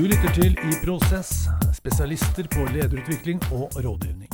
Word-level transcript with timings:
Du 0.00 0.06
lytter 0.08 0.32
til 0.32 0.54
I 0.64 0.70
Prosess, 0.80 1.42
spesialister 1.76 2.46
på 2.48 2.62
lederutvikling 2.72 3.42
og 3.52 3.74
rådgivning. 3.84 4.30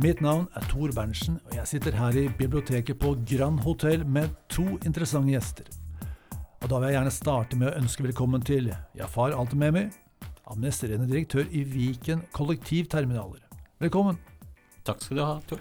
Mitt 0.00 0.22
navn 0.24 0.46
er 0.56 0.64
Tor 0.70 0.94
Berntsen, 0.96 1.36
og 1.50 1.52
jeg 1.58 1.68
sitter 1.68 1.98
her 1.98 2.16
i 2.16 2.22
biblioteket 2.38 2.96
på 2.96 3.10
Grand 3.28 3.60
Hotell 3.60 4.06
med 4.08 4.32
to 4.48 4.64
interessante 4.78 5.34
gjester. 5.34 5.68
Og 6.62 6.70
Da 6.70 6.78
vil 6.78 6.88
jeg 6.88 6.96
gjerne 6.96 7.12
starte 7.12 7.60
med 7.60 7.68
å 7.68 7.74
ønske 7.82 8.06
velkommen 8.08 8.40
til 8.40 8.72
Jafar 8.96 9.36
Altememi, 9.36 9.84
administrerende 10.48 11.12
direktør 11.12 11.44
i 11.52 11.60
Viken 11.60 12.24
kollektivterminaler. 12.32 13.44
Velkommen. 13.84 14.16
Takk 14.88 15.04
skal 15.04 15.20
du 15.20 15.26
ha, 15.26 15.38
Tor. 15.44 15.60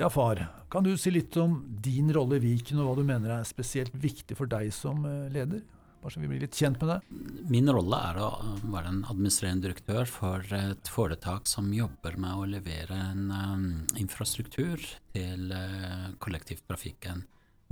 Jafar, 0.00 0.46
kan 0.72 0.82
du 0.82 0.96
si 0.96 1.12
litt 1.12 1.36
om 1.36 1.60
din 1.84 2.08
rolle 2.08 2.40
i 2.40 2.46
Viken, 2.48 2.80
og 2.80 2.88
hva 2.88 2.96
du 3.02 3.04
mener 3.04 3.36
er 3.36 3.44
spesielt 3.44 3.92
viktig 3.92 4.40
for 4.40 4.48
deg 4.48 4.72
som 4.72 5.04
eh, 5.04 5.28
leder? 5.28 5.60
Bare 6.06 6.14
så 6.14 6.20
vi 6.22 6.28
blir 6.30 6.44
litt 6.44 6.54
kjent 6.54 6.78
med 6.78 6.92
det. 6.92 7.16
Min 7.50 7.66
rolle 7.66 7.98
er 8.12 8.18
å 8.22 8.28
være 8.70 8.92
en 8.92 9.00
administrerende 9.10 9.64
direktør 9.64 10.06
for 10.06 10.52
et 10.54 10.86
foretak 10.86 11.50
som 11.50 11.72
jobber 11.74 12.14
med 12.22 12.30
å 12.30 12.44
levere 12.46 12.94
en 13.08 13.24
um, 13.34 13.64
infrastruktur 13.98 14.78
til 15.10 15.50
uh, 15.50 16.12
kollektivtrafikken. 16.22 17.24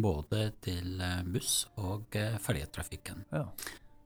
Både 0.03 0.49
til 0.67 0.99
uh, 0.99 1.23
buss- 1.31 1.69
og 1.79 2.19
uh, 2.19 2.35
ferjetrafikken. 2.43 3.23
Ja. 3.31 3.45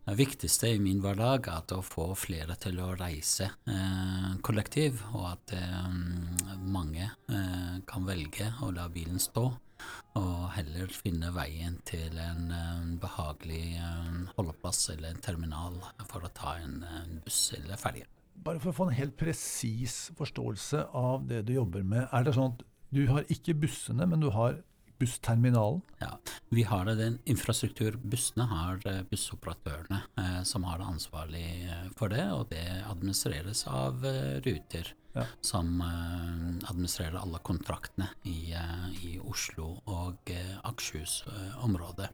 Det 0.09 0.19
viktigste 0.21 0.75
i 0.75 0.77
min 0.81 1.01
hverdag 1.01 1.49
er 1.49 1.73
å 1.79 1.81
få 1.85 2.11
flere 2.17 2.55
til 2.61 2.79
å 2.81 2.95
reise 2.97 3.51
eh, 3.69 4.31
kollektiv, 4.41 5.03
og 5.13 5.27
at 5.35 5.53
eh, 5.53 5.91
mange 6.65 7.11
eh, 7.29 7.75
kan 7.85 8.07
velge 8.09 8.47
å 8.65 8.71
la 8.73 8.87
bilen 8.89 9.21
stå, 9.21 9.51
og 10.19 10.49
heller 10.57 10.91
finne 10.93 11.31
veien 11.35 11.77
til 11.89 12.17
en 12.23 12.97
behagelig 13.03 13.79
holdeplass 14.35 14.89
eller 14.95 15.13
en 15.13 15.23
terminal 15.25 15.77
for 16.09 16.25
å 16.25 16.33
ta 16.35 16.57
en, 16.63 16.81
buss 17.25 17.53
eller 17.59 17.81
ferje. 17.81 18.09
Bare 18.39 18.63
for 18.63 18.71
å 18.71 18.77
få 18.77 18.89
en 18.89 18.99
helt 18.99 19.17
presis 19.19 20.09
forståelse 20.19 20.85
av 20.97 21.27
det 21.31 21.45
du 21.49 21.55
jobber 21.57 21.83
med. 21.87 22.07
Er 22.15 22.27
det 22.27 22.37
sånn 22.37 22.55
at 22.55 22.65
du 22.95 23.03
har 23.11 23.27
ikke 23.33 23.57
bussene, 23.59 24.07
men 24.09 24.23
du 24.23 24.31
har 24.35 24.61
bussterminalen? 24.99 25.83
Ja, 25.99 26.19
vi 26.49 26.63
har 26.63 26.85
den 26.85 27.19
infrastrukturbussene 27.29 28.47
har 28.51 28.81
bussoperatørene 29.11 30.03
eh, 30.19 30.43
som 30.49 30.65
har 30.69 30.81
det 30.81 30.89
ansvarlig 30.93 31.49
eh, 31.69 31.91
for 31.99 32.13
det, 32.13 32.25
og 32.35 32.49
det 32.53 32.65
administreres 32.89 33.67
av 33.71 34.05
eh, 34.07 34.39
Ruter. 34.47 34.95
Ja. 35.19 35.25
Som 35.41 35.81
eh, 35.81 36.69
administrerer 36.71 37.17
alle 37.19 37.41
kontraktene 37.43 38.11
i, 38.29 38.53
eh, 38.55 38.89
i 39.09 39.15
Oslo 39.19 39.79
og 39.89 40.31
eh, 40.31 40.55
Akershus-området. 40.63 42.11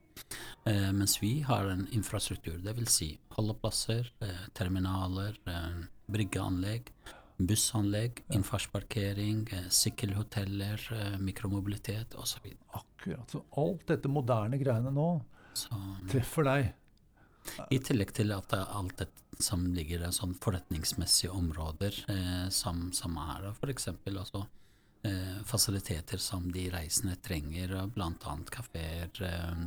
mens 0.96 1.18
vi 1.20 1.42
har 1.44 1.66
en 1.68 1.82
infrastruktur, 1.92 2.56
dvs. 2.64 2.92
Si 2.94 3.08
holdeplasser, 3.36 4.08
terminaler, 4.56 5.36
bryggeanlegg 6.08 6.88
bussanlegg, 7.36 8.22
innfartsparkering, 8.34 9.48
sykkelhoteller, 9.74 10.84
mikromobilitet 11.18 12.14
osv. 12.14 12.46
Akkurat. 12.78 13.30
Så 13.30 13.42
alt 13.60 13.86
dette 13.90 14.10
moderne 14.12 14.60
greiene 14.60 14.92
nå 14.94 15.08
så, 15.58 15.78
treffer 16.10 16.46
deg? 16.46 16.72
I 17.74 17.78
tillegg 17.82 18.14
til 18.16 18.32
at 18.34 18.55
alt 18.56 18.98
det 19.02 19.10
som 19.42 19.66
ligger 19.74 20.05
i 20.06 20.12
sånn 20.14 20.34
forretningsmessige 20.40 21.32
områder 21.34 21.96
eh, 22.10 22.48
som, 22.55 22.90
som 22.94 23.16
er 23.20 23.50
f.eks. 23.50 23.88
altså 24.06 24.44
eh, 25.06 25.40
fasiliteter 25.46 26.22
som 26.22 26.46
de 26.52 26.68
reisende 26.72 27.16
trenger, 27.24 27.74
bl.a. 27.94 28.36
kafeer, 28.50 29.10
eh, 29.27 29.64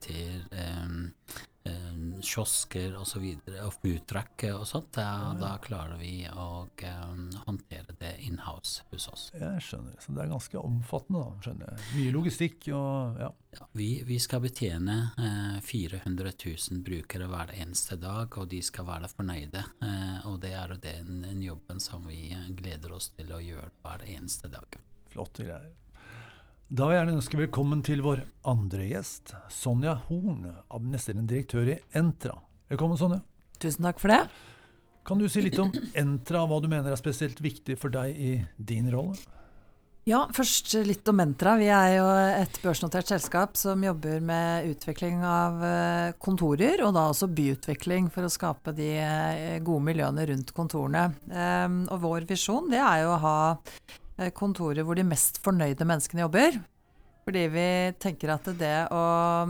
toaletter, 0.00 0.46
eh, 0.50 1.72
eh, 1.72 2.20
kiosker 2.20 2.96
osv. 2.96 3.22
Og, 3.22 3.42
så 3.46 3.64
og 3.66 3.72
foodtruck 3.74 4.44
og 4.52 4.66
sånt, 4.66 4.92
da, 4.94 5.02
ja. 5.02 5.32
da, 5.40 5.52
klarer 5.62 5.98
vi 5.98 6.26
å 6.28 6.66
eh, 6.82 7.40
håndtere 7.46 7.96
det 7.98 8.16
inhouse 8.26 8.84
hos 8.90 9.08
oss. 9.08 9.30
Jeg 9.34 9.62
skjønner. 9.62 9.96
Så 10.00 10.12
det 10.12 10.24
er 10.24 10.32
ganske 10.32 10.58
omfattende, 10.58 11.22
da. 11.24 11.42
skjønner 11.44 11.72
jeg. 11.72 11.86
Mye 11.96 12.14
logistikk 12.14 12.68
og 12.72 13.20
ja. 13.20 13.30
ja 13.56 13.68
vi, 13.72 14.02
vi, 14.06 14.18
skal 14.20 14.42
betjene 14.44 14.98
eh, 15.18 15.56
400 15.62 16.32
000 16.44 16.84
brukere 16.86 17.30
hver 17.30 17.54
eneste 17.56 17.98
dag, 18.00 18.38
og 18.38 18.50
de 18.52 18.62
skal 18.62 18.88
være 18.88 19.10
fornøyde. 19.12 19.64
Eh, 19.82 20.28
og 20.30 20.40
det 20.44 20.54
er 20.56 20.76
den, 20.82 21.24
den 21.26 21.42
jobben 21.44 21.82
som 21.82 22.06
vi 22.08 22.30
gleder 22.56 22.94
oss 22.96 23.10
til 23.16 23.32
å 23.32 23.42
gjøre 23.42 23.72
hver 23.82 24.06
eneste 24.16 24.52
dag. 24.52 24.78
Flotte 25.10 25.46
greier. 25.46 25.74
Da 26.66 26.88
vil 26.88 26.96
jeg 26.96 26.98
gjerne 26.98 27.12
ønske 27.14 27.38
velkommen 27.38 27.82
til 27.86 28.00
vår 28.02 28.24
andre 28.50 28.88
gjest, 28.88 29.30
Sonja 29.54 29.92
Horn, 30.08 30.48
administrerende 30.66 31.28
direktør 31.30 31.68
i 31.70 31.76
Entra. 31.94 32.32
Velkommen, 32.66 32.98
Sonja. 32.98 33.20
Tusen 33.62 33.86
takk 33.86 34.00
for 34.02 34.10
det. 34.10 34.16
Kan 35.06 35.20
du 35.22 35.28
si 35.30 35.44
litt 35.44 35.60
om 35.62 35.70
Entra, 35.94 36.40
hva 36.42 36.58
du 36.58 36.66
mener 36.66 36.90
er 36.90 36.98
spesielt 36.98 37.38
viktig 37.38 37.76
for 37.78 37.94
deg 37.94 38.18
i 38.18 38.32
din 38.58 38.88
rolle? 38.90 39.14
Ja, 40.10 40.24
først 40.34 40.74
litt 40.88 41.06
om 41.06 41.22
Entra. 41.22 41.52
Vi 41.60 41.68
er 41.70 41.92
jo 42.00 42.08
et 42.40 42.58
børsnotert 42.64 43.12
selskap 43.12 43.54
som 43.60 43.84
jobber 43.86 44.18
med 44.26 44.66
utvikling 44.72 45.22
av 45.22 45.62
eh, 45.68 46.16
kontorer, 46.18 46.82
og 46.82 46.96
da 46.98 47.04
også 47.12 47.28
byutvikling 47.30 48.10
for 48.14 48.26
å 48.26 48.32
skape 48.32 48.74
de 48.74 48.90
eh, 49.04 49.62
gode 49.62 49.86
miljøene 49.86 50.26
rundt 50.32 50.50
kontorene. 50.54 51.12
Ehm, 51.30 51.84
og 51.94 52.02
vår 52.02 52.26
visjon 52.26 52.66
det 52.74 52.82
er 52.82 53.04
jo 53.04 53.14
å 53.14 53.22
ha 53.22 53.38
Eh, 54.16 54.32
kontorer 54.32 54.86
hvor 54.86 54.96
de 54.96 55.04
mest 55.06 55.42
fornøyde 55.44 55.86
menneskene 55.88 56.24
jobber. 56.24 56.58
Fordi 57.26 57.40
vi 57.50 57.70
tenker 57.98 58.30
at 58.36 58.44
det 58.54 58.74
å 58.94 58.98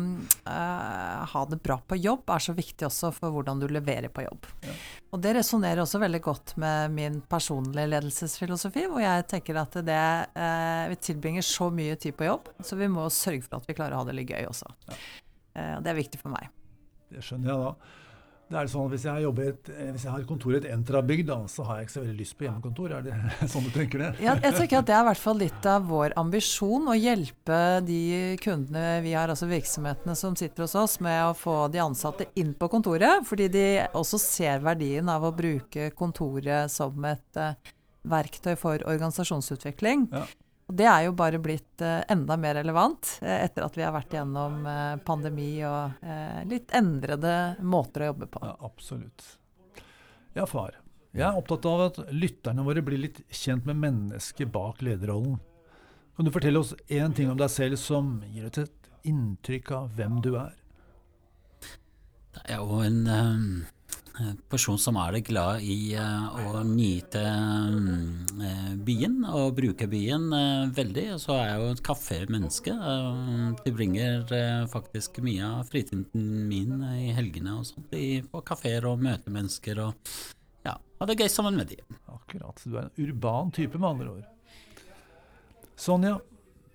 uh, 0.00 1.24
ha 1.28 1.40
det 1.50 1.58
bra 1.60 1.74
på 1.84 1.98
jobb 2.00 2.30
er 2.32 2.40
så 2.40 2.54
viktig 2.56 2.86
også 2.86 3.10
for 3.12 3.34
hvordan 3.34 3.60
du 3.60 3.66
leverer 3.68 4.08
på 4.08 4.24
jobb. 4.24 4.48
Ja. 4.64 4.76
Og 5.12 5.20
det 5.20 5.34
resonnerer 5.36 5.82
også 5.82 6.00
veldig 6.00 6.22
godt 6.24 6.54
med 6.62 6.94
min 6.96 7.18
personlige 7.28 7.90
ledelsesfilosofi, 7.92 8.86
hvor 8.88 9.04
jeg 9.04 9.26
tenker 9.28 9.60
at 9.60 9.76
det 9.84 10.00
uh, 10.32 10.88
Vi 10.88 10.96
tilbringer 11.10 11.44
så 11.44 11.68
mye 11.68 11.98
tid 12.00 12.16
på 12.16 12.24
jobb, 12.30 12.48
så 12.64 12.80
vi 12.80 12.88
må 12.88 13.10
sørge 13.12 13.44
for 13.44 13.60
at 13.60 13.68
vi 13.68 13.76
klarer 13.76 13.98
å 13.98 14.00
ha 14.00 14.08
det 14.08 14.16
litt 14.22 14.32
gøy 14.32 14.48
også. 14.48 14.72
Ja. 14.88 14.98
Uh, 15.52 15.76
det 15.84 15.92
er 15.92 16.00
viktig 16.00 16.24
for 16.24 16.32
meg. 16.32 16.48
Det 17.12 17.28
skjønner 17.28 17.52
jeg 17.52 17.66
da. 17.66 17.92
Det 18.46 18.58
er 18.60 18.68
sånn 18.70 18.86
at 18.86 18.92
Hvis 18.94 19.04
jeg, 19.08 19.30
et, 19.50 19.68
eh, 19.74 19.88
hvis 19.90 20.04
jeg 20.06 20.12
har 20.12 20.24
kontor 20.28 20.54
i 20.54 20.58
et 20.60 20.68
Entra-bygg, 20.70 21.26
så 21.50 21.64
har 21.66 21.80
jeg 21.80 21.88
ikke 21.88 21.94
så 21.96 22.02
veldig 22.04 22.18
lyst 22.20 22.36
på 22.38 22.46
hjemmekontor. 22.46 22.94
Er 22.94 23.06
det 23.06 23.16
sånn 23.52 23.66
du 23.66 23.72
tenker 23.74 24.04
det? 24.04 24.10
Ja, 24.22 24.36
jeg 24.38 24.54
tenker 24.54 24.80
at 24.80 24.86
Det 24.86 24.94
er 24.94 25.02
i 25.02 25.08
hvert 25.10 25.22
fall 25.24 25.40
litt 25.42 25.68
av 25.70 25.88
vår 25.90 26.14
ambisjon 26.20 26.86
å 26.92 26.94
hjelpe 26.94 27.60
de 27.86 28.00
kundene 28.42 29.00
vi 29.02 29.16
har, 29.18 29.32
altså 29.32 29.50
virksomhetene 29.50 30.14
som 30.18 30.38
sitter 30.38 30.66
hos 30.66 30.76
oss, 30.78 30.98
med 31.02 31.18
å 31.26 31.34
få 31.36 31.56
de 31.74 31.82
ansatte 31.82 32.28
inn 32.38 32.54
på 32.54 32.70
kontoret. 32.70 33.26
Fordi 33.26 33.50
de 33.50 33.66
også 33.98 34.20
ser 34.22 34.62
verdien 34.64 35.10
av 35.10 35.26
å 35.26 35.34
bruke 35.34 35.90
kontoret 35.98 36.70
som 36.70 37.02
et 37.10 37.42
uh, 37.42 37.54
verktøy 38.06 38.54
for 38.60 38.82
organisasjonsutvikling. 38.86 40.06
Ja. 40.14 40.26
Og 40.66 40.74
det 40.74 40.86
er 40.90 41.04
jo 41.06 41.12
bare 41.14 41.38
blitt 41.38 41.82
eh, 41.84 42.00
enda 42.10 42.34
mer 42.40 42.56
relevant 42.58 43.12
eh, 43.22 43.44
etter 43.44 43.66
at 43.68 43.76
vi 43.78 43.84
har 43.86 43.94
vært 43.94 44.16
gjennom 44.16 44.64
eh, 44.66 44.96
pandemi 45.06 45.50
og 45.66 46.06
litt 46.50 46.74
endrede 46.74 47.34
måter 47.62 48.02
å 48.02 48.10
jobbe 48.10 48.28
på. 48.34 48.42
Ja, 48.42 48.56
absolutt. 48.66 49.26
Ja, 50.34 50.46
far. 50.50 50.74
Jeg 51.16 51.24
er 51.28 51.38
opptatt 51.38 51.68
av 51.70 51.84
at 51.86 52.00
lytterne 52.12 52.66
våre 52.66 52.82
blir 52.84 53.00
litt 53.00 53.22
kjent 53.30 53.64
med 53.68 53.78
mennesket 53.80 54.50
bak 54.52 54.82
lederrollen. 54.84 55.38
Kan 56.16 56.26
du 56.26 56.32
fortelle 56.34 56.60
oss 56.60 56.74
én 56.88 57.14
ting 57.14 57.30
om 57.30 57.38
deg 57.38 57.52
selv 57.52 57.78
som 57.80 58.18
gir 58.32 58.50
et 58.50 58.90
inntrykk 59.06 59.72
av 59.76 59.94
hvem 59.96 60.18
du 60.24 60.34
er? 60.34 60.52
Det 62.36 62.42
er 62.52 62.60
jo 62.60 62.82
en 62.84 63.00
um 63.06 63.48
person 64.50 64.78
som 64.80 64.96
er 65.00 65.18
glad 65.24 65.64
i 65.64 65.94
uh, 65.98 66.36
å 66.50 66.62
nyte 66.66 67.22
uh, 67.22 68.70
byen 68.86 69.18
og 69.28 69.56
bruke 69.58 69.88
byen 69.90 70.28
veldig. 70.76 71.06
Så 71.22 71.34
er 71.36 71.50
jeg 71.50 71.62
jo 71.62 71.72
et 71.74 71.82
kafémenneske. 71.86 72.76
det 73.64 73.74
bringer 73.74 74.36
faktisk 74.72 75.20
mye 75.24 75.50
av 75.58 75.68
fritiden 75.70 76.06
min 76.48 76.80
i 76.96 77.12
helgene 77.16 77.58
og 77.60 77.68
sånt, 77.68 77.92
på 78.30 78.44
kafeer 78.46 78.86
og 78.88 79.02
møte 79.02 79.32
mennesker 79.32 79.82
og 79.84 80.14
ja, 80.66 80.76
ha 80.76 81.08
det 81.08 81.18
gøy 81.20 81.28
sammen 81.30 81.58
med 81.58 81.70
dem. 81.74 81.98
Akkurat. 82.10 82.62
Du 82.64 82.76
er 82.76 82.88
en 82.88 82.96
urban 83.04 83.52
type, 83.54 83.78
med 83.78 83.90
andre 83.90 84.16
ord. 84.16 84.32
Sonja, 85.76 86.16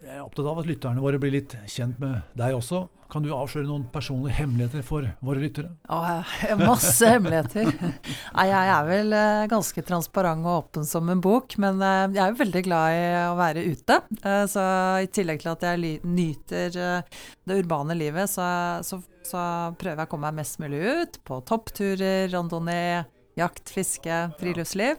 jeg 0.02 0.18
er 0.18 0.24
opptatt 0.24 0.48
av 0.50 0.60
at 0.62 0.68
lytterne 0.70 1.04
våre 1.04 1.20
blir 1.22 1.34
litt 1.36 1.54
kjent 1.70 2.00
med 2.02 2.24
deg 2.38 2.56
også. 2.58 2.88
Kan 3.12 3.26
du 3.26 3.30
avsløre 3.36 3.68
noen 3.68 3.84
personlige 3.92 4.38
hemmeligheter 4.40 4.84
for 4.88 5.06
våre 5.22 5.42
lyttere? 5.44 5.74
Å, 5.92 6.00
masse 6.62 7.10
hemmeligheter. 7.12 7.68
Nei, 7.70 8.46
jeg 8.48 8.72
er 8.74 8.88
vel 8.88 9.16
eh, 9.18 9.46
ganske 9.52 9.84
transparent 9.86 10.48
og 10.48 10.62
åpen 10.62 10.88
som 10.88 11.12
en 11.12 11.22
bok, 11.22 11.58
men 11.62 11.84
eh, 11.84 12.06
jeg 12.16 12.22
er 12.24 12.32
jo 12.32 12.40
veldig 12.40 12.64
glad 12.66 12.96
i 12.96 13.02
å 13.28 13.36
være 13.38 13.66
ute. 13.68 13.98
Eh, 14.24 14.46
så 14.50 14.64
i 15.04 15.10
tillegg 15.12 15.44
til 15.44 15.52
at 15.52 15.66
jeg 15.68 15.98
nyter 16.08 16.78
det 16.80 17.60
urbane 17.60 17.98
livet, 18.00 18.32
så, 18.32 18.46
så, 18.88 19.02
så 19.28 19.44
prøver 19.76 20.06
jeg 20.06 20.10
å 20.10 20.14
komme 20.16 20.32
meg 20.32 20.42
mest 20.42 20.62
mulig 20.64 20.80
ut. 20.82 21.20
På 21.28 21.42
toppturer, 21.46 22.32
randonee, 22.32 23.04
jakt, 23.38 23.68
fiske, 23.76 24.24
friluftsliv. 24.40 24.98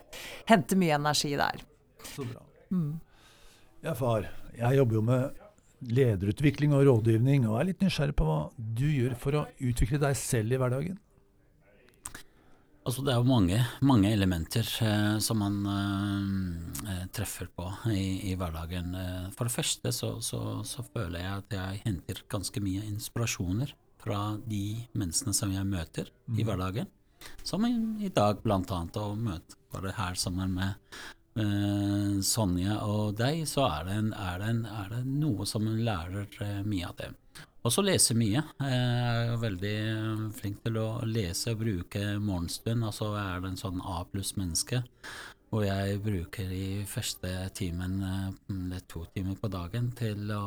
Hente 0.53 0.77
mye 0.79 1.01
energi 1.01 1.33
der. 1.39 1.65
Så 2.13 2.29
bra. 2.29 2.45
Mm. 2.69 3.01
Ja, 3.83 3.97
far. 3.97 4.29
Jeg 4.57 4.77
jobber 4.79 4.99
jo 4.99 5.05
med 5.07 5.41
lederutvikling 5.93 6.73
og 6.75 6.85
rådgivning, 6.87 7.47
og 7.49 7.59
er 7.59 7.71
litt 7.71 7.81
nysgjerrig 7.83 8.15
på 8.17 8.27
hva 8.27 8.37
du 8.57 8.85
gjør 8.87 9.17
for 9.19 9.39
å 9.39 9.47
utvikle 9.63 9.99
deg 10.01 10.15
selv 10.19 10.55
i 10.55 10.61
hverdagen. 10.61 10.99
Altså 12.83 13.03
Det 13.05 13.13
er 13.13 13.21
jo 13.21 13.29
mange, 13.29 13.57
mange 13.87 14.09
elementer 14.11 14.67
eh, 14.83 15.13
som 15.23 15.39
man 15.39 15.61
eh, 15.71 17.05
treffer 17.15 17.47
på 17.55 17.69
i, 17.93 18.31
i 18.31 18.33
hverdagen. 18.35 18.91
Eh, 18.99 19.29
for 19.35 19.47
det 19.47 19.55
første 19.55 19.93
så, 19.95 20.17
så, 20.19 20.41
så, 20.67 20.83
føler 20.91 21.21
jeg 21.21 21.37
at 21.37 21.55
jeg 21.55 21.81
henter 21.85 22.19
ganske 22.31 22.63
mye 22.63 22.83
inspirasjoner 22.89 23.71
fra 24.03 24.35
de 24.43 24.83
menneskene 24.99 25.35
som 25.37 25.55
jeg 25.55 25.69
møter 25.69 26.11
mm. 26.27 26.35
i 26.35 26.47
hverdagen. 26.49 26.91
Som 27.47 27.63
i, 27.69 27.71
i 28.03 28.11
dag, 28.11 28.43
blant 28.43 28.71
annet, 28.75 28.99
å 28.99 29.15
møte 29.15 29.55
bare 29.71 29.95
her 29.95 30.19
sammen 30.19 30.51
med 30.59 30.99
eh, 31.39 32.21
Sonja 32.25 32.79
og 32.87 33.17
deg, 33.19 33.43
så 33.49 33.65
er 33.69 33.89
det, 33.89 33.97
en, 34.01 34.13
er, 34.13 34.39
det 34.41 34.51
en, 34.51 34.63
er 34.69 34.93
det, 34.93 35.03
noe 35.09 35.47
som 35.49 35.67
hun 35.69 35.83
lærer 35.85 36.39
eh, 36.45 36.61
mye 36.67 36.89
av 36.89 36.95
det. 37.01 37.11
Også 37.63 37.83
lese 37.85 38.15
mye. 38.19 38.41
Jeg 38.59 38.79
er 38.79 39.37
veldig 39.39 39.75
flink 40.35 40.59
til 40.65 40.79
å 40.81 40.87
lese 41.07 41.53
og 41.53 41.61
bruke 41.61 42.01
morgenstund. 42.19 42.83
Altså 42.83 43.07
så 43.07 43.21
er 43.21 43.39
det 43.39 43.53
en 43.53 43.61
sånn 43.61 43.79
A 43.87 44.01
pluss-menneske. 44.09 44.81
Og 45.53 45.63
jeg 45.67 46.01
bruker 46.03 46.49
i 46.51 46.83
første 46.89 47.29
timen, 47.55 47.99
det 48.49 48.79
er 48.79 48.87
to 48.89 49.05
timer 49.13 49.37
på 49.39 49.51
dagen 49.53 49.91
å, 50.33 50.45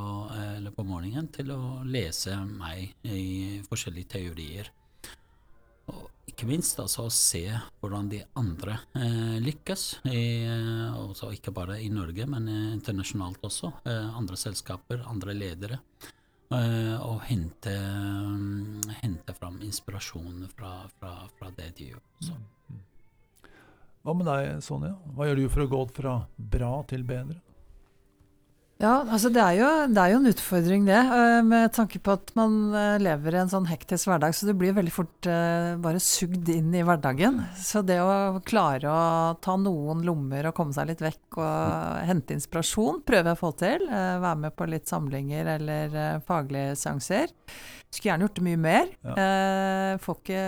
eller 0.59 0.75
på 0.75 0.85
morgenen, 0.85 1.31
til 1.33 1.53
å 1.55 1.61
lese 1.87 2.35
meg 2.45 2.91
i 3.07 3.63
forskjellige 3.69 4.13
teorier. 4.19 4.73
Ikke 6.27 6.49
minst 6.49 6.81
altså 6.83 7.07
å 7.07 7.13
se 7.15 7.45
hvordan 7.81 8.09
de 8.11 8.19
andre 8.39 8.81
eh, 8.99 9.37
lykkes, 9.45 9.85
i, 10.11 10.25
også 10.99 11.31
ikke 11.37 11.55
bare 11.55 11.79
i 11.85 11.89
Norge, 11.93 12.27
men 12.27 12.49
internasjonalt 12.51 13.47
også. 13.47 13.71
Eh, 13.87 14.19
andre 14.19 14.39
selskaper, 14.41 15.05
andre 15.07 15.37
ledere. 15.39 15.81
Eh, 16.47 16.95
og 17.03 17.25
hente, 17.27 17.73
um, 17.75 18.83
hente 19.03 19.35
fram 19.35 19.57
inspirasjon 19.67 20.45
fra, 20.55 20.85
fra, 20.99 21.15
fra, 21.39 21.51
det 21.57 21.73
de 21.79 21.89
gjør. 21.91 22.05
Så. 22.23 22.37
Mm, 22.37 22.77
mm. 22.77 23.57
Hva 24.07 24.15
med 24.15 24.31
deg, 24.31 24.51
Sonja? 24.63 24.93
Hva 25.17 25.27
gjør 25.27 25.41
du 25.41 25.49
for 25.51 25.65
å 25.65 25.71
gå 25.73 25.81
fra 25.97 26.13
bra 26.55 26.71
til 26.87 27.03
bedre? 27.07 27.41
Ja, 28.77 29.07
altså 29.09 29.31
det 29.33 29.41
er, 29.41 29.55
jo, 29.57 29.69
det 29.89 30.01
er, 30.03 30.11
jo, 30.13 30.17
en 30.21 30.29
utfordring 30.29 30.83
det, 30.85 30.99
eh, 31.01 31.39
med 31.49 31.71
tanke 31.73 31.97
på 32.05 32.13
at 32.13 32.29
man 32.37 32.75
eh, 32.77 32.99
lever 33.01 33.33
i 33.33 33.39
en 33.41 33.49
sånn 33.49 33.69
hektisk 33.71 34.11
hverdag. 34.11 34.37
Så 34.37 34.45
du 34.45 34.53
blir 34.53 34.77
veldig 34.77 34.93
fort 34.93 35.29
uh, 35.33 35.79
bare 35.81 36.03
sugd 36.03 36.51
inn 36.53 36.75
i 36.77 36.83
hverdagen. 36.85 37.41
Så 37.57 37.81
det 37.89 37.97
å 38.05 38.37
klare 38.45 38.93
å 38.93 39.33
ta 39.41 39.57
noen 39.57 40.05
lommer 40.05 40.51
og 40.51 40.57
komme 40.59 40.77
seg 40.77 40.91
litt 40.91 41.01
vekk 41.01 41.41
og 41.41 42.05
hente 42.11 42.37
inspirasjon, 42.37 43.01
prøver 43.09 43.33
jeg 43.33 43.39
å 43.39 43.45
få 43.47 43.55
til. 43.65 43.89
Være 43.89 44.37
med 44.45 44.57
på 44.59 44.69
litt 44.69 44.93
samlinger 44.93 45.55
eller 45.57 45.99
faglige 46.29 46.77
seanser. 46.77 47.33
Skulle 47.89 48.11
gjerne 48.13 48.29
gjort 48.29 48.41
det 48.43 48.45
mye 48.51 48.61
mer. 48.61 48.97
Ja. 49.09 49.29
Ikke, 49.97 50.41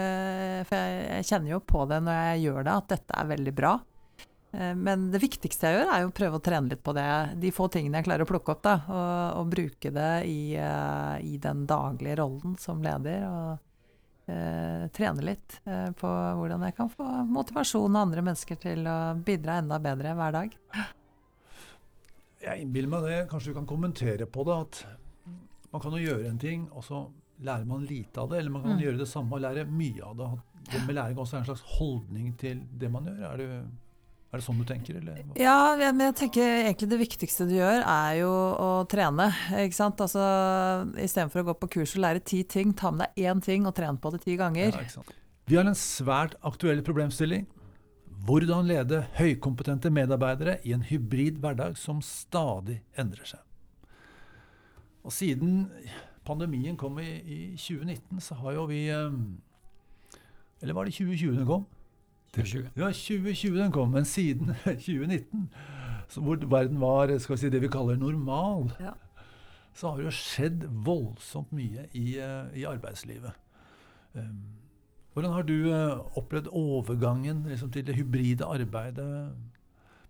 for 0.68 0.96
jeg 1.08 1.28
kjenner 1.28 1.54
jo 1.54 1.64
på 1.64 1.88
det 1.88 2.02
når 2.04 2.20
jeg 2.26 2.48
gjør 2.48 2.66
det, 2.66 2.80
at 2.82 2.92
dette 2.92 3.22
er 3.22 3.32
veldig 3.32 3.56
bra. 3.56 3.78
Eh, 4.50 4.74
men 4.74 5.08
det 5.12 5.20
viktigste 5.22 5.68
jeg 5.68 5.78
gjør, 5.78 5.92
er 5.92 6.02
jo 6.02 6.10
å 6.10 6.16
prøve 6.16 6.40
å 6.40 6.44
trene 6.44 6.72
litt 6.72 6.82
på 6.84 6.94
det. 6.96 7.08
De 7.40 7.52
få 7.54 7.68
tingene 7.72 8.00
jeg 8.00 8.08
klarer 8.08 8.24
å 8.24 8.30
plukke 8.30 8.54
opp, 8.54 8.62
da. 8.64 8.76
Og, 8.88 9.40
og 9.42 9.50
bruke 9.52 9.92
det 9.94 10.12
i, 10.28 10.42
uh, 10.56 11.16
i, 11.20 11.36
den 11.42 11.66
daglige 11.68 12.18
rollen 12.22 12.56
som 12.60 12.82
leder. 12.84 13.26
Og 13.28 14.32
eh, 14.32 14.86
trene 14.94 15.24
litt 15.24 15.60
eh, 15.64 15.90
på 15.96 16.08
hvordan 16.40 16.64
jeg 16.68 16.76
kan 16.78 16.92
få 16.92 17.06
motivasjon 17.28 17.96
av 17.96 18.06
andre 18.06 18.24
mennesker 18.24 18.60
til 18.60 18.88
å 18.88 18.98
bidra 19.24 19.60
enda 19.62 19.80
bedre 19.82 20.14
hver 20.18 20.36
dag. 20.36 20.56
Jeg 22.38 22.62
innbiller 22.62 22.92
meg 22.92 23.08
det, 23.08 23.22
kanskje 23.30 23.52
du 23.52 23.58
kan 23.58 23.66
kommentere 23.68 24.28
på 24.30 24.44
det, 24.46 24.58
at 24.62 24.84
man 25.72 25.82
kan 25.82 25.96
jo 25.96 26.04
gjøre 26.04 26.28
en 26.30 26.38
ting, 26.40 26.68
og 26.72 26.84
så 26.86 27.02
lærer 27.44 27.66
man 27.68 27.84
lite 27.86 28.22
av 28.22 28.30
det. 28.30 28.40
Eller 28.40 28.54
man 28.54 28.64
kan 28.64 28.76
mm. 28.78 28.84
gjøre 28.84 29.00
det 29.02 29.08
samme 29.10 29.36
og 29.36 29.42
lære 29.44 29.66
mye 29.68 30.06
av 30.06 30.16
det. 30.18 30.30
Det 30.68 30.80
med 30.84 30.96
læring 30.98 31.18
også 31.18 31.36
er 31.36 31.42
en 31.42 31.48
slags 31.48 31.76
holdning 31.78 32.32
til 32.40 32.62
det 32.78 32.90
man 32.92 33.08
gjør. 33.08 33.20
Er 33.28 33.40
det 33.40 33.50
er 34.28 34.42
det 34.42 34.44
sånn 34.44 34.58
du 34.60 34.64
tenker, 34.68 34.98
eller? 35.00 35.20
Ja, 35.40 35.72
men 35.80 36.02
jeg 36.04 36.14
tenker 36.18 36.50
egentlig 36.58 36.90
det 36.90 36.98
viktigste 37.00 37.46
du 37.48 37.54
gjør, 37.56 37.80
er 37.80 38.18
jo 38.18 38.32
å 38.60 38.72
trene. 38.90 39.30
ikke 39.64 39.78
sant? 39.78 40.02
Altså, 40.04 40.24
Istedenfor 41.00 41.40
å 41.40 41.46
gå 41.48 41.54
på 41.62 41.70
kurs 41.78 41.94
og 41.96 42.02
lære 42.04 42.20
ti 42.20 42.42
ting, 42.44 42.74
ta 42.76 42.92
med 42.92 43.06
deg 43.06 43.30
én 43.30 43.40
ting 43.44 43.64
og 43.64 43.72
trene 43.78 43.96
på 43.96 44.12
det 44.12 44.20
ti 44.26 44.36
ganger. 44.36 44.76
Ja? 44.76 45.06
Vi 45.48 45.56
har 45.56 45.64
en 45.64 45.78
svært 45.80 46.36
aktuell 46.44 46.84
problemstilling. 46.84 47.46
Hvordan 48.28 48.68
lede 48.68 49.06
høykompetente 49.16 49.88
medarbeidere 49.94 50.58
i 50.68 50.74
en 50.76 50.84
hybrid 50.84 51.38
hverdag 51.40 51.78
som 51.80 52.02
stadig 52.04 52.82
endrer 53.00 53.30
seg. 53.32 53.40
Og 55.08 55.14
siden 55.14 55.70
pandemien 56.28 56.76
kom 56.76 56.98
i, 57.00 57.08
i 57.24 57.40
2019, 57.56 58.20
så 58.20 58.36
har 58.42 58.58
jo 58.58 58.68
vi 58.68 58.84
eh, 58.92 59.08
Eller 60.60 60.76
var 60.76 60.84
det 60.84 60.98
2020 60.98 61.38
den 61.38 61.48
kom? 61.48 61.64
2020. 62.34 62.70
Ja, 62.76 62.90
2020 62.92 63.58
den 63.58 63.72
kom, 63.72 63.90
men 63.90 64.04
siden 64.04 64.54
2019, 64.64 65.48
hvor 66.16 66.36
verden 66.36 66.80
var 66.80 67.18
skal 67.18 67.36
vi 67.36 67.40
si, 67.40 67.50
det 67.50 67.62
vi 67.62 67.72
kaller 67.72 67.96
normal, 67.96 68.70
ja. 68.80 68.94
så 69.74 69.90
har 69.90 69.96
det 70.00 70.08
jo 70.08 70.14
skjedd 70.14 70.68
voldsomt 70.84 71.52
mye 71.52 71.88
i, 71.92 72.18
uh, 72.20 72.48
i 72.56 72.64
arbeidslivet. 72.68 73.32
Um, 74.14 74.38
hvordan 75.12 75.32
har 75.32 75.42
du 75.42 75.56
uh, 75.72 76.18
opplevd 76.18 76.48
overgangen 76.52 77.42
liksom, 77.48 77.72
til 77.72 77.86
det 77.86 77.96
hybride 77.96 78.44
arbeidet, 78.44 79.34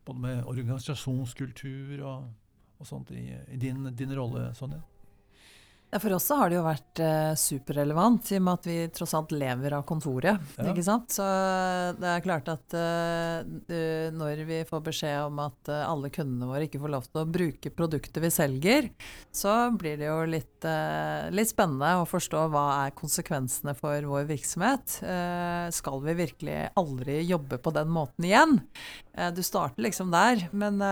både 0.04 0.18
med 0.20 0.44
organisasjonskultur 0.44 2.04
og, 2.04 2.28
og 2.78 2.86
sånt, 2.86 3.10
i, 3.10 3.32
i 3.52 3.56
din, 3.56 3.86
din 3.96 4.14
rolle, 4.18 4.50
Sonja? 4.54 4.82
For 5.88 6.12
oss 6.12 6.26
så 6.28 6.36
har 6.36 6.50
det 6.50 6.58
jo 6.58 6.64
vært 6.66 7.00
eh, 7.00 7.32
superrelevant, 7.38 8.28
i 8.34 8.36
og 8.36 8.42
med 8.44 8.58
at 8.58 8.66
vi 8.68 8.76
tross 8.92 9.14
alt 9.16 9.30
lever 9.32 9.72
av 9.72 9.86
kontoret. 9.88 10.50
Ja. 10.58 10.66
ikke 10.68 10.84
sant? 10.84 11.14
Så 11.16 11.24
det 11.96 12.10
er 12.10 12.24
klart 12.24 12.50
at 12.52 12.76
eh, 12.76 14.10
når 14.12 14.42
vi 14.48 14.58
får 14.68 14.82
beskjed 14.84 15.30
om 15.30 15.40
at 15.46 15.70
eh, 15.72 15.86
alle 15.88 16.10
kundene 16.12 16.50
våre 16.50 16.66
ikke 16.68 16.82
får 16.82 16.92
lov 16.92 17.08
til 17.08 17.22
å 17.22 17.30
bruke 17.38 17.72
produktet 17.72 18.20
vi 18.20 18.32
selger, 18.34 18.90
så 19.32 19.54
blir 19.80 19.96
det 20.00 20.10
jo 20.10 20.18
litt, 20.28 20.58
eh, 20.68 21.30
litt 21.32 21.52
spennende 21.54 21.94
å 22.02 22.08
forstå 22.08 22.44
hva 22.52 22.66
er 22.82 22.96
konsekvensene 22.98 23.72
for 23.78 24.10
vår 24.12 24.28
virksomhet. 24.28 24.98
Eh, 25.00 25.70
skal 25.72 26.04
vi 26.04 26.18
virkelig 26.20 26.58
aldri 26.76 27.22
jobbe 27.24 27.62
på 27.64 27.72
den 27.78 27.88
måten 27.96 28.28
igjen? 28.28 28.58
Eh, 29.16 29.32
du 29.32 29.40
starter 29.40 29.88
liksom 29.88 30.12
der. 30.12 30.50
men 30.52 30.82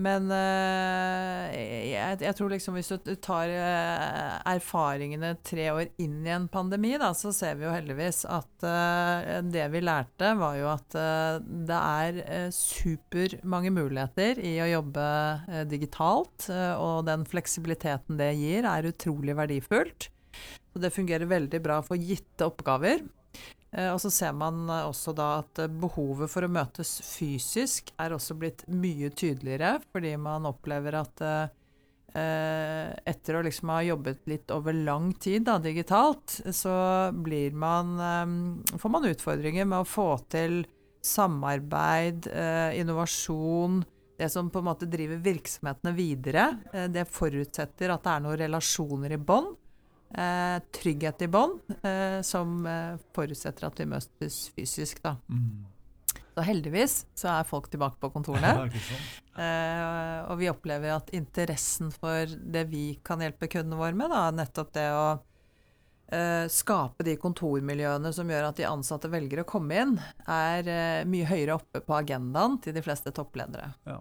men 0.00 0.30
uh, 0.32 1.50
jeg, 1.52 2.20
jeg, 2.24 2.36
tror 2.36 2.52
liksom 2.52 2.76
hvis 2.76 2.90
du 3.04 3.12
tar 3.22 3.52
uh, 3.52 4.38
erfaringene 4.48 5.34
tre 5.46 5.68
år 5.74 5.90
inn 6.02 6.24
i 6.24 6.32
en 6.34 6.48
pandemi, 6.52 6.94
da, 7.00 7.12
så 7.16 7.32
ser 7.36 7.58
vi 7.58 7.66
jo 7.66 7.74
heldigvis 7.74 8.22
at 8.30 8.66
uh, 8.66 9.40
det 9.46 9.66
vi 9.74 9.84
lærte, 9.84 10.32
var 10.40 10.56
jo 10.58 10.70
at 10.72 10.96
det 11.70 11.78
er 11.78 12.50
supermange 12.54 13.72
muligheter 13.74 14.40
i 14.44 14.56
å 14.62 14.68
jobbe 14.70 15.04
digitalt. 15.70 16.48
og 16.50 17.06
den 17.08 17.24
fleksibiliteten 17.28 18.18
det 18.20 18.32
gir, 18.38 18.66
er 18.68 18.88
utrolig 18.90 19.36
verdifullt. 19.38 20.10
Og 20.74 20.84
det 20.84 20.92
fungerer 20.94 21.30
veldig 21.30 21.60
bra 21.62 21.80
for 21.84 21.98
gitte 21.98 22.46
oppgaver. 22.46 23.02
Eh, 23.72 23.90
og 23.92 24.00
så 24.02 24.10
ser 24.10 24.34
man 24.34 24.64
eh, 24.66 24.88
også 24.88 25.14
da 25.16 25.30
at 25.44 25.62
eh, 25.62 25.70
behovet 25.70 26.30
for 26.32 26.46
å 26.46 26.50
møtes 26.50 26.96
fysisk 27.06 27.92
er 28.02 28.16
også 28.16 28.36
blitt 28.38 28.66
mye 28.66 29.12
tydeligere, 29.14 29.78
fordi 29.92 30.16
man 30.18 30.48
opplever 30.50 31.00
at 31.04 31.26
etter 32.10 33.36
å 33.38 33.40
liksom 33.46 33.70
ha 33.70 33.76
jobbet 33.86 34.24
litt 34.26 34.50
over 34.50 34.74
lang 34.74 35.12
tid 35.22 35.44
da, 35.46 35.60
digitalt, 35.62 36.40
så 36.50 36.72
blir 37.14 37.54
man, 37.54 37.92
får 38.66 38.90
man 38.90 39.06
utfordringer 39.06 39.68
med 39.70 39.84
å 39.84 39.86
få 39.86 40.08
til 40.26 40.56
samarbeid, 41.06 42.26
innovasjon, 42.74 43.78
det 44.18 44.26
som 44.34 44.50
på 44.50 44.58
en 44.58 44.68
måte 44.72 44.90
driver 44.90 45.22
virksomhetene 45.22 45.94
videre. 45.94 46.48
Det 46.90 47.06
forutsetter 47.14 47.94
at 47.94 48.02
det 48.02 48.16
er 48.16 48.26
noen 48.26 48.42
relasjoner 48.42 49.14
i 49.14 49.22
bånd. 49.30 49.54
Eh, 50.14 50.62
trygghet 50.72 51.22
i 51.22 51.28
bånd, 51.28 51.60
eh, 51.82 52.20
som 52.22 52.66
eh, 52.66 52.96
forutsetter 53.14 53.68
at 53.68 53.78
vi 53.78 53.86
møtes 53.86 54.48
fysisk, 54.56 54.98
da. 55.04 55.14
Mm. 55.30 55.68
Så 56.34 56.44
heldigvis 56.46 56.94
så 57.14 57.28
er 57.30 57.46
folk 57.46 57.68
tilbake 57.70 58.00
på 58.02 58.10
kontorene. 58.10 58.66
eh, 59.44 60.18
og 60.26 60.40
vi 60.40 60.50
opplever 60.50 60.96
at 60.96 61.12
interessen 61.14 61.92
for 61.94 62.26
det 62.26 62.66
vi 62.72 62.84
kan 63.06 63.22
hjelpe 63.22 63.50
kundene 63.50 63.78
våre 63.78 63.94
med, 63.94 64.10
da, 64.10 64.30
nettopp 64.34 64.72
det 64.78 64.92
å 64.94 65.10
skape 66.50 67.04
de 67.06 67.12
kontormiljøene 67.22 68.10
som 68.10 68.26
gjør 68.26 68.48
at 68.48 68.56
de 68.58 68.64
ansatte 68.66 69.06
velger 69.12 69.44
å 69.44 69.46
komme 69.46 69.76
inn, 69.78 69.92
er 70.26 71.06
mye 71.06 71.28
høyere 71.28 71.54
oppe 71.54 71.78
på 71.86 71.94
agendaen 71.94 72.56
til 72.64 72.74
de 72.74 72.82
fleste 72.82 73.12
toppledere. 73.14 73.68
Ja. 73.86 74.00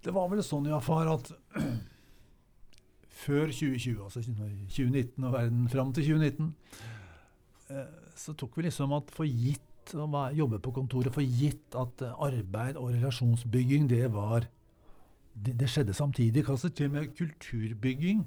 Det 0.00 0.14
var 0.16 0.32
vel 0.32 0.40
sånn 0.40 0.70
Jafar, 0.72 1.12
at 1.18 1.28
før 3.16 3.48
2020, 3.48 4.02
altså 4.04 4.22
2019 4.22 5.24
og 5.24 5.32
verden 5.32 5.68
fram 5.72 5.92
til 5.96 6.04
2019, 6.10 6.50
eh, 7.70 7.94
så 8.16 8.34
tok 8.36 8.58
vi 8.58 8.66
liksom 8.68 8.92
at 8.96 9.12
for 9.14 9.28
gitt 9.28 9.94
å 9.96 10.06
jobbe 10.34 10.60
på 10.62 10.74
kontoret, 10.74 11.14
for 11.14 11.22
gitt 11.24 11.76
at 11.78 12.04
eh, 12.04 12.26
arbeid 12.26 12.76
og 12.80 12.92
relasjonsbygging, 12.94 13.88
det 13.90 14.12
var 14.12 14.50
Det, 15.36 15.52
det 15.52 15.66
skjedde 15.68 15.92
samtidig. 15.92 16.46
Kanskje 16.46 16.70
til 16.72 16.86
og 16.88 16.92
med 16.94 17.10
kulturbygging 17.12 18.22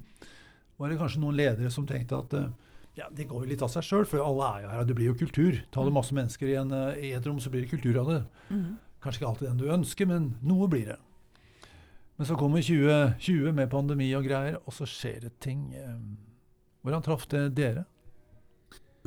var 0.77 0.91
det 0.91 0.99
kanskje 0.99 1.21
noen 1.23 1.39
ledere 1.39 1.71
som 1.73 1.87
tenkte 1.89 2.19
at 2.19 2.33
eh, 2.37 2.51
Ja, 2.99 3.07
Det 3.09 3.25
går 3.27 3.45
jo 3.45 3.49
litt 3.49 3.63
av 3.65 3.71
seg 3.73 3.81
sjøl, 3.81 4.05
for 4.05 4.21
alle 4.21 4.45
er 4.45 4.61
jo 4.61 4.69
her. 4.69 4.83
Det 4.85 4.95
blir 4.95 5.07
jo 5.09 5.15
kultur. 5.17 5.57
Tar 5.71 5.85
du 5.85 5.91
masse 5.95 6.13
mennesker 6.13 6.47
i, 6.51 6.55
en, 6.59 6.73
i 6.99 7.13
et 7.17 7.25
rom, 7.25 7.39
så 7.39 7.49
blir 7.49 7.63
det 7.63 7.71
kultur 7.71 7.97
av 8.01 8.11
det. 8.11 8.21
Mm. 8.49 8.77
Kanskje 9.01 9.21
ikke 9.21 9.29
alltid 9.29 9.47
den 9.47 9.61
du 9.61 9.71
ønsker, 9.73 10.09
men 10.09 10.35
noe 10.45 10.67
blir 10.69 10.91
det. 10.91 10.99
Men 12.19 12.27
så 12.27 12.35
kommer 12.35 12.59
2020 12.59 13.53
med 13.55 13.71
pandemi 13.71 14.09
og 14.17 14.27
greier, 14.27 14.59
og 14.67 14.75
så 14.75 14.83
skjer 14.89 15.23
det 15.23 15.37
ting. 15.39 15.69
Hvordan 16.83 17.05
traff 17.05 17.23
det 17.31 17.45
dere? 17.55 17.85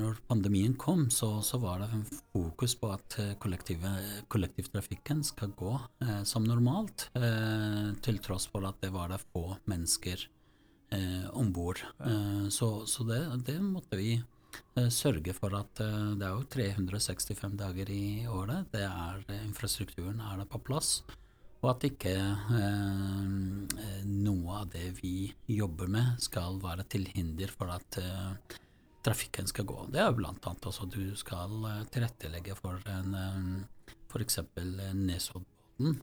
Når 0.00 0.16
pandemien 0.24 0.72
kom, 0.80 1.04
så, 1.12 1.42
så 1.44 1.58
var 1.60 1.82
det 1.82 1.90
en 1.92 2.04
fokus 2.32 2.74
på 2.80 2.88
at 2.94 3.16
eh, 3.20 3.34
kollektivtrafikken 3.36 5.20
skal 5.26 5.52
gå 5.58 5.72
eh, 6.00 6.22
som 6.28 6.46
normalt, 6.48 7.10
eh, 7.18 7.92
til 8.04 8.20
tross 8.24 8.48
for 8.48 8.64
at 8.64 8.80
det 8.80 8.88
var 8.94 9.12
det 9.12 9.20
få 9.26 9.58
mennesker 9.68 10.24
eh, 10.96 11.28
om 11.36 11.52
bord. 11.52 11.82
Eh, 12.00 12.48
så, 12.48 12.70
så 12.88 13.04
det, 13.08 13.20
det, 13.44 13.58
måtte 13.60 14.00
vi 14.00 14.14
eh, 14.16 14.88
sørge 14.88 15.36
for 15.36 15.60
at 15.60 15.84
eh, 15.84 16.14
det 16.16 16.28
er 16.28 16.38
jo 16.38 16.48
365 16.56 17.60
dager 17.60 17.92
i 17.92 18.04
året. 18.32 18.72
Det 18.72 18.86
er, 18.88 19.20
infrastrukturen 19.42 20.24
er 20.24 20.40
det 20.40 20.48
på 20.48 20.62
plass. 20.70 21.02
Og 21.62 21.68
at 21.70 21.84
ikke 21.86 22.12
noe 24.02 24.56
av 24.58 24.72
det 24.72 24.88
vi 24.98 25.30
jobber 25.46 25.86
med, 25.94 26.16
skal 26.18 26.58
være 26.62 26.82
til 26.90 27.06
hinder 27.14 27.52
for 27.54 27.70
at 27.70 28.00
trafikken 29.02 29.46
skal 29.50 29.66
gå. 29.66 29.78
Det 29.92 30.00
er 30.00 30.14
blant 30.16 30.46
annet 30.46 30.68
også 30.70 30.86
du 30.90 31.02
skal 31.18 31.52
uh, 31.66 31.82
tilrettelegge 31.92 32.56
for 32.58 32.78
en 32.90 33.14
um, 33.18 33.52
f.eks. 34.10 34.40
Nesoddbåten. 34.94 35.98
Mm. 35.98 36.00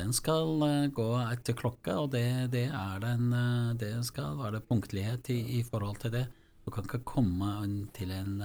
Den 0.00 0.14
skal 0.16 0.62
uh, 0.62 0.90
gå 0.94 1.08
etter 1.26 1.56
klokka, 1.58 1.98
og 2.04 2.12
det, 2.14 2.52
det, 2.54 2.68
den, 3.04 3.32
uh, 3.34 3.72
det 3.80 3.92
skal 4.08 4.38
være 4.40 4.62
punktlighet 4.64 5.32
i, 5.34 5.40
i, 5.58 5.62
forhold 5.66 6.00
til 6.04 6.14
det. 6.14 6.26
Du 6.64 6.70
kan 6.72 6.86
ikke 6.86 7.02
komme 7.08 7.50
til, 7.96 8.12
en, 8.14 8.36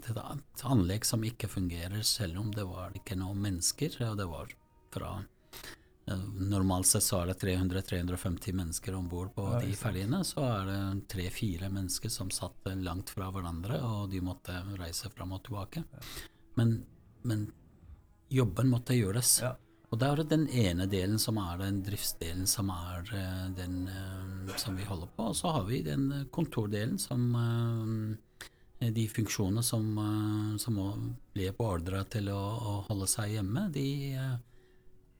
til 0.00 0.16
et 0.16 0.62
anlegg 0.64 1.04
som 1.04 1.24
ikke 1.26 1.50
fungerer, 1.50 2.00
selv 2.06 2.38
om 2.40 2.52
det 2.54 2.64
var 2.64 2.94
ikke 2.96 3.18
noen 3.18 3.42
mennesker. 3.42 3.98
og 4.06 4.16
det 4.16 4.28
var 4.30 4.54
fra 4.94 5.16
Normalt 6.06 6.86
sett 6.86 7.02
så 7.02 7.24
er 7.24 7.32
det 7.32 7.40
300-350 7.42 8.54
mennesker 8.54 8.94
om 8.94 9.08
bord 9.10 9.32
på 9.34 9.46
ja, 9.50 9.60
de 9.64 9.72
ferjene. 9.74 10.20
Så 10.24 10.44
er 10.46 10.68
det 10.68 10.80
tre-fire 11.10 11.70
mennesker 11.72 12.12
som 12.12 12.30
satt 12.30 12.68
langt 12.78 13.10
fra 13.10 13.32
hverandre, 13.34 13.80
og 13.82 14.12
de 14.12 14.22
måtte 14.22 14.54
reise 14.78 15.10
fram 15.10 15.34
og 15.34 15.42
tilbake. 15.48 15.82
Men, 16.60 16.78
men 17.26 17.48
jobben 18.30 18.70
måtte 18.70 18.94
gjøres. 18.94 19.40
Ja. 19.42 19.56
Og 19.90 20.00
da 20.02 20.12
er 20.12 20.20
det 20.20 20.30
den 20.32 20.46
ene 20.50 20.86
delen 20.90 21.18
som 21.22 21.38
er 21.38 21.60
den 21.60 21.78
driftsdelen 21.86 22.46
som 22.50 22.70
er 22.74 23.06
uh, 23.12 23.44
den 23.54 23.86
uh, 23.86 24.56
som 24.58 24.78
vi 24.78 24.86
holder 24.86 25.10
på. 25.14 25.30
Og 25.30 25.36
så 25.38 25.52
har 25.58 25.66
vi 25.68 25.84
den 25.86 26.08
kontordelen 26.34 26.98
som 27.02 27.28
uh, 27.34 28.42
De 28.78 29.06
funksjonene 29.08 29.62
som, 29.64 29.86
som 30.60 30.76
ble 31.32 31.46
beordra 31.56 32.02
til 32.12 32.28
å, 32.28 32.36
å, 32.36 32.72
holde 32.90 33.06
seg 33.08 33.32
hjemme, 33.38 33.62
de 33.72 33.86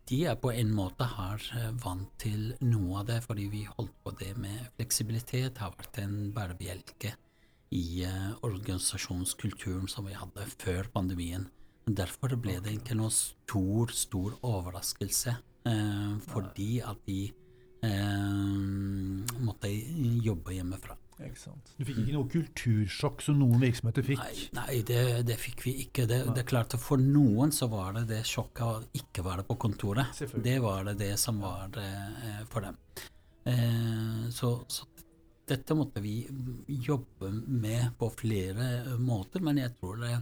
de 0.06 0.20
er 0.30 0.36
på 0.38 0.52
en 0.54 0.68
måte 0.74 1.06
her 1.16 1.42
eh, 1.58 1.70
vant 1.82 2.10
til 2.22 2.52
noe 2.62 3.00
av 3.00 3.08
det, 3.08 3.20
fordi 3.24 3.48
vi 3.50 3.64
holdt 3.66 3.94
på 4.04 4.12
det 4.20 4.32
med 4.38 4.68
fleksibilitet. 4.76 5.58
har 5.58 5.74
vært 5.74 5.98
en 6.02 6.30
bærebjelke 6.34 7.14
i 7.74 8.04
uh, 8.06 8.36
organisasjonskulturen 8.46 9.88
som 9.90 10.06
vi 10.06 10.14
hadde 10.14 10.44
før 10.62 10.86
pandemien. 10.94 11.48
Derfor 11.86 12.36
ble 12.38 12.60
det 12.62 12.76
ikke 12.78 12.94
noe 12.94 13.10
stor, 13.10 13.90
stor 13.90 14.36
overraskelse, 14.46 15.34
uh, 15.66 16.14
fordi 16.30 16.78
at 16.86 17.02
de 17.08 17.24
måtte 19.46 19.68
jobbe 20.24 20.56
hjemmefra. 20.56 20.96
Du 21.78 21.84
fikk 21.86 22.02
ikke 22.02 22.14
noe 22.14 22.28
kultursjokk 22.28 23.22
som 23.24 23.38
noen 23.40 23.62
virksomheter 23.62 24.04
fikk? 24.04 24.20
Nei, 24.20 24.48
nei 24.58 24.80
det, 24.86 25.04
det, 25.28 25.38
fikk 25.40 25.64
vi 25.64 25.72
ikke. 25.86 26.04
Det, 26.10 26.18
det, 26.28 26.42
er 26.42 26.48
klart 26.48 26.76
at 26.76 26.82
For 26.82 27.00
noen 27.00 27.54
så 27.56 27.70
var 27.72 27.94
det 27.96 28.04
det 28.10 28.20
sjokket 28.28 28.66
å 28.66 29.00
ikke 29.00 29.24
være 29.24 29.46
på 29.48 29.56
kontoret. 29.66 30.20
Det 30.44 30.58
var 30.64 30.84
det 30.90 30.98
det 31.00 31.14
som 31.20 31.40
var 31.40 31.72
det 31.72 31.88
eh, 31.88 32.42
for 32.52 32.68
dem. 32.68 32.76
Eh, 33.48 34.28
så, 34.34 34.52
så, 34.68 34.88
dette 35.48 35.78
måtte 35.78 36.02
vi 36.04 36.18
jobbe 36.84 37.30
med 37.46 37.94
på 37.98 38.10
flere 38.18 38.96
måter, 38.98 39.44
men 39.46 39.62
jeg 39.62 39.76
tror 39.78 40.00
det 40.02 40.12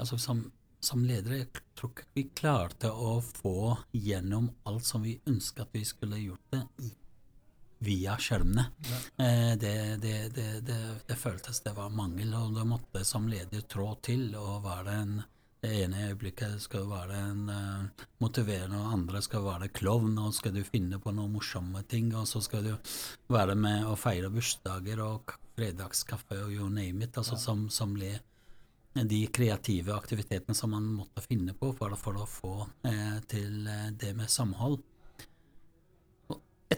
altså 0.00 0.18
som, 0.18 0.40
som 0.82 1.04
ledere 1.06 1.42
jeg 1.42 1.50
tror 1.76 1.92
ikke 1.92 2.06
vi 2.16 2.24
klarte 2.34 2.90
å 2.90 3.18
få 3.22 3.74
gjennom 3.92 4.48
alt 4.66 4.86
som 4.88 5.04
vi 5.04 5.18
ønsket 5.28 5.66
at 5.66 5.76
vi 5.76 5.84
skulle 5.86 6.22
gjort 6.22 6.56
det 6.56 6.64
via 7.84 8.16
skjermene. 8.20 8.66
Eh, 9.16 9.52
det, 9.60 9.76
det, 10.02 10.16
det, 10.34 10.48
det, 11.06 11.18
føltes 11.20 11.62
det 11.64 11.74
var 11.76 11.92
mangel, 11.94 12.34
og 12.38 12.56
det 12.56 12.66
måtte 12.68 13.04
som 13.06 13.28
leder 13.30 13.64
trå 13.68 13.92
til. 14.02 14.32
og 14.34 14.62
var 14.64 14.84
det 14.88 14.98
en 15.04 15.22
det 15.64 15.78
ene 15.80 16.02
øyeblikket 16.10 16.58
skal 16.60 16.82
du 16.84 16.90
være 16.90 17.18
en 17.30 17.46
uh, 17.48 18.04
motiverende, 18.20 18.76
og 18.76 18.92
andre 18.98 19.22
skal 19.24 19.46
være 19.46 19.70
klovn, 19.72 20.18
og 20.20 20.34
skal 20.36 20.52
du 20.52 20.60
finne 20.66 20.98
på 21.00 21.14
noen 21.16 21.32
morsomme 21.32 21.80
ting, 21.88 22.10
og 22.12 22.26
så 22.28 22.42
skal 22.44 22.66
du 22.66 22.74
være 23.32 23.54
med 23.56 23.86
og 23.88 23.96
feire 24.02 24.28
bursdager 24.32 25.00
og 25.00 25.32
fredagskaffe 25.56 26.42
og 26.44 26.52
you 26.52 26.68
name 26.68 27.06
it, 27.06 27.16
altså 27.16 27.38
ja. 27.38 27.44
som, 27.46 27.68
som 27.72 27.94
ble 27.96 28.12
de 28.94 29.24
kreative 29.34 29.94
aktivitetene 29.96 30.54
som 30.54 30.70
man 30.76 30.84
måtte 31.00 31.24
finne 31.24 31.56
på 31.56 31.72
for, 31.78 31.96
for 31.98 32.20
å 32.20 32.28
få 32.28 32.54
uh, 32.84 33.16
til 33.30 33.64
uh, 33.64 33.88
det 33.96 34.12
med 34.18 34.28
samhold. 34.30 34.82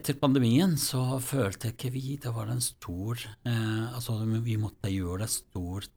Etter 0.07 0.21
pandemien 0.23 0.77
så 0.79 1.17
følte 1.19 1.73
ikke 1.73 1.89
vi 1.91 2.13
det 2.23 2.31
var 2.31 2.47
en 2.53 2.61
stor 2.63 3.19
eh, 3.19 3.87
Altså 3.91 4.21
vi 4.23 4.55
måtte 4.55 4.87
gjøre 4.93 5.27
et 5.27 5.33
stort 5.33 5.91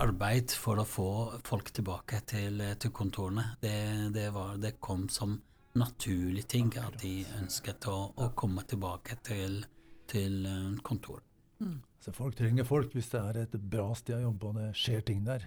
arbeid 0.00 0.54
for 0.56 0.80
å 0.80 0.86
få 0.88 1.10
folk 1.44 1.68
tilbake 1.76 2.22
til, 2.32 2.62
til 2.80 2.94
kontorene. 2.96 3.44
Det, 3.60 3.74
det, 4.14 4.24
var, 4.32 4.56
det, 4.56 4.78
kom 4.80 5.04
som 5.12 5.36
naturlig 5.76 6.46
ting 6.48 6.72
at 6.80 6.96
de 7.04 7.26
ønsket 7.42 7.90
å, 7.92 7.98
å 8.16 8.30
komme 8.32 8.64
tilbake 8.64 9.20
til, 9.20 9.60
til 10.08 10.40
kontor. 10.80 10.80
kontoret. 10.88 11.28
Mm. 11.60 11.78
Så 12.00 12.16
folk 12.16 12.40
trenger 12.40 12.64
folk 12.72 12.96
hvis 12.96 13.12
det 13.12 13.20
er 13.20 13.42
et 13.44 13.60
bra 13.68 13.90
sted 14.00 14.16
å 14.16 14.30
jobbe 14.30 14.48
og 14.48 14.62
det 14.62 14.70
skjer 14.80 15.04
ting 15.12 15.28
der. 15.28 15.44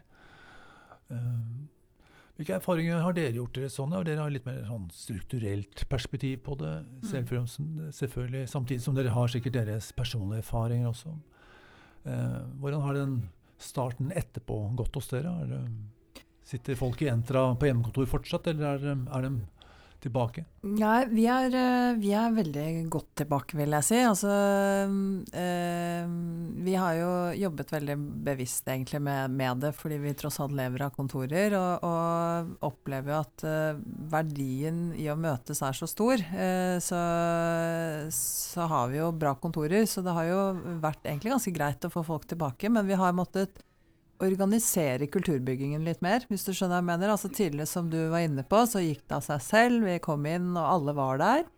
Uh, 1.09 1.65
hvilke 2.41 2.57
erfaringer 2.57 3.03
har 3.05 3.13
dere 3.13 3.37
gjort 3.37 3.53
dere 3.53 3.69
sånn? 3.69 3.93
Og 3.93 4.07
dere 4.07 4.23
har 4.23 4.33
litt 4.33 4.47
mer 4.49 4.63
sånn 4.65 4.87
strukturelt 4.95 5.85
perspektiv 5.91 6.41
på 6.47 6.57
det, 6.57 6.73
mm. 7.05 7.91
selvfølgelig, 7.93 8.47
samtidig 8.49 8.81
som 8.81 8.97
dere 8.97 9.13
har 9.13 9.29
sikkert 9.29 9.59
deres 9.59 9.91
personlige 9.93 10.41
erfaringer 10.41 10.89
også. 10.89 11.13
Eh, 12.09 12.39
hvordan 12.57 12.85
har 12.87 12.97
den 12.97 13.15
starten 13.61 14.09
etterpå 14.17 14.57
gått 14.79 14.97
hos 14.97 15.11
dere? 15.13 15.35
Det, 15.51 15.61
sitter 16.51 16.75
folk 16.75 17.01
i 17.05 17.09
Entra 17.11 17.51
på 17.55 17.69
hjemmekontor 17.69 18.09
fortsatt, 18.09 18.49
eller 18.51 18.81
er, 18.81 19.03
er 19.13 19.27
de 19.27 19.35
tilbake? 20.01 20.43
Ja, 20.77 21.05
vi 21.09 21.25
er, 21.29 21.53
eh, 21.57 21.95
vi 21.97 22.11
er, 22.17 22.33
veldig 22.35 22.65
godt 22.91 23.09
tilbake, 23.21 23.57
vil 23.57 23.73
jeg 23.75 23.85
si. 23.87 23.99
Altså, 24.05 24.31
øh, 24.89 26.11
vi 26.65 26.75
har 26.77 26.97
jo 26.99 27.11
jobbet 27.37 27.73
veldig 27.73 27.97
bevisst 28.27 28.69
egentlig 28.69 29.01
med, 29.01 29.31
med, 29.31 29.63
det, 29.63 29.73
fordi 29.77 29.97
vi 30.01 30.13
tross 30.17 30.39
alt 30.43 30.55
lever 30.57 30.85
av 30.85 30.93
kontorer. 30.95 31.55
Og, 31.57 31.87
og 31.87 32.69
opplever 32.71 33.13
jo 33.13 33.19
at 33.21 33.47
øh, 33.47 33.81
verdien 34.11 34.83
i 34.97 35.09
å 35.11 35.17
møtes 35.19 35.63
er 35.65 35.77
så 35.77 35.89
stor. 35.89 36.21
Øh, 36.21 36.77
så, 36.81 37.01
så 38.15 38.69
har 38.71 38.93
vi 38.93 39.01
jo 39.01 39.11
bra 39.15 39.35
kontorer, 39.41 39.85
så 39.89 40.05
det 40.05 40.15
har 40.17 40.29
jo 40.29 40.39
vært 40.83 41.05
egentlig 41.05 41.35
ganske 41.35 41.57
greit 41.57 41.89
å 41.89 41.93
få 41.93 42.05
folk 42.05 42.29
tilbake. 42.29 42.69
Men 42.69 42.89
vi 42.89 42.97
har 42.99 43.17
måttet 43.17 43.61
organisere 44.21 45.09
kulturbyggingen 45.11 45.85
litt 45.87 46.03
mer, 46.05 46.25
hvis 46.29 46.45
du 46.47 46.53
skjønner 46.53 46.77
hva 46.77 46.81
jeg 46.81 46.89
mener. 46.91 47.13
Altså 47.15 47.31
Tidligere, 47.31 47.69
som 47.69 47.89
du 47.91 47.99
var 48.11 48.25
inne 48.25 48.45
på, 48.47 48.61
så 48.69 48.83
gikk 48.83 49.03
det 49.07 49.17
av 49.17 49.25
seg 49.25 49.41
selv. 49.45 49.87
Vi 49.87 49.97
kom 50.03 50.27
inn, 50.29 50.53
og 50.55 50.67
alle 50.67 50.95
var 50.97 51.21
der. 51.21 51.49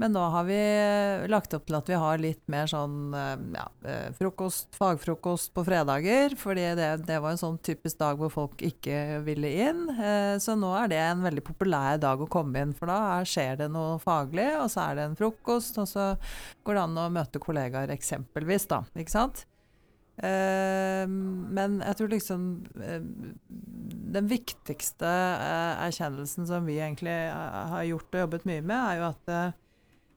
Men 0.00 0.14
nå 0.16 0.20
har 0.32 0.46
vi 0.48 0.56
eh, 0.56 1.26
lagt 1.28 1.52
opp 1.52 1.66
til 1.68 1.76
at 1.76 1.88
vi 1.90 1.96
har 2.00 2.20
litt 2.22 2.40
mer 2.48 2.70
sånn 2.70 3.12
eh, 3.12 3.42
ja, 3.52 3.66
eh, 3.84 4.06
frokost, 4.16 4.70
fagfrokost 4.72 5.52
på 5.52 5.64
fredager. 5.66 6.32
fordi 6.40 6.70
det, 6.78 6.88
det, 7.04 7.18
var 7.20 7.34
en 7.34 7.42
sånn 7.42 7.58
typisk 7.60 7.98
dag 8.00 8.16
hvor 8.16 8.32
folk 8.32 8.64
ikke 8.64 9.20
ville 9.26 9.50
inn. 9.66 9.84
Så 10.40 10.56
nå 10.56 10.72
er 10.78 10.88
det 10.88 11.02
en 11.04 11.26
veldig 11.26 11.44
populær 11.44 12.00
dag 12.00 12.22
å 12.22 12.30
komme 12.32 12.64
inn, 12.64 12.72
for 12.76 12.88
da 12.88 13.20
skjer 13.28 13.60
det 13.60 13.68
noe 13.74 13.98
faglig, 14.00 14.48
og 14.62 14.70
så 14.72 14.86
er 14.86 14.96
det 14.96 15.06
en 15.10 15.20
frokost, 15.20 15.76
og 15.82 15.90
så 15.90 16.14
går 16.64 16.78
det 16.78 16.86
an 16.86 17.04
å 17.04 17.08
møte 17.12 17.42
kollegaer 17.42 17.92
eksempelvis, 17.92 18.70
da. 18.72 18.80
Ikke 18.96 19.18
sant? 19.18 19.44
Uh, 20.20 21.06
men 21.08 21.78
jeg 21.80 21.96
tror 21.96 22.10
liksom 22.12 22.42
uh, 22.76 23.04
Den 24.12 24.26
viktigste 24.28 25.08
uh, 25.08 25.80
erkjennelsen 25.86 26.44
som 26.44 26.66
vi 26.68 26.76
egentlig 26.76 27.14
eh, 27.30 27.60
har 27.72 27.86
gjort 27.88 28.12
og 28.12 28.24
jobbet 28.26 28.46
mye 28.50 28.60
med, 28.60 28.76
er 28.76 28.98
jo 28.98 29.06
at 29.08 29.30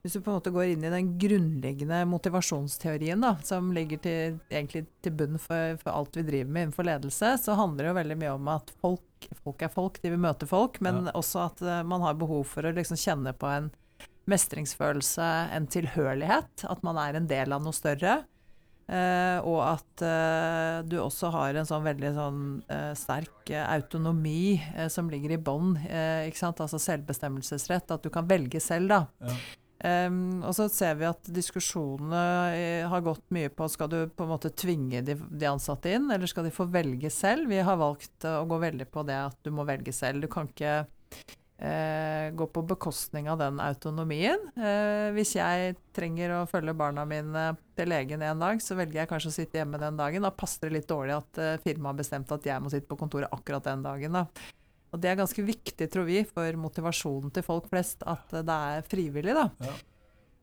hvis 0.04 0.18
du 0.18 0.20
på 0.20 0.28
en 0.28 0.36
måte 0.36 0.52
går 0.52 0.74
inn 0.74 0.82
i 0.84 0.90
den 0.92 1.14
grunnleggende 1.16 2.02
motivasjonsteorien 2.10 3.22
da, 3.24 3.30
som 3.46 3.70
ligger 3.72 4.02
til, 4.04 4.34
egentlig 4.52 4.82
til 5.00 5.14
bunn 5.16 5.38
for, 5.40 5.78
for, 5.80 5.94
alt 5.94 6.18
vi 6.18 6.26
driver 6.26 6.50
med 6.50 6.66
innenfor 6.66 6.84
ledelse, 6.84 7.30
så 7.40 7.56
handler 7.56 7.86
det 7.86 7.92
jo 7.92 7.96
veldig 8.02 8.18
mye 8.20 8.34
om 8.34 8.50
at 8.52 8.74
folk, 8.84 9.30
folk 9.46 9.64
er 9.64 9.72
folk, 9.72 10.02
de 10.02 10.12
vil 10.12 10.20
møte 10.20 10.50
folk, 10.50 10.76
men 10.84 11.06
ja. 11.06 11.14
også 11.16 11.46
at 11.46 11.64
man 11.88 12.04
har 12.04 12.20
behov 12.20 12.44
for 12.50 12.68
å 12.68 12.74
liksom 12.76 13.00
kjenne 13.00 13.32
på 13.38 13.48
en 13.48 13.70
mestringsfølelse, 14.30 15.30
en 15.56 15.66
tilhørighet. 15.70 16.66
At 16.68 16.84
man 16.86 16.98
er 17.00 17.16
en 17.16 17.28
del 17.30 17.54
av 17.54 17.64
noe 17.64 17.76
større. 17.76 18.22
Uh, 18.84 19.40
og 19.48 19.60
at 19.64 20.02
uh, 20.04 20.84
du 20.84 20.98
også 21.00 21.30
har 21.32 21.56
en 21.56 21.68
sånn 21.68 21.86
veldig 21.86 22.10
sånn 22.12 22.40
uh, 22.68 22.92
sterk 22.98 23.48
autonomi 23.64 24.60
som 24.92 25.08
ligger 25.12 25.34
i 25.36 25.40
bånn. 25.40 25.76
altså 25.80 26.80
selvbestemmelsesrett. 26.80 27.92
At 27.92 28.04
du 28.04 28.10
kan 28.12 28.28
velge 28.28 28.60
selv, 28.60 28.92
da. 28.92 29.04
Ja. 29.24 29.36
Um, 29.84 30.40
og 30.46 30.54
så 30.56 30.64
ser 30.72 30.94
vi 30.96 31.04
at 31.04 31.26
diskusjonene 31.28 32.86
har 32.88 33.02
gått 33.04 33.24
mye 33.36 33.50
på 33.52 33.66
skal 33.68 33.90
du 33.92 33.98
på 34.08 34.24
en 34.24 34.30
måte 34.32 34.48
tvinge 34.56 35.02
de, 35.04 35.18
de, 35.18 35.48
ansatte 35.50 35.92
inn, 35.92 36.06
eller 36.14 36.30
skal 36.30 36.48
de 36.48 36.54
få 36.54 36.64
velge 36.72 37.10
selv. 37.12 37.50
Vi 37.52 37.60
har 37.60 37.80
valgt 37.80 38.24
å 38.28 38.46
gå 38.48 38.60
veldig 38.64 38.88
på 38.88 39.04
det 39.04 39.18
at 39.26 39.36
du 39.44 39.52
må 39.52 39.66
velge 39.68 39.92
selv. 39.92 40.24
Du 40.24 40.30
kan 40.32 40.48
ikke 40.48 40.86
eh, 41.64 42.30
gå 42.36 42.46
på 42.46 42.62
bekostning 42.68 43.30
av 43.30 43.38
den 43.40 43.60
autonomien. 43.62 44.40
Eh, 44.56 45.10
hvis 45.16 45.34
jeg 45.38 45.76
trenger 45.96 46.36
å 46.36 46.42
følge 46.50 46.76
barna 46.76 47.06
mine 47.08 47.46
til 47.78 47.90
legen 47.90 48.24
en 48.24 48.42
dag, 48.42 48.60
så 48.62 48.76
velger 48.78 49.02
jeg 49.02 49.10
kanskje 49.10 49.32
å 49.32 49.36
sitte 49.38 49.60
hjemme 49.60 49.80
den 49.80 49.98
dagen. 50.00 50.26
Da 50.26 50.34
passer 50.34 50.68
det 50.68 50.80
litt 50.80 50.90
dårlig 50.90 51.16
at 51.16 51.40
eh, 51.40 51.56
firmaet 51.64 51.94
har 51.94 52.02
bestemt 52.02 52.36
at 52.36 52.50
jeg 52.50 52.64
må 52.64 52.72
sitte 52.72 52.90
på 52.90 52.98
kontoret 53.00 53.32
akkurat 53.34 53.66
den 53.66 53.84
dagen. 53.86 54.20
Da. 54.20 54.52
Og 54.94 55.02
det 55.02 55.10
er 55.10 55.18
ganske 55.18 55.46
viktig, 55.46 55.90
tror 55.90 56.06
vi, 56.06 56.20
for 56.28 56.60
motivasjonen 56.60 57.34
til 57.34 57.46
folk 57.46 57.66
flest, 57.72 58.04
at 58.06 58.30
det 58.36 58.60
er 58.76 58.86
frivillig, 58.86 59.34
da. 59.34 59.48
Ja. 59.64 59.74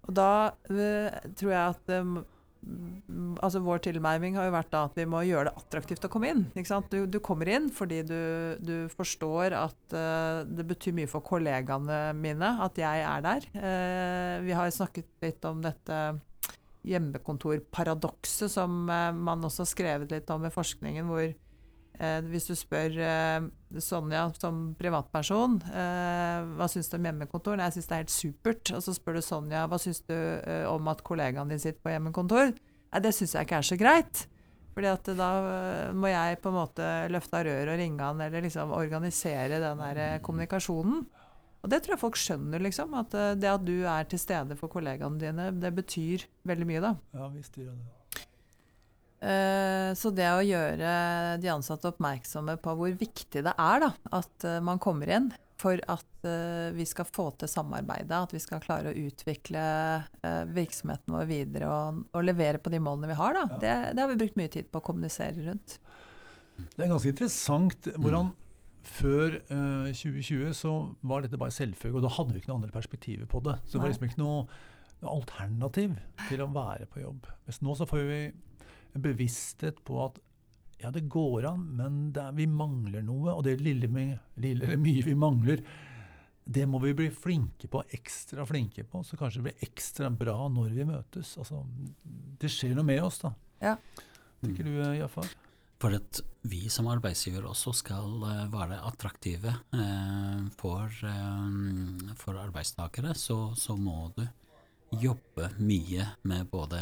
Og 0.09 0.15
da 0.17 0.31
uh, 0.51 1.19
tror 1.37 1.51
jeg 1.53 1.61
at 1.61 1.91
um, 2.01 2.15
altså 3.41 3.61
Vår 3.65 3.81
tilnærming 3.85 4.35
har 4.37 4.47
jo 4.47 4.53
vært 4.53 4.71
da 4.73 4.83
at 4.87 4.97
vi 4.97 5.05
må 5.09 5.23
gjøre 5.25 5.49
det 5.49 5.61
attraktivt 5.61 6.05
å 6.05 6.11
komme 6.13 6.31
inn. 6.31 6.43
Du, 6.91 6.99
du, 7.09 7.19
kommer 7.23 7.49
inn 7.49 7.69
fordi 7.73 8.01
du, 8.07 8.21
du 8.61 8.75
forstår 8.93 9.55
at 9.57 9.95
uh, 9.95 10.41
det 10.45 10.65
betyr 10.69 10.95
mye 10.97 11.09
for 11.09 11.25
kollegaene 11.25 12.01
mine 12.17 12.51
at 12.63 12.77
jeg 12.79 13.05
er 13.07 13.25
der. 13.25 13.47
Uh, 13.55 14.35
vi 14.45 14.55
har 14.57 14.73
snakket 14.73 15.09
litt 15.25 15.47
om 15.49 15.63
dette 15.65 16.01
hjemmekontorparadokset 16.87 18.53
som 18.53 18.83
uh, 18.89 19.09
man 19.13 19.47
også 19.47 19.65
har 19.65 19.71
skrevet 19.73 20.13
litt 20.13 20.29
om 20.33 20.45
i 20.45 20.53
forskningen, 20.53 21.09
hvor 21.09 21.25
hvis 22.31 22.47
du 22.49 22.55
spør 22.57 22.95
Sonja 23.77 24.23
som 24.41 24.71
privatperson 24.79 25.59
hva 25.61 26.67
syns 26.71 26.89
du 26.89 26.95
om 26.97 27.05
hjemmekontor, 27.05 27.59
Nei, 27.59 27.67
jeg 27.69 27.75
syns 27.77 27.89
det 27.89 27.95
er 27.95 28.01
helt 28.01 28.13
supert. 28.15 28.73
Og 28.73 28.81
så 28.81 28.95
spør 28.97 29.19
du 29.19 29.23
Sonja 29.25 29.67
hva 29.69 29.77
syns 29.81 30.01
du 30.09 30.15
om 30.71 30.89
at 30.89 31.05
kollegaen 31.05 31.51
din 31.53 31.61
sitter 31.61 31.81
på 31.83 31.93
hjemmekontor. 31.93 32.53
Nei, 32.57 33.03
det 33.05 33.13
syns 33.15 33.37
jeg 33.37 33.45
ikke 33.45 33.61
er 33.61 33.69
så 33.69 33.77
greit. 33.79 34.25
Fordi 34.71 34.87
at 34.87 35.13
da 35.19 35.29
må 35.93 36.07
jeg 36.07 36.41
på 36.41 36.47
en 36.47 36.55
måte 36.55 36.89
løfte 37.11 37.41
av 37.41 37.45
røret 37.47 37.73
og 37.73 37.81
ringe 37.81 38.05
han, 38.07 38.21
eller 38.23 38.45
liksom 38.47 38.71
organisere 38.71 39.59
den 39.59 39.81
der 39.83 40.21
kommunikasjonen. 40.23 41.05
Og 41.61 41.69
det 41.69 41.83
tror 41.83 41.93
jeg 41.93 42.01
folk 42.01 42.17
skjønner, 42.17 42.63
liksom. 42.65 42.95
At 42.97 43.13
det 43.37 43.51
at 43.51 43.65
du 43.67 43.83
er 43.85 44.07
til 44.09 44.17
stede 44.23 44.55
for 44.57 44.71
kollegaene 44.73 45.21
dine, 45.21 45.51
det 45.61 45.75
betyr 45.77 46.23
veldig 46.49 46.69
mye, 46.71 46.81
da. 46.87 46.95
Ja, 47.13 47.27
visst 47.35 47.59
gjør 47.59 47.75
det. 47.75 48.00
Så 49.21 50.09
det 50.17 50.25
å 50.33 50.41
gjøre 50.41 50.91
de 51.37 51.49
ansatte 51.53 51.91
oppmerksomme 51.91 52.55
på 52.57 52.73
hvor 52.79 52.95
viktig 52.97 53.43
det 53.45 53.51
er 53.53 53.83
da, 53.83 53.89
at 54.17 54.45
man 54.65 54.81
kommer 54.81 55.11
inn, 55.13 55.27
for 55.61 55.77
at 55.93 56.25
uh, 56.25 56.73
vi 56.73 56.87
skal 56.89 57.05
få 57.05 57.27
til 57.37 57.51
samarbeidet, 57.51 58.09
at 58.17 58.33
vi 58.33 58.41
skal 58.41 58.63
klare 58.63 58.89
å 58.89 58.97
utvikle 58.97 59.61
virksomheten 60.55 61.13
vår 61.13 61.29
videre 61.29 61.69
og, 61.69 62.01
og, 62.15 62.25
levere 62.25 62.57
på 62.57 62.73
de 62.73 62.81
målene 62.81 63.11
vi 63.11 63.19
har. 63.19 63.37
Da. 63.37 63.59
Det, 63.61 63.75
det, 63.93 64.01
har 64.01 64.09
vi 64.09 64.17
brukt 64.23 64.41
mye 64.41 64.53
tid 64.57 64.71
på 64.73 64.81
å 64.81 64.87
kommunisere 64.89 65.45
rundt. 65.51 65.77
Det 66.57 66.81
er 66.81 66.89
ganske 66.89 67.13
interessant 67.13 67.91
hvordan 67.93 68.33
før 68.87 69.37
eh, 69.37 69.91
2020 69.93 70.53
så 70.57 70.73
var 71.05 71.23
dette 71.23 71.39
bare 71.39 71.53
selvfølge, 71.53 71.97
og 71.99 72.05
da 72.05 72.13
hadde 72.15 72.33
vi 72.33 72.41
ikke 72.41 72.51
noe 72.51 72.61
andre 72.61 72.73
perspektiver 72.73 73.29
på 73.29 73.41
det. 73.45 73.57
Så 73.65 73.77
det 73.77 73.83
var 73.83 73.93
liksom 73.93 74.07
ikke 74.09 74.21
noe, 74.21 74.45
noe 75.03 75.17
alternativ 75.19 75.97
til 76.27 76.43
å 76.43 76.49
være 76.53 76.87
på 76.91 77.03
jobb. 77.03 77.29
Mens 77.47 77.61
nå 77.65 77.75
så 77.77 77.87
får 77.89 78.07
vi 78.09 78.21
bevissthet 78.99 79.79
på 79.87 79.99
at 80.05 80.19
ja, 80.81 80.89
det 80.91 81.05
går 81.11 81.45
an, 81.45 81.63
men 81.77 82.01
er, 82.17 82.33
vi 82.35 82.47
mangler 82.49 83.03
noe. 83.05 83.35
Og 83.35 83.45
det 83.45 83.59
lille, 83.61 83.87
lille, 83.87 84.65
eller 84.65 84.81
mye 84.81 85.05
vi 85.05 85.15
mangler, 85.17 85.61
det 86.51 86.65
må 86.67 86.81
vi 86.81 86.95
bli 86.97 87.09
flinke 87.13 87.69
på, 87.71 87.83
ekstra 87.93 88.45
flinke 88.49 88.85
på. 88.89 89.03
Så 89.05 89.19
kanskje 89.19 89.41
det 89.41 89.49
blir 89.49 89.67
ekstra 89.69 90.09
bra 90.09 90.49
når 90.49 90.73
vi 90.73 90.87
møtes. 90.89 91.35
Altså, 91.41 91.61
det 92.41 92.49
skjer 92.51 92.75
noe 92.77 92.87
med 92.87 93.03
oss, 93.05 93.21
da. 93.21 93.33
Ja. 93.61 93.77
Tenker 94.41 94.65
du, 94.65 94.73
Jafar? 94.97 95.29
For 95.81 95.93
at 95.97 96.21
vi 96.49 96.67
som 96.73 96.89
arbeidsgiver 96.89 97.45
også 97.49 97.73
skal 97.77 98.21
uh, 98.25 98.45
være 98.53 98.81
attraktive 98.85 99.53
uh, 99.73 100.41
for, 100.57 100.93
for, 102.17 102.37
arbeidstakere, 102.41 103.13
så, 103.17 103.53
så, 103.57 103.77
må 103.77 104.11
du 104.17 104.25
jobbe 105.01 105.53
mye 105.61 106.03
med 106.27 106.49
både 106.51 106.81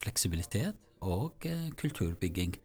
fleksibilitet 0.00 0.78
og 1.00 1.46
kulturbygging. 1.80 2.56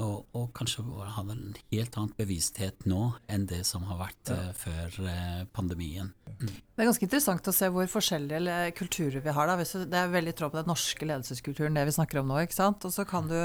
Og, 0.00 0.24
og, 0.32 0.46
kanskje 0.56 0.82
ha 1.12 1.22
en 1.28 1.54
helt 1.74 1.96
annen 1.98 2.12
bevissthet 2.16 2.86
nå 2.88 3.10
enn 3.30 3.44
det 3.50 3.60
som 3.68 3.84
har 3.90 3.98
vært 4.00 4.30
ja. 4.32 4.38
uh, 4.48 4.52
før 4.56 4.94
uh, 5.04 5.42
pandemien. 5.52 6.08
Mm. 6.38 6.48
Det 6.48 6.80
er 6.80 6.88
ganske 6.88 7.04
interessant 7.04 7.50
å 7.50 7.54
se 7.54 7.68
hvor 7.72 7.90
forskjellige 7.90 8.70
kulturer 8.78 9.20
vi 9.20 9.34
har. 9.36 9.50
Da. 9.50 9.58
Det 9.60 9.98
er 10.00 10.14
veldig 10.14 10.32
i 10.32 10.38
tråd 10.38 10.54
med 10.54 10.62
den 10.62 10.72
norske 10.72 11.08
ledelseskulturen, 11.08 11.76
det 11.76 11.84
vi 11.90 11.96
snakker 11.98 12.22
om 12.22 12.32
nå. 12.32 12.38
ikke 12.46 12.56
sant? 12.56 12.86
Og 12.88 12.94
så 12.94 13.04
kan 13.08 13.28
du 13.28 13.36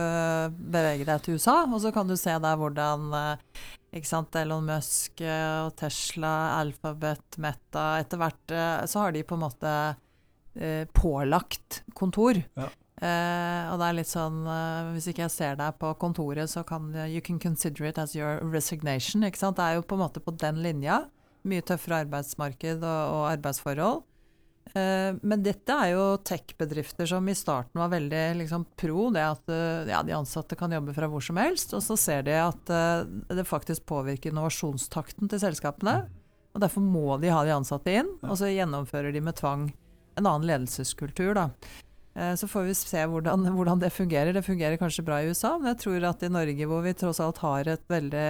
bevege 0.56 1.08
deg 1.08 1.26
til 1.26 1.36
USA, 1.36 1.58
og 1.66 1.82
så 1.84 1.92
kan 1.96 2.08
du 2.08 2.16
se 2.20 2.38
der 2.46 2.62
hvordan 2.62 3.12
ikke 3.96 4.12
sant, 4.12 4.40
Elon 4.40 4.66
Musk 4.68 5.24
og 5.24 5.76
Tesla, 5.80 6.32
Alphabet, 6.62 7.38
Meta 7.44 7.86
Etter 8.02 8.20
hvert 8.20 8.56
så 8.92 9.06
har 9.06 9.16
de 9.16 9.24
på 9.28 9.38
en 9.38 9.44
måte 9.44 9.76
pålagt 10.96 11.82
kontor. 11.96 12.40
Ja. 12.56 12.72
Uh, 12.96 13.74
og 13.74 13.82
det 13.82 13.88
er 13.90 13.96
litt 13.98 14.08
sånn 14.08 14.46
uh, 14.48 14.94
Hvis 14.96 15.10
ikke 15.12 15.26
jeg 15.26 15.34
ser 15.34 15.58
deg 15.60 15.76
på 15.82 15.90
kontoret, 16.00 16.48
så 16.48 16.62
kan 16.64 16.94
you 17.12 17.20
can 17.20 17.42
consider 17.44 17.90
it 17.90 18.00
as 18.00 18.16
your 18.16 18.40
resignation. 18.40 19.26
ikke 19.28 19.42
sant? 19.42 19.60
Det 19.60 19.66
er 19.66 19.80
jo 19.80 19.88
på 19.88 19.98
en 19.98 20.06
måte 20.06 20.24
på 20.24 20.32
den 20.40 20.62
linja. 20.64 21.04
Mye 21.46 21.66
tøffere 21.66 22.06
arbeidsmarked 22.06 22.80
og, 22.80 23.16
og 23.18 23.26
arbeidsforhold. 23.34 24.06
Uh, 24.72 25.12
men 25.22 25.44
dette 25.44 25.76
er 25.76 25.92
jo 25.92 26.06
tech-bedrifter 26.26 27.12
som 27.12 27.28
i 27.28 27.36
starten 27.38 27.84
var 27.84 27.92
veldig 27.92 28.24
liksom, 28.40 28.64
pro 28.80 29.10
det 29.14 29.26
at 29.28 29.52
ja, 29.92 30.00
de 30.02 30.16
ansatte 30.16 30.58
kan 30.58 30.74
jobbe 30.74 30.96
fra 30.96 31.12
hvor 31.12 31.24
som 31.24 31.40
helst. 31.42 31.76
Og 31.76 31.84
så 31.84 32.00
ser 32.00 32.24
de 32.30 32.40
at 32.40 32.76
det 33.28 33.50
faktisk 33.50 33.86
påvirker 33.92 34.32
innovasjonstakten 34.32 35.32
til 35.32 35.44
selskapene. 35.44 36.06
Og 36.56 36.64
derfor 36.64 36.80
må 36.80 37.20
de 37.20 37.36
ha 37.36 37.44
de 37.44 37.52
ansatte 37.52 37.92
inn, 37.92 38.16
og 38.24 38.40
så 38.40 38.48
gjennomfører 38.48 39.12
de 39.12 39.20
med 39.20 39.36
tvang 39.36 39.68
en 40.16 40.30
annen 40.30 40.48
ledelseskultur. 40.48 41.36
da. 41.36 41.50
Eh, 42.16 42.36
så 42.36 42.48
får 42.48 42.70
vi 42.70 42.76
se 42.80 43.06
hvordan, 43.12 43.48
hvordan, 43.58 43.80
det 43.80 43.94
fungerer. 43.94 44.34
Det 44.34 44.46
fungerer 44.46 44.80
kanskje 44.82 45.06
bra 45.06 45.22
i 45.22 45.30
USA, 45.30 45.58
men 45.60 45.74
jeg 45.74 45.84
tror 45.84 46.12
at 46.12 46.24
i 46.24 46.32
Norge, 46.32 46.70
hvor 46.70 46.86
vi 46.86 46.94
tross 46.98 47.20
alt 47.24 47.42
har 47.44 47.72
et 47.76 47.90
veldig 47.92 48.28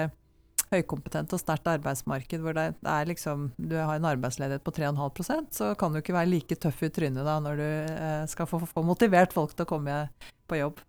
høykompetent 0.71 1.33
og 1.35 1.41
sterkt 1.41 1.67
arbeidsmarked, 1.69 2.41
hvor 2.41 2.55
det 2.57 2.65
er 2.73 3.05
liksom, 3.09 3.51
du 3.57 3.75
har 3.77 3.99
en 3.99 4.09
arbeidsledighet 4.09 4.63
på 4.65 4.73
3,5% 4.73 5.53
så 5.53 5.69
kan 5.77 5.93
du 5.93 6.01
ikke 6.01 6.15
være 6.15 6.31
like 6.31 6.57
tøff 6.57 6.81
i 6.87 6.89
trynet 6.89 7.27
da 7.27 7.37
når 7.43 7.61
du 7.61 7.67
eh, 7.69 8.25
skal 8.31 8.49
få, 8.49 8.63
få, 8.65 8.81
motivert 8.85 9.35
folk 9.35 9.53
til 9.53 9.67
å 9.67 9.69
komme 9.69 9.99
på 10.49 10.59
jobb. 10.59 10.81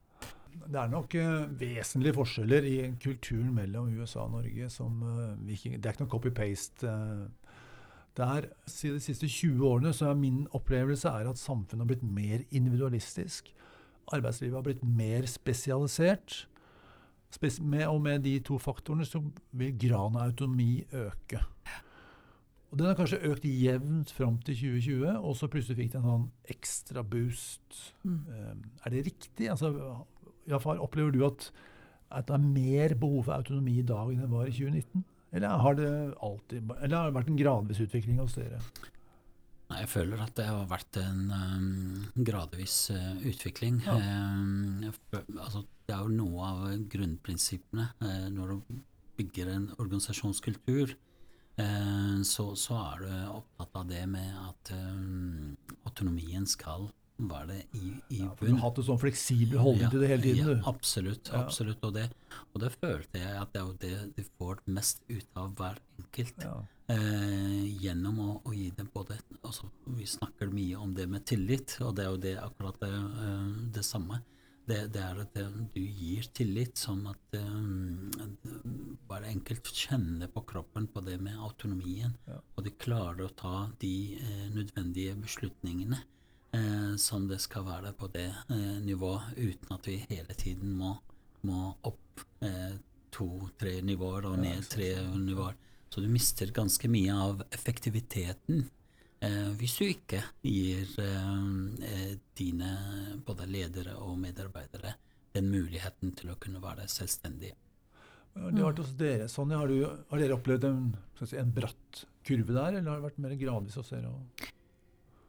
Det 0.66 0.80
er 0.80 0.88
nok 0.90 1.12
uh, 1.20 1.44
vesentlige 1.60 2.16
forskjeller 2.16 2.64
i 2.66 2.76
kulturen 2.98 3.52
mellom 3.54 3.90
USA 3.92 4.24
og 4.24 4.32
Norge. 4.38 4.70
Som, 4.72 5.04
det 5.44 5.60
er 5.76 5.92
ikke 5.92 6.00
noe 6.00 6.10
copy-paste. 6.10 6.88
Uh, 6.88 7.45
der, 8.16 8.48
de 8.66 9.00
siste 9.00 9.28
20 9.28 9.66
årene 9.68 9.92
så 9.92 10.10
er 10.10 10.18
min 10.18 10.46
opplevelse 10.56 11.08
er 11.08 11.28
at 11.28 11.40
samfunnet 11.40 11.84
har 11.84 11.90
blitt 11.90 12.04
mer 12.04 12.44
individualistisk. 12.50 13.52
Arbeidslivet 14.12 14.54
har 14.56 14.64
blitt 14.64 14.84
mer 14.84 15.26
spesialisert. 15.26 16.46
Spes 17.30 17.60
med, 17.60 17.86
og 17.86 18.00
med 18.02 18.22
de 18.24 18.38
to 18.40 18.56
faktorene 18.62 19.04
så 19.04 19.20
vil 19.52 19.74
graden 19.78 20.16
av 20.16 20.30
autonomi 20.30 20.86
øke. 20.92 21.42
Og 22.70 22.78
Den 22.78 22.86
har 22.86 22.96
kanskje 22.98 23.22
økt 23.30 23.44
jevnt 23.44 24.10
fram 24.12 24.38
til 24.44 24.54
2020, 24.54 25.18
og 25.18 25.36
så 25.36 25.48
plutselig 25.48 25.76
fikk 25.78 25.92
den 25.92 26.02
en 26.02 26.10
sånn 26.10 26.24
ekstra 26.50 27.02
boost. 27.06 27.94
Mm. 28.02 28.22
Um, 28.28 28.64
er 28.84 28.94
det 28.94 29.04
riktig? 29.06 29.50
Altså, 29.50 29.70
far, 30.62 30.80
opplever 30.82 31.14
du 31.14 31.22
at, 31.26 31.50
at 32.10 32.26
det 32.28 32.34
er 32.34 32.48
mer 32.48 32.94
behov 32.98 33.28
for 33.28 33.36
autonomi 33.36 33.78
i 33.80 33.86
dag 33.86 34.10
enn 34.10 34.24
det 34.24 34.32
var 34.32 34.50
i 34.50 34.56
2019? 34.56 35.04
Eller 35.36 35.60
har 35.60 35.76
det 35.76 35.92
alltid 36.24 36.70
Eller 36.80 36.96
har 36.96 37.10
det 37.10 37.16
vært 37.18 37.30
en 37.32 37.40
gradvis 37.40 37.80
utvikling 37.84 38.20
hos 38.22 38.36
dere? 38.38 38.60
Nei, 39.66 39.80
Jeg 39.82 39.90
føler 39.90 40.20
at 40.22 40.34
det 40.38 40.46
har 40.46 40.68
vært 40.70 40.98
en 41.02 41.22
um, 41.32 42.04
gradvis 42.14 42.76
uh, 42.94 43.16
utvikling. 43.26 43.80
Ja. 43.82 43.96
Um, 43.98 44.84
altså, 45.40 45.64
det 45.88 45.96
er 45.96 46.04
jo 46.04 46.12
noe 46.14 46.50
av 46.52 46.60
grunnprinsippene 46.92 47.88
uh, 47.98 48.28
når 48.30 48.52
du 48.52 48.76
bygger 49.18 49.50
en 49.50 49.66
organisasjonskultur. 49.74 50.94
Uh, 51.58 52.22
så, 52.22 52.52
så, 52.54 52.78
er 52.92 53.02
du 53.02 53.10
opptatt 53.40 53.80
av 53.82 53.90
det 53.90 54.04
med 54.12 54.38
at 54.44 54.70
um, 54.76 55.56
autonomien 55.88 56.46
skal 56.46 56.86
var 57.16 57.46
det 57.46 57.62
i, 57.72 57.94
i 58.08 58.20
ja, 58.20 58.30
bunn. 58.38 58.50
Du 58.50 58.52
har 58.52 58.62
hatt 58.68 58.78
en 58.80 58.86
sånn 58.90 59.00
fleksibel 59.00 59.60
holdning 59.62 59.86
ja, 59.86 59.90
til 59.92 60.02
det 60.04 60.10
hele 60.10 60.24
tiden. 60.24 60.48
Ja, 60.52 60.56
absolutt. 60.68 61.30
absolutt. 61.34 61.84
Og 61.86 61.94
det, 61.96 62.06
og 62.52 62.62
det, 62.62 62.72
følte 62.76 63.22
jeg 63.22 63.36
at 63.40 63.52
det 63.54 63.62
er 63.62 63.76
det 63.82 63.98
du 64.18 64.22
får 64.36 64.62
mest 64.68 65.02
ut 65.08 65.40
av 65.40 65.52
hver 65.58 65.80
enkelt. 66.00 66.46
Eh, 66.92 67.64
gjennom 67.82 68.20
å, 68.22 68.28
å, 68.46 68.52
gi 68.54 68.68
dem 68.76 68.86
både 68.94 69.16
altså, 69.40 69.66
Vi 69.96 70.04
snakker 70.06 70.52
mye 70.54 70.78
om 70.78 70.92
det 70.94 71.08
med 71.10 71.24
tillit, 71.26 71.78
og 71.82 71.96
det 71.98 72.04
er 72.04 72.12
jo 72.12 72.20
det 72.22 72.34
akkurat 72.38 72.78
det, 72.84 72.92
eh, 72.94 73.48
det 73.74 73.84
samme. 73.86 74.20
det, 74.66 74.78
det, 74.94 75.02
er 75.02 75.22
at 75.22 75.40
du 75.74 75.80
gir 75.80 76.26
tillit, 76.34 76.76
sånn 76.78 77.04
at 77.06 77.36
um, 77.38 78.10
bare 79.06 79.30
enkelt 79.30 79.70
kjenner 79.70 80.30
på 80.32 80.42
kroppen 80.50 80.88
på 80.90 81.02
det 81.06 81.20
med 81.22 81.38
autonomien. 81.38 82.16
Og 82.56 82.64
de 82.66 82.74
klarer 82.74 83.28
å 83.28 83.34
ta 83.38 83.68
de 83.80 83.94
eh, 84.18 84.46
nødvendige 84.54 85.14
beslutningene 85.22 86.00
eh, 86.02 86.15
som 87.00 87.26
det 87.28 87.40
skal 87.42 87.64
være 87.66 87.92
på 87.98 88.08
det 88.14 88.28
eh, 88.28 88.76
nivået, 88.84 89.34
uten 89.36 89.74
at 89.76 89.88
vi 89.88 89.96
hele 90.08 90.34
tiden 90.38 90.76
må, 90.78 90.94
må 91.46 91.70
opp 91.88 92.22
eh, 92.44 92.76
to-tre 93.16 93.80
nivåer 93.86 94.28
og 94.30 94.38
ned 94.40 94.66
tre 94.70 94.90
nivåer. 95.16 95.56
Så 95.88 96.02
du 96.04 96.08
mister 96.12 96.50
ganske 96.52 96.88
mye 96.92 97.14
av 97.14 97.44
effektiviteten 97.54 98.66
eh, 99.24 99.52
hvis 99.56 99.76
du 99.78 99.86
ikke 99.86 100.22
gir 100.44 100.90
eh, 101.02 101.36
eh, 101.88 102.16
dine 102.36 102.72
både 103.26 103.46
ledere 103.48 103.96
og 104.02 104.18
medarbeidere 104.20 104.96
den 105.36 105.48
muligheten 105.52 106.12
til 106.16 106.32
å 106.32 106.38
kunne 106.40 106.60
være 106.62 106.88
selvstendige. 106.90 107.56
Det 108.36 108.60
har 108.60 108.68
vært 108.68 108.82
hos 108.82 108.92
dere, 109.00 109.30
sånn. 109.32 109.54
har, 109.56 109.70
du, 109.72 109.86
har 110.10 110.20
dere 110.20 110.36
opplevd 110.36 110.66
en, 110.68 110.80
si, 111.22 111.38
en, 111.40 111.52
bratt 111.56 112.02
kurve 112.26 112.52
der, 112.52 112.76
eller 112.76 112.90
har 112.90 113.00
det 113.00 113.06
vært 113.06 113.22
mer 113.24 113.36
gradvis 113.40 113.78
hos 113.80 113.92
dere? 113.94 114.12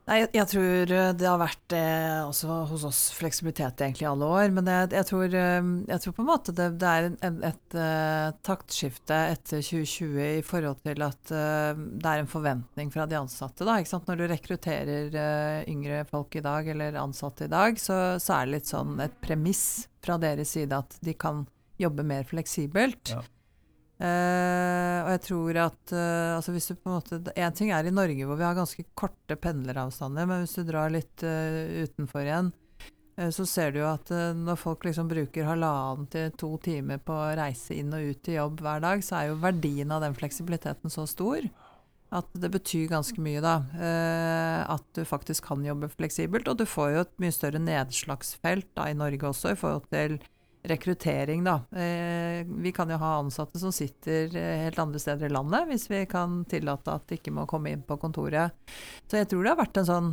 Nei, 0.08 0.22
jeg, 0.32 0.48
tror 0.48 0.92
eh, 0.96 1.10
det 1.20 1.26
har 1.28 1.40
vært 1.42 1.74
eh, 1.76 2.22
også 2.24 2.62
hos 2.70 2.86
oss 2.88 3.00
fleksibilitet 3.18 3.82
egentlig 3.84 4.06
i 4.06 4.08
alle 4.08 4.30
år. 4.38 4.54
Men 4.56 4.70
jeg, 4.72 4.88
jeg, 4.96 5.08
tror, 5.10 5.26
eh, 5.36 5.72
jeg 5.92 6.04
tror, 6.04 6.16
på 6.16 6.24
en 6.24 6.30
måte 6.30 6.54
det, 6.56 6.68
det 6.80 6.92
er 6.94 7.08
en, 7.10 7.18
et, 7.28 7.42
et 7.50 7.76
uh, 7.76 8.30
taktskifte 8.48 9.18
etter 9.34 9.60
2020 9.60 10.22
i 10.24 10.46
forhold 10.48 10.80
til 10.86 11.04
at 11.04 11.34
uh, 11.36 11.76
det 11.76 12.14
er 12.14 12.24
en 12.24 12.32
forventning 12.32 12.94
fra 12.94 13.04
de 13.10 13.20
ansatte. 13.20 13.68
Da, 13.68 13.76
Når 14.08 14.22
du 14.22 14.26
rekrutterer 14.32 15.12
uh, 15.12 15.68
yngre 15.68 16.06
folk 16.08 16.40
i 16.40 16.46
dag, 16.46 16.72
eller 16.72 17.02
ansatte 17.04 17.50
i 17.50 17.52
dag, 17.52 17.76
så, 17.76 18.16
så, 18.16 18.40
er 18.40 18.48
det 18.48 18.56
litt 18.56 18.72
sånn 18.72 18.96
et 19.04 19.20
premiss 19.20 19.66
fra 20.08 20.16
deres 20.24 20.56
side 20.56 20.72
at 20.72 21.02
de 21.04 21.18
kan 21.20 21.44
jobbe 21.84 22.08
mer 22.08 22.24
fleksibelt. 22.24 23.12
Ja. 23.12 23.26
Uh, 23.98 25.00
og 25.02 25.08
jeg 25.16 25.22
tror 25.26 25.58
at 25.58 25.92
uh, 25.98 26.36
altså 26.36 26.54
hvis 26.54 26.68
du 26.70 26.76
på 26.78 26.92
en 26.92 27.00
måte 27.00 27.18
Én 27.34 27.56
ting 27.58 27.72
er 27.74 27.88
i 27.90 27.90
Norge 27.90 28.28
hvor 28.30 28.38
vi 28.38 28.46
har 28.46 28.54
ganske 28.54 28.84
korte 28.94 29.34
pendleravstander, 29.42 30.28
men 30.30 30.44
hvis 30.44 30.54
du 30.60 30.68
drar 30.68 30.94
litt 30.94 31.26
uh, 31.26 31.82
utenfor 31.82 32.22
igjen, 32.22 32.54
så 33.34 33.48
ser 33.50 33.72
du 33.74 33.80
jo 33.80 33.88
at 33.90 34.12
når 34.38 34.60
folk 34.62 34.84
liksom 34.86 35.08
bruker 35.10 35.48
halvannen 35.48 36.06
til 36.14 36.28
to 36.38 36.52
timer 36.62 37.00
på 37.02 37.16
å 37.18 37.32
reise 37.40 37.74
inn 37.74 37.90
og 37.98 38.12
ut 38.12 38.20
til 38.22 38.36
jobb 38.38 38.62
hver 38.62 38.84
dag, 38.84 39.02
så 39.02 39.16
er 39.18 39.32
jo 39.32 39.40
verdien 39.42 39.90
av 39.90 40.04
den 40.06 40.14
fleksibiliteten 40.14 40.94
så 40.94 41.08
stor 41.10 41.48
at 42.14 42.30
det 42.38 42.52
betyr 42.54 42.86
ganske 42.92 43.18
mye, 43.18 43.42
da. 43.42 43.56
at 44.70 44.86
du 44.94 45.02
faktisk 45.02 45.50
kan 45.50 45.66
jobbe 45.66 45.90
fleksibelt. 45.90 46.46
Og 46.46 46.62
du 46.62 46.68
får 46.70 46.94
jo 46.94 47.02
et 47.08 47.18
mye 47.26 47.34
større 47.34 47.64
nedslagsfelt 47.66 48.70
da 48.78 48.86
i 48.92 49.00
Norge 49.02 49.34
også 49.34 49.56
i 49.56 49.60
forhold 49.66 49.90
til 49.90 50.20
rekruttering, 50.64 51.44
da. 51.44 51.62
Eh, 51.72 52.46
vi 52.48 52.72
kan 52.72 52.90
jo 52.90 52.98
ha 52.98 53.18
ansatte 53.20 53.60
som 53.60 53.72
sitter 53.72 54.36
eh, 54.36 54.64
helt 54.66 54.80
andre 54.80 55.00
steder 55.00 55.26
i 55.26 55.34
landet, 55.34 55.68
hvis 55.68 55.90
vi 55.92 56.06
kan 56.10 56.44
tillate 56.50 56.92
at 56.94 57.08
de 57.08 57.20
ikke 57.20 57.34
må 57.36 57.48
komme 57.50 57.72
inn 57.72 57.86
på 57.88 57.98
kontoret. 58.02 58.56
Så 59.08 59.22
jeg 59.22 59.30
tror 59.32 59.44
det 59.44 59.54
har 59.54 59.62
vært 59.62 59.82
en 59.82 59.90
sånn 59.92 60.12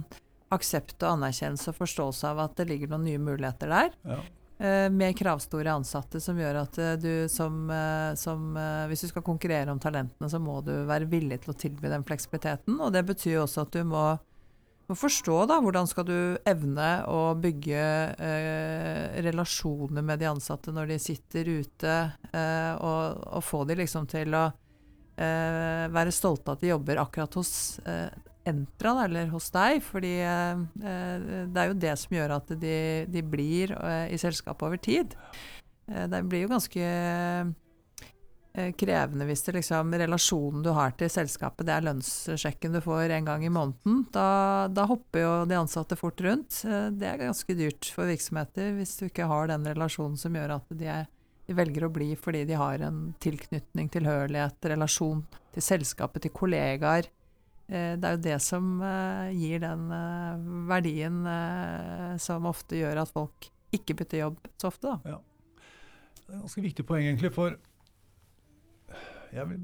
aksept 0.54 1.00
og 1.02 1.16
anerkjennelse 1.16 1.72
og 1.72 1.80
forståelse 1.80 2.30
av 2.30 2.44
at 2.44 2.56
det 2.60 2.68
ligger 2.70 2.92
noen 2.92 3.06
nye 3.08 3.22
muligheter 3.22 3.72
der. 3.72 3.94
Ja. 4.06 4.20
Eh, 4.64 4.90
med 4.94 5.16
kravstore 5.18 5.72
ansatte 5.74 6.20
som 6.22 6.38
gjør 6.38 6.60
at 6.60 6.78
du 7.02 7.26
som, 7.28 7.66
som, 8.14 8.54
Hvis 8.86 9.02
du 9.02 9.08
skal 9.10 9.24
konkurrere 9.26 9.72
om 9.72 9.80
talentene, 9.82 10.30
så 10.30 10.38
må 10.38 10.60
du 10.62 10.72
være 10.86 11.10
villig 11.10 11.40
til 11.42 11.54
å 11.54 11.58
tilby 11.58 11.90
den 11.90 12.06
fleksibiliteten. 12.06 12.78
Og 12.78 12.94
det 12.94 13.02
betyr 13.08 13.42
også 13.42 13.66
at 13.66 13.74
du 13.74 13.82
må 13.88 14.06
må 14.90 14.96
forstå 14.98 15.36
da, 15.48 15.56
hvordan 15.64 15.88
skal 15.88 16.06
du 16.08 16.18
evne 16.48 16.88
å 17.08 17.20
bygge 17.40 17.84
eh, 18.20 19.16
relasjoner 19.24 20.04
med 20.04 20.20
de 20.20 20.28
ansatte 20.28 20.74
når 20.74 20.92
de 20.92 20.98
sitter 21.00 21.48
ute, 21.62 21.94
eh, 22.30 22.72
og, 22.76 23.24
og, 23.30 23.40
få 23.44 23.62
de 23.68 23.78
liksom 23.80 24.08
til 24.10 24.36
å 24.36 24.44
eh, 25.16 25.86
være 25.94 26.12
stolte 26.12 26.52
at 26.52 26.64
de 26.64 26.72
jobber 26.74 27.00
akkurat 27.04 27.40
hos 27.40 27.80
eh, 27.88 28.12
Entra, 28.44 29.06
eller 29.06 29.30
hos 29.32 29.46
deg. 29.54 29.78
Fordi 29.80 30.18
eh, 30.20 30.58
eh, 30.84 31.28
det 31.48 31.62
er 31.62 31.70
jo 31.70 31.78
det 31.80 31.94
som 31.96 32.12
gjør 32.12 32.34
at 32.36 32.50
de, 32.60 32.78
de 33.08 33.22
blir 33.24 33.72
i 34.12 34.18
selskapet 34.20 34.68
over 34.68 34.82
tid. 34.84 35.16
det 35.88 36.20
blir 36.28 36.44
jo 36.44 36.50
ganske 36.52 36.90
krevende 38.54 39.26
hvis 39.26 39.42
det 39.42 39.56
liksom 39.56 39.90
relasjonen 39.98 40.62
du 40.62 40.70
har 40.76 40.92
til 40.98 41.10
selskapet, 41.10 41.66
det 41.66 41.74
er 41.74 41.86
lønnssjekken 41.88 42.76
du 42.76 42.80
får 42.84 43.10
en 43.16 43.26
gang 43.26 43.42
i 43.46 43.50
måneden. 43.50 44.04
Da, 44.14 44.68
da, 44.70 44.84
hopper 44.86 45.24
jo 45.24 45.32
de 45.50 45.58
ansatte 45.58 45.98
fort 45.98 46.22
rundt. 46.22 46.60
Eh, 46.62 46.86
det 46.94 47.08
er 47.10 47.24
ganske 47.24 47.56
dyrt 47.58 47.90
for 47.94 48.06
virksomheter 48.10 48.70
hvis 48.76 48.94
du 49.00 49.08
ikke 49.08 49.26
har 49.30 49.50
den 49.50 49.66
relasjonen 49.66 50.16
som 50.20 50.38
gjør 50.38 50.54
at 50.60 50.70
de, 50.70 50.86
er, 50.86 51.10
de 51.48 51.58
velger 51.58 51.88
å 51.88 51.90
bli 51.96 52.12
fordi 52.20 52.44
de 52.46 52.60
har 52.60 52.86
en 52.86 53.02
tilknytning, 53.24 53.90
tilhørighet, 53.90 54.70
relasjon 54.74 55.26
til 55.56 55.68
selskapet, 55.72 56.22
til 56.22 56.34
kollegaer. 56.38 57.10
Eh, 57.66 57.98
det 57.98 58.06
er 58.06 58.16
jo 58.16 58.24
det 58.30 58.38
som 58.44 58.78
gir 59.34 59.66
den 59.66 59.90
verdien 60.70 61.20
som 62.22 62.46
ofte 62.46 62.78
gjør 62.78 63.02
at 63.02 63.14
folk 63.18 63.50
ikke 63.74 63.98
bytter 63.98 64.26
jobb 64.28 64.50
så 64.54 64.70
ofte. 64.70 64.94
Da. 64.94 65.16
Ja. 65.16 65.22
Det 66.24 66.28
er 66.30 66.36
et 66.38 66.44
ganske 66.46 66.68
viktig 66.70 66.84
poeng, 66.86 67.08
egentlig. 67.10 67.34
for 67.34 67.58
vil, 69.48 69.62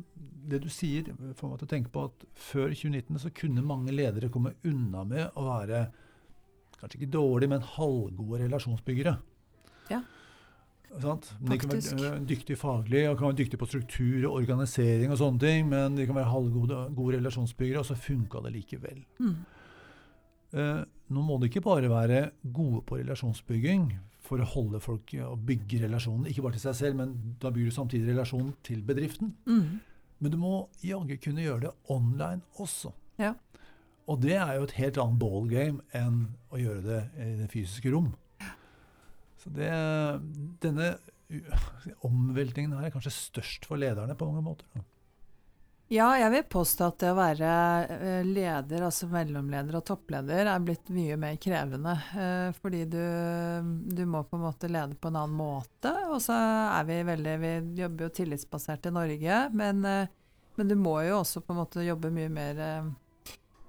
det 0.50 0.62
du 0.64 0.70
sier, 0.72 1.10
får 1.38 1.50
meg 1.50 1.60
til 1.60 1.68
å 1.68 1.72
tenke 1.74 1.92
på 1.94 2.06
at 2.08 2.24
før 2.34 2.72
2019 2.74 3.20
så 3.22 3.32
kunne 3.34 3.66
mange 3.66 3.94
ledere 3.94 4.30
komme 4.32 4.56
unna 4.66 5.04
med 5.06 5.36
å 5.38 5.46
være 5.46 5.84
kanskje 6.80 7.00
ikke 7.00 7.12
dårlige, 7.12 7.52
men 7.52 7.66
halvgode 7.76 8.40
relasjonsbyggere. 8.46 9.14
Ja. 9.90 10.00
Sant? 10.98 11.28
De 11.46 11.58
kan 11.60 11.70
være 11.70 12.18
dyktige 12.26 12.58
faglig 12.58 13.04
og 13.06 13.18
kan 13.18 13.28
være 13.28 13.38
dyktige 13.44 13.60
på 13.60 13.68
struktur 13.70 14.24
og 14.24 14.40
organisering, 14.40 15.12
og 15.12 15.20
sånne 15.20 15.42
ting, 15.44 15.68
men 15.70 15.98
de 15.98 16.06
kan 16.08 16.18
være 16.18 16.32
halvgode 16.32 16.82
gode 16.96 17.20
relasjonsbyggere, 17.20 17.84
og 17.84 17.86
så 17.86 17.98
funka 17.98 18.42
det 18.46 18.54
likevel. 18.56 19.02
Mm. 19.22 19.36
Eh, 20.58 20.80
nå 21.14 21.22
må 21.26 21.38
de 21.38 21.50
ikke 21.50 21.62
bare 21.62 21.90
være 21.92 22.30
gode 22.42 22.82
på 22.88 22.98
relasjonsbygging, 23.04 23.92
for 24.30 24.42
å 24.42 24.46
holde 24.46 24.78
folk 24.82 25.12
og 25.26 25.44
bygge 25.48 25.82
relasjonen. 25.84 26.28
Ikke 26.30 26.44
bare 26.46 26.54
til 26.54 26.68
seg 26.68 26.78
selv, 26.78 27.00
men 27.00 27.36
da 27.42 27.50
bygger 27.50 27.72
du 27.72 27.76
samtidig 27.76 28.12
relasjonen 28.12 28.52
til 28.66 28.84
bedriften. 28.86 29.32
Mm. 29.50 29.80
Men 30.20 30.34
du 30.34 30.38
må 30.38 30.54
jaggu 30.84 31.16
kunne 31.24 31.42
gjøre 31.42 31.64
det 31.66 31.72
online 31.90 32.44
også. 32.62 32.92
Ja. 33.18 33.34
Og 34.10 34.20
det 34.22 34.36
er 34.38 34.56
jo 34.56 34.66
et 34.66 34.76
helt 34.78 34.98
annet 35.02 35.20
ballgame 35.20 35.84
enn 35.96 36.22
å 36.50 36.60
gjøre 36.60 36.82
det 36.86 37.00
i 37.18 37.30
det 37.42 37.50
fysiske 37.52 37.92
rom. 37.94 38.12
Så 39.40 39.50
det, 39.56 39.70
denne 40.62 40.92
omveltningen 42.04 42.74
her 42.76 42.88
er 42.88 42.94
kanskje 42.94 43.14
størst 43.14 43.68
for 43.68 43.80
lederne 43.80 44.16
på 44.18 44.28
mange 44.28 44.44
måter. 44.44 44.84
Ja, 45.90 46.12
jeg 46.14 46.30
vil 46.30 46.44
påstå 46.46 46.86
at 46.86 47.00
det 47.02 47.08
å 47.10 47.16
være 47.18 47.52
eh, 47.90 48.20
leder, 48.22 48.84
altså 48.86 49.08
mellomleder 49.10 49.74
og 49.74 49.88
toppleder, 49.88 50.46
er 50.46 50.62
blitt 50.62 50.86
mye 50.94 51.16
mer 51.18 51.34
krevende. 51.42 51.96
Eh, 52.14 52.52
fordi 52.62 52.84
du, 52.92 53.00
du, 53.90 54.04
må 54.06 54.20
på 54.22 54.38
en 54.38 54.44
måte 54.44 54.70
lede 54.70 54.94
på 54.94 55.10
en 55.10 55.18
annen 55.18 55.34
måte. 55.34 55.90
Og 56.12 56.22
så 56.22 56.36
er 56.76 56.86
vi 56.86 57.00
veldig 57.08 57.34
Vi 57.42 57.50
jobber 57.80 58.06
jo 58.06 58.12
tillitsbasert 58.20 58.86
i 58.86 58.94
Norge, 58.94 59.40
men, 59.50 59.82
eh, 59.82 60.14
men 60.60 60.70
du 60.70 60.76
må 60.78 60.94
jo 61.08 61.18
også 61.24 61.42
på 61.42 61.56
en 61.56 61.60
måte 61.64 61.88
jobbe 61.88 62.14
mye 62.14 62.30
mer 62.38 62.62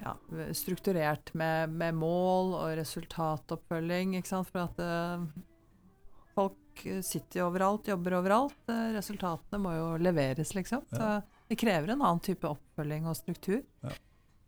ja, 0.06 0.14
strukturert 0.54 1.34
med, 1.34 1.74
med, 1.74 1.98
mål 1.98 2.54
og 2.60 2.78
resultatoppfølging, 2.84 4.20
ikke 4.22 4.36
sant. 4.36 4.54
For 4.54 4.70
at 4.70 6.30
folk 6.38 6.86
sitter 7.02 7.42
jo 7.42 7.50
overalt, 7.50 7.90
jobber 7.90 8.22
overalt. 8.22 8.74
resultatene 8.94 9.66
må 9.66 9.74
jo 9.74 9.94
leveres, 10.06 10.54
liksom. 10.54 10.86
Så 10.94 11.16
det 11.52 11.58
krever 11.60 11.92
en 11.92 12.00
annen 12.00 12.22
type 12.24 12.48
oppfølging 12.48 13.10
og 13.12 13.18
struktur. 13.20 13.60
Ja. 13.84 13.98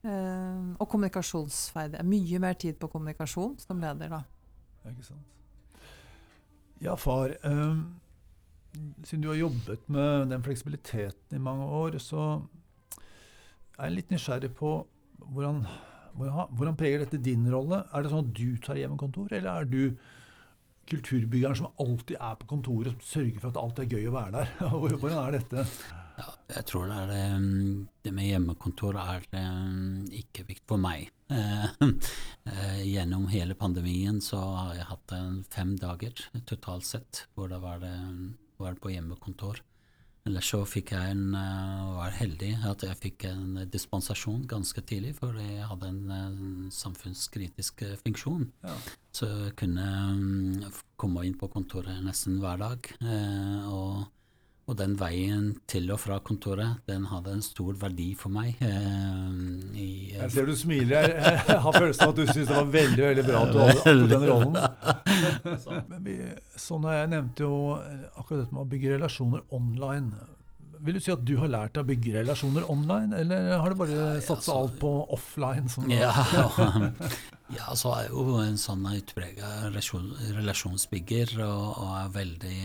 Uh, 0.04 0.72
og 0.80 0.88
kommunikasjonsferdighet. 0.92 2.08
Mye 2.08 2.40
mer 2.44 2.56
tid 2.60 2.78
på 2.80 2.88
kommunikasjon 2.92 3.58
som 3.60 3.82
leder, 3.84 4.12
da. 4.12 4.22
Ja, 4.84 4.92
ikke 4.94 5.08
sant. 5.10 5.84
Ja, 6.84 6.96
far. 7.00 7.36
Um, 7.44 8.00
siden 9.04 9.24
du 9.24 9.30
har 9.34 9.40
jobbet 9.40 9.84
med 9.92 10.32
den 10.32 10.44
fleksibiliteten 10.44 11.38
i 11.38 11.44
mange 11.44 11.68
år, 11.68 11.98
så 12.04 12.42
er 13.78 13.90
jeg 13.90 13.98
litt 13.98 14.14
nysgjerrig 14.14 14.52
på 14.58 14.72
hvordan, 15.24 15.64
hvordan, 16.16 16.56
hvordan 16.56 16.80
preger 16.80 17.04
dette 17.04 17.20
din 17.24 17.46
rolle? 17.52 17.82
Er 17.92 18.04
det 18.04 18.14
sånn 18.14 18.28
at 18.28 18.36
du 18.38 18.60
tar 18.64 18.80
hjemmekontor, 18.80 19.28
eller 19.32 19.52
er 19.52 19.68
du 19.68 19.84
kulturbyggeren 20.92 21.60
som 21.60 21.84
alltid 21.84 22.16
er 22.20 22.40
på 22.40 22.48
kontoret, 22.56 22.96
som 22.96 23.12
sørger 23.20 23.44
for 23.44 23.52
at 23.52 23.62
alt 23.62 23.84
er 23.84 23.92
gøy 23.92 24.08
å 24.08 24.16
være 24.16 24.34
der? 24.40 24.56
Hvordan 25.04 25.20
er 25.20 25.38
dette? 25.40 25.68
Ja, 26.14 26.30
jeg 26.58 26.66
tror 26.70 26.90
det, 26.90 26.98
er, 27.02 27.12
det, 27.12 27.88
det 28.06 28.14
med 28.14 28.28
hjemmekontor 28.30 29.00
er 29.02 29.26
um, 29.34 30.04
ikke 30.14 30.48
viktig 30.50 30.70
for 30.76 30.82
meg. 30.82 31.10
Eh, 32.44 32.82
gjennom 32.84 33.30
hele 33.32 33.56
pandemien 33.56 34.18
så 34.22 34.36
har 34.36 34.74
jeg 34.76 34.88
hatt 34.90 35.14
fem 35.54 35.70
dager 35.80 36.18
totalt 36.44 36.84
sett 36.84 37.22
hvor 37.34 37.48
det 37.48 37.62
var, 37.64 37.86
var 38.60 38.76
på 38.84 38.92
hjemmekontor. 38.92 39.62
Ellers 40.28 40.50
så 40.52 40.60
fikk 40.68 40.92
jeg 40.92 41.16
en, 41.16 41.34
var 41.34 42.14
heldig 42.16 42.52
at 42.68 42.84
jeg 42.84 43.00
fikk 43.00 43.26
en 43.32 43.64
dispensasjon 43.72 44.44
ganske 44.52 44.84
tidlig, 44.88 45.16
for 45.18 45.40
jeg 45.40 45.66
hadde 45.72 45.90
en, 45.94 46.68
samfunnskritisk 46.72 47.86
funksjon. 48.04 48.46
Ja. 48.68 48.76
Så 49.16 49.32
jeg 49.32 49.56
kunne 49.64 49.88
um, 50.12 50.68
komme 51.00 51.24
inn 51.28 51.40
på 51.40 51.50
kontoret 51.56 52.04
nesten 52.04 52.44
hver 52.44 52.60
dag. 52.60 52.92
Eh, 53.04 53.72
og 53.72 54.04
og 54.64 54.78
den 54.80 54.94
veien 54.96 55.50
til 55.68 55.90
og 55.92 56.00
fra 56.00 56.20
kontoret, 56.24 56.78
den 56.88 57.08
hadde 57.12 57.34
en 57.36 57.42
stor 57.44 57.76
verdi 57.82 58.14
for 58.16 58.32
meg. 58.32 58.56
Eh, 58.64 59.32
i, 59.76 59.88
eh, 60.14 60.22
jeg 60.22 60.32
ser 60.38 60.48
du 60.48 60.54
smiler. 60.56 61.10
Jeg, 61.18 61.58
har 61.66 61.76
følelsen 61.76 62.06
av 62.06 62.14
at 62.14 62.22
du 62.22 62.30
syns 62.30 62.48
det 62.48 62.56
var 62.56 62.70
veldig 62.76 63.04
veldig 63.10 63.26
bra 63.28 63.42
at 63.42 63.52
du 63.52 63.60
hadde 63.60 64.06
den 64.14 64.24
rollen. 64.30 64.56
Men 65.92 66.06
vi, 66.06 66.16
sånn 66.60 66.88
Jeg 66.94 67.10
nevnte 67.12 67.44
jo 67.44 67.58
akkurat 67.76 68.46
dette 68.46 68.56
med 68.56 68.64
å 68.64 68.70
bygge 68.72 68.94
relasjoner 68.96 69.44
online. 69.58 70.30
Vil 70.84 70.98
du 70.98 71.04
si 71.04 71.12
at 71.12 71.28
du 71.28 71.36
har 71.40 71.52
lært 71.52 71.76
deg 71.76 71.84
å 71.84 71.90
bygge 71.92 72.16
relasjoner 72.22 72.70
online, 72.72 73.20
eller 73.20 73.52
har 73.56 73.72
du 73.72 73.80
bare 73.84 74.08
satsa 74.24 74.56
ja, 74.56 74.64
alt 74.64 74.80
på 74.80 74.94
offline? 75.16 75.68
ja, 75.92 76.16
ja, 77.60 77.68
så 77.76 77.94
er 77.98 78.08
jeg 78.08 78.16
jo 78.16 78.40
en 78.40 78.60
sånn 78.60 78.88
utprega 78.94 79.52
relasjonsbygger 79.76 81.36
og, 81.44 81.68
og, 81.84 81.94
er 82.00 82.18
veldig 82.18 82.58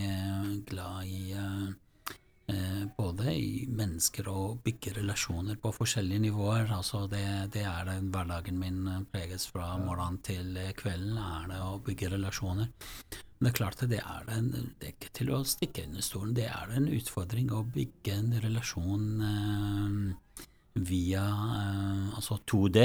glad 0.70 1.10
i 1.10 1.22
uh, 1.34 1.68
Eh, 1.68 1.87
både 2.96 3.32
i 3.34 3.66
mennesker 3.68 4.28
og 4.32 4.60
bygge 4.64 4.94
relasjoner 4.98 5.58
på 5.60 5.72
forskjellige 5.74 6.24
nivåer. 6.28 6.68
Altså 6.74 7.04
det, 7.10 7.24
det 7.54 7.64
er 7.68 7.86
det 7.88 7.98
hverdagen 8.12 8.58
min 8.60 8.86
eh, 8.88 9.04
preges 9.12 9.48
fra 9.52 9.76
morgenen 9.82 10.20
til 10.26 10.56
eh, 10.56 10.74
kvelden, 10.76 11.18
er 11.18 11.48
det 11.52 11.60
å 11.64 11.78
bygge 11.84 12.12
relasjoner. 12.16 12.70
Men 13.38 13.46
det 13.46 13.52
er 13.52 13.58
klart 13.60 13.84
det 13.90 14.00
er, 14.00 14.30
en, 14.34 14.48
det 14.80 14.88
er 14.88 14.94
ikke 14.96 15.12
til 15.20 15.32
å 15.34 15.44
stikke 15.46 15.86
under 15.86 16.02
stolen. 16.02 16.34
Det 16.34 16.48
er 16.50 16.74
en 16.74 16.88
utfordring 16.90 17.52
å 17.54 17.66
bygge 17.74 18.16
en 18.16 18.32
relasjon 18.42 19.06
eh, 19.28 20.42
via 20.88 21.24
eh, 21.60 22.18
altså 22.18 22.40
2D 22.48 22.84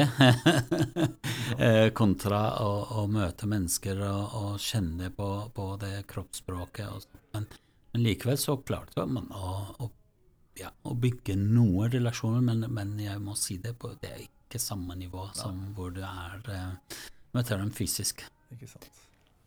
kontra 2.00 2.46
å, 2.64 2.72
å, 3.02 3.10
møte 3.12 3.50
mennesker 3.50 4.00
og, 4.08 4.40
og 4.40 4.62
kjenne 4.62 5.12
på, 5.14 5.30
på 5.54 5.68
det 5.82 6.00
kroppsspråket. 6.10 6.90
Og, 6.90 7.22
men 7.34 7.50
men 7.94 8.08
likevel 8.08 8.40
så 8.42 8.58
klarte 8.66 9.06
man 9.06 9.30
å, 9.38 9.54
å, 9.86 9.90
ja, 10.60 10.72
å 10.84 10.96
bygge 10.98 11.38
noen 11.40 11.92
relasjoner, 11.94 12.42
men, 12.42 12.66
men, 12.74 12.96
jeg 13.02 13.22
må 13.22 13.38
si 13.38 13.60
det, 13.62 13.76
på, 13.80 13.94
det 14.02 14.10
er 14.10 14.26
ikke 14.26 14.62
samme 14.62 14.98
nivå 14.98 15.28
som 15.38 15.60
hvor 15.78 15.94
du 15.94 16.02
er 16.06 16.50
eh, 16.50 17.00
møter 17.38 17.62
dem 17.62 17.74
fysisk. 17.74 18.26
Ikke 18.54 18.70
sant. 18.70 18.90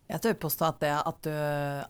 Jeg 0.06 0.22
tør 0.22 0.36
påstå 0.38 0.66
at 0.68 0.76
det 0.82 0.92
at 0.94 1.16
du 1.26 1.32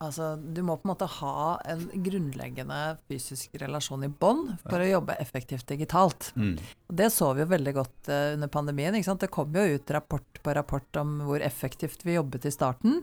Altså, 0.07 0.31
du 0.41 0.63
må 0.65 0.79
på 0.79 0.87
en 0.87 0.93
måte 0.95 1.09
ha 1.19 1.57
en 1.69 1.83
grunnleggende 2.05 2.79
fysisk 3.11 3.57
relasjon 3.61 4.07
i 4.07 4.09
bånd 4.09 4.55
for 4.65 4.81
å 4.81 4.89
jobbe 4.89 5.19
effektivt 5.21 5.69
digitalt. 5.69 6.31
Mm. 6.37 6.55
Det 7.01 7.11
så 7.13 7.33
vi 7.37 7.45
jo 7.45 7.51
veldig 7.51 7.75
godt 7.77 8.11
uh, 8.13 8.33
under 8.37 8.51
pandemien. 8.53 8.97
ikke 8.97 9.11
sant? 9.11 9.25
Det 9.25 9.33
kom 9.33 9.53
jo 9.57 9.67
ut 9.77 9.93
rapport 9.93 10.41
på 10.43 10.57
rapport 10.57 11.01
om 11.03 11.19
hvor 11.29 11.45
effektivt 11.45 12.07
vi 12.07 12.17
jobbet 12.17 12.49
i 12.49 12.55
starten. 12.55 13.03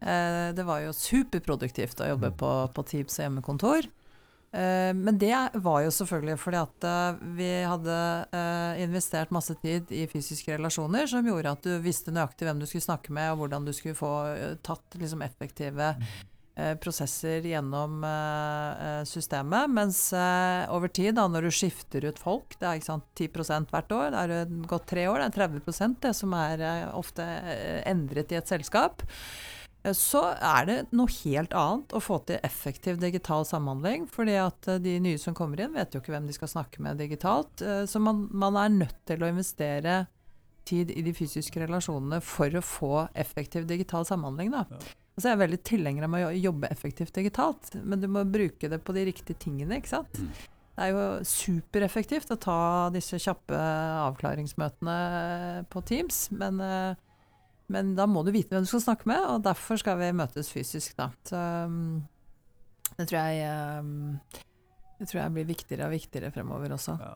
Eh, 0.00 0.54
det 0.54 0.62
var 0.62 0.82
jo 0.84 0.94
superproduktivt 0.94 2.00
å 2.02 2.12
jobbe 2.12 2.32
mm. 2.32 2.36
på, 2.38 2.52
på 2.74 2.84
Teams 2.86 3.18
og 3.18 3.24
hjemmekontor. 3.24 3.88
Eh, 4.54 4.92
men 4.94 5.18
det 5.20 5.34
var 5.58 5.82
jo 5.84 5.92
selvfølgelig 5.92 6.38
fordi 6.40 6.60
at 6.62 6.88
eh, 6.88 7.20
vi 7.40 7.50
hadde 7.66 7.98
investert 8.84 9.34
masse 9.34 9.58
tid 9.62 9.90
i 9.92 10.06
fysiske 10.10 10.54
relasjoner 10.54 11.10
som 11.10 11.26
gjorde 11.26 11.52
at 11.56 11.66
du 11.66 11.74
visste 11.84 12.14
nøyaktig 12.14 12.48
hvem 12.48 12.62
du 12.62 12.68
skulle 12.68 12.86
snakke 12.86 13.14
med, 13.14 13.32
og 13.32 13.42
hvordan 13.42 13.66
du 13.66 13.74
skulle 13.76 13.98
få 13.98 14.12
tatt 14.64 14.98
liksom, 15.00 15.24
effektive 15.26 15.90
mm. 15.98 16.78
prosesser 16.82 17.42
gjennom 17.46 18.06
systemet. 19.06 19.74
Mens 19.74 20.00
over 20.14 20.90
tid, 20.94 21.16
da, 21.18 21.26
når 21.30 21.48
du 21.48 21.52
skifter 21.54 22.06
ut 22.06 22.22
folk, 22.22 22.54
det 22.58 22.70
er 22.70 22.78
ikke 22.78 22.92
sant, 22.92 23.10
10% 23.18 23.74
hvert 23.74 23.94
år, 23.98 24.14
det 24.14 24.24
er 24.38 24.56
gått 24.70 24.88
tre 24.94 25.10
år, 25.10 25.22
det 25.22 25.28
er 25.42 25.52
30 25.58 26.00
det 26.06 26.16
som 26.18 26.34
er 26.38 26.66
ofte 26.94 27.26
endret 27.90 28.34
i 28.34 28.40
et 28.40 28.50
selskap. 28.50 29.06
Eh, 29.82 29.94
så 29.94 30.22
er 30.34 30.68
det 30.68 30.76
noe 30.96 31.10
helt 31.22 31.54
annet 31.56 31.94
å 31.94 32.02
få 32.02 32.20
til 32.28 32.40
effektiv 32.46 33.00
digital 33.02 33.46
samhandling. 33.46 34.06
fordi 34.10 34.36
at 34.40 34.68
eh, 34.68 34.82
de 34.82 34.98
nye 35.00 35.18
som 35.18 35.34
kommer 35.34 35.60
inn, 35.60 35.74
vet 35.74 35.94
jo 35.94 36.02
ikke 36.02 36.14
hvem 36.14 36.28
de 36.28 36.36
skal 36.36 36.52
snakke 36.54 36.82
med 36.82 36.98
digitalt. 36.98 37.62
Eh, 37.62 37.84
så 37.86 38.02
man, 38.02 38.26
man 38.32 38.56
er 38.56 38.74
nødt 38.74 38.98
til 39.06 39.22
å 39.22 39.30
investere 39.30 40.06
tid 40.68 40.90
i 40.92 41.02
de 41.02 41.14
fysiske 41.16 41.62
relasjonene 41.62 42.20
for 42.20 42.52
å 42.52 42.64
få 42.64 43.08
effektiv 43.16 43.66
digital 43.68 44.04
samhandling. 44.04 44.52
Da. 44.52 44.66
Ja. 44.68 44.94
Altså 45.16 45.30
jeg 45.30 45.34
er 45.34 45.46
veldig 45.46 45.62
tilhenger 45.66 46.04
av 46.06 46.14
å 46.14 46.36
jobbe 46.36 46.68
effektivt 46.70 47.16
digitalt, 47.16 47.72
men 47.82 48.02
du 48.02 48.06
må 48.12 48.22
bruke 48.28 48.68
det 48.70 48.78
på 48.84 48.94
de 48.94 49.08
riktige 49.08 49.40
tingene. 49.40 49.80
ikke 49.80 49.96
sant? 49.96 50.20
Mm. 50.20 50.28
Det 50.78 50.84
er 50.84 50.92
jo 50.94 51.06
supereffektivt 51.26 52.30
å 52.30 52.38
ta 52.38 52.60
disse 52.94 53.18
kjappe 53.18 53.58
avklaringsmøtene 53.58 54.98
på 55.72 55.82
Teams, 55.88 56.28
men 56.30 56.62
men 57.72 57.94
da 57.98 58.06
må 58.08 58.24
du 58.24 58.32
vite 58.34 58.54
hvem 58.54 58.64
du 58.64 58.70
skal 58.70 58.84
snakke 58.84 59.08
med, 59.10 59.20
og 59.28 59.42
derfor 59.44 59.80
skal 59.80 59.98
vi 60.00 60.12
møtes 60.16 60.52
fysisk, 60.52 60.96
da. 60.98 61.10
Så 61.28 61.40
um, 61.68 62.00
det 62.96 63.08
tror 63.10 63.28
jeg 63.28 63.82
um, 63.84 64.16
det 64.98 65.06
tror 65.06 65.20
jeg 65.20 65.34
blir 65.36 65.46
viktigere 65.52 65.86
og 65.86 65.94
viktigere 65.94 66.32
fremover 66.34 66.74
også. 66.74 66.96
Ja, 66.98 67.12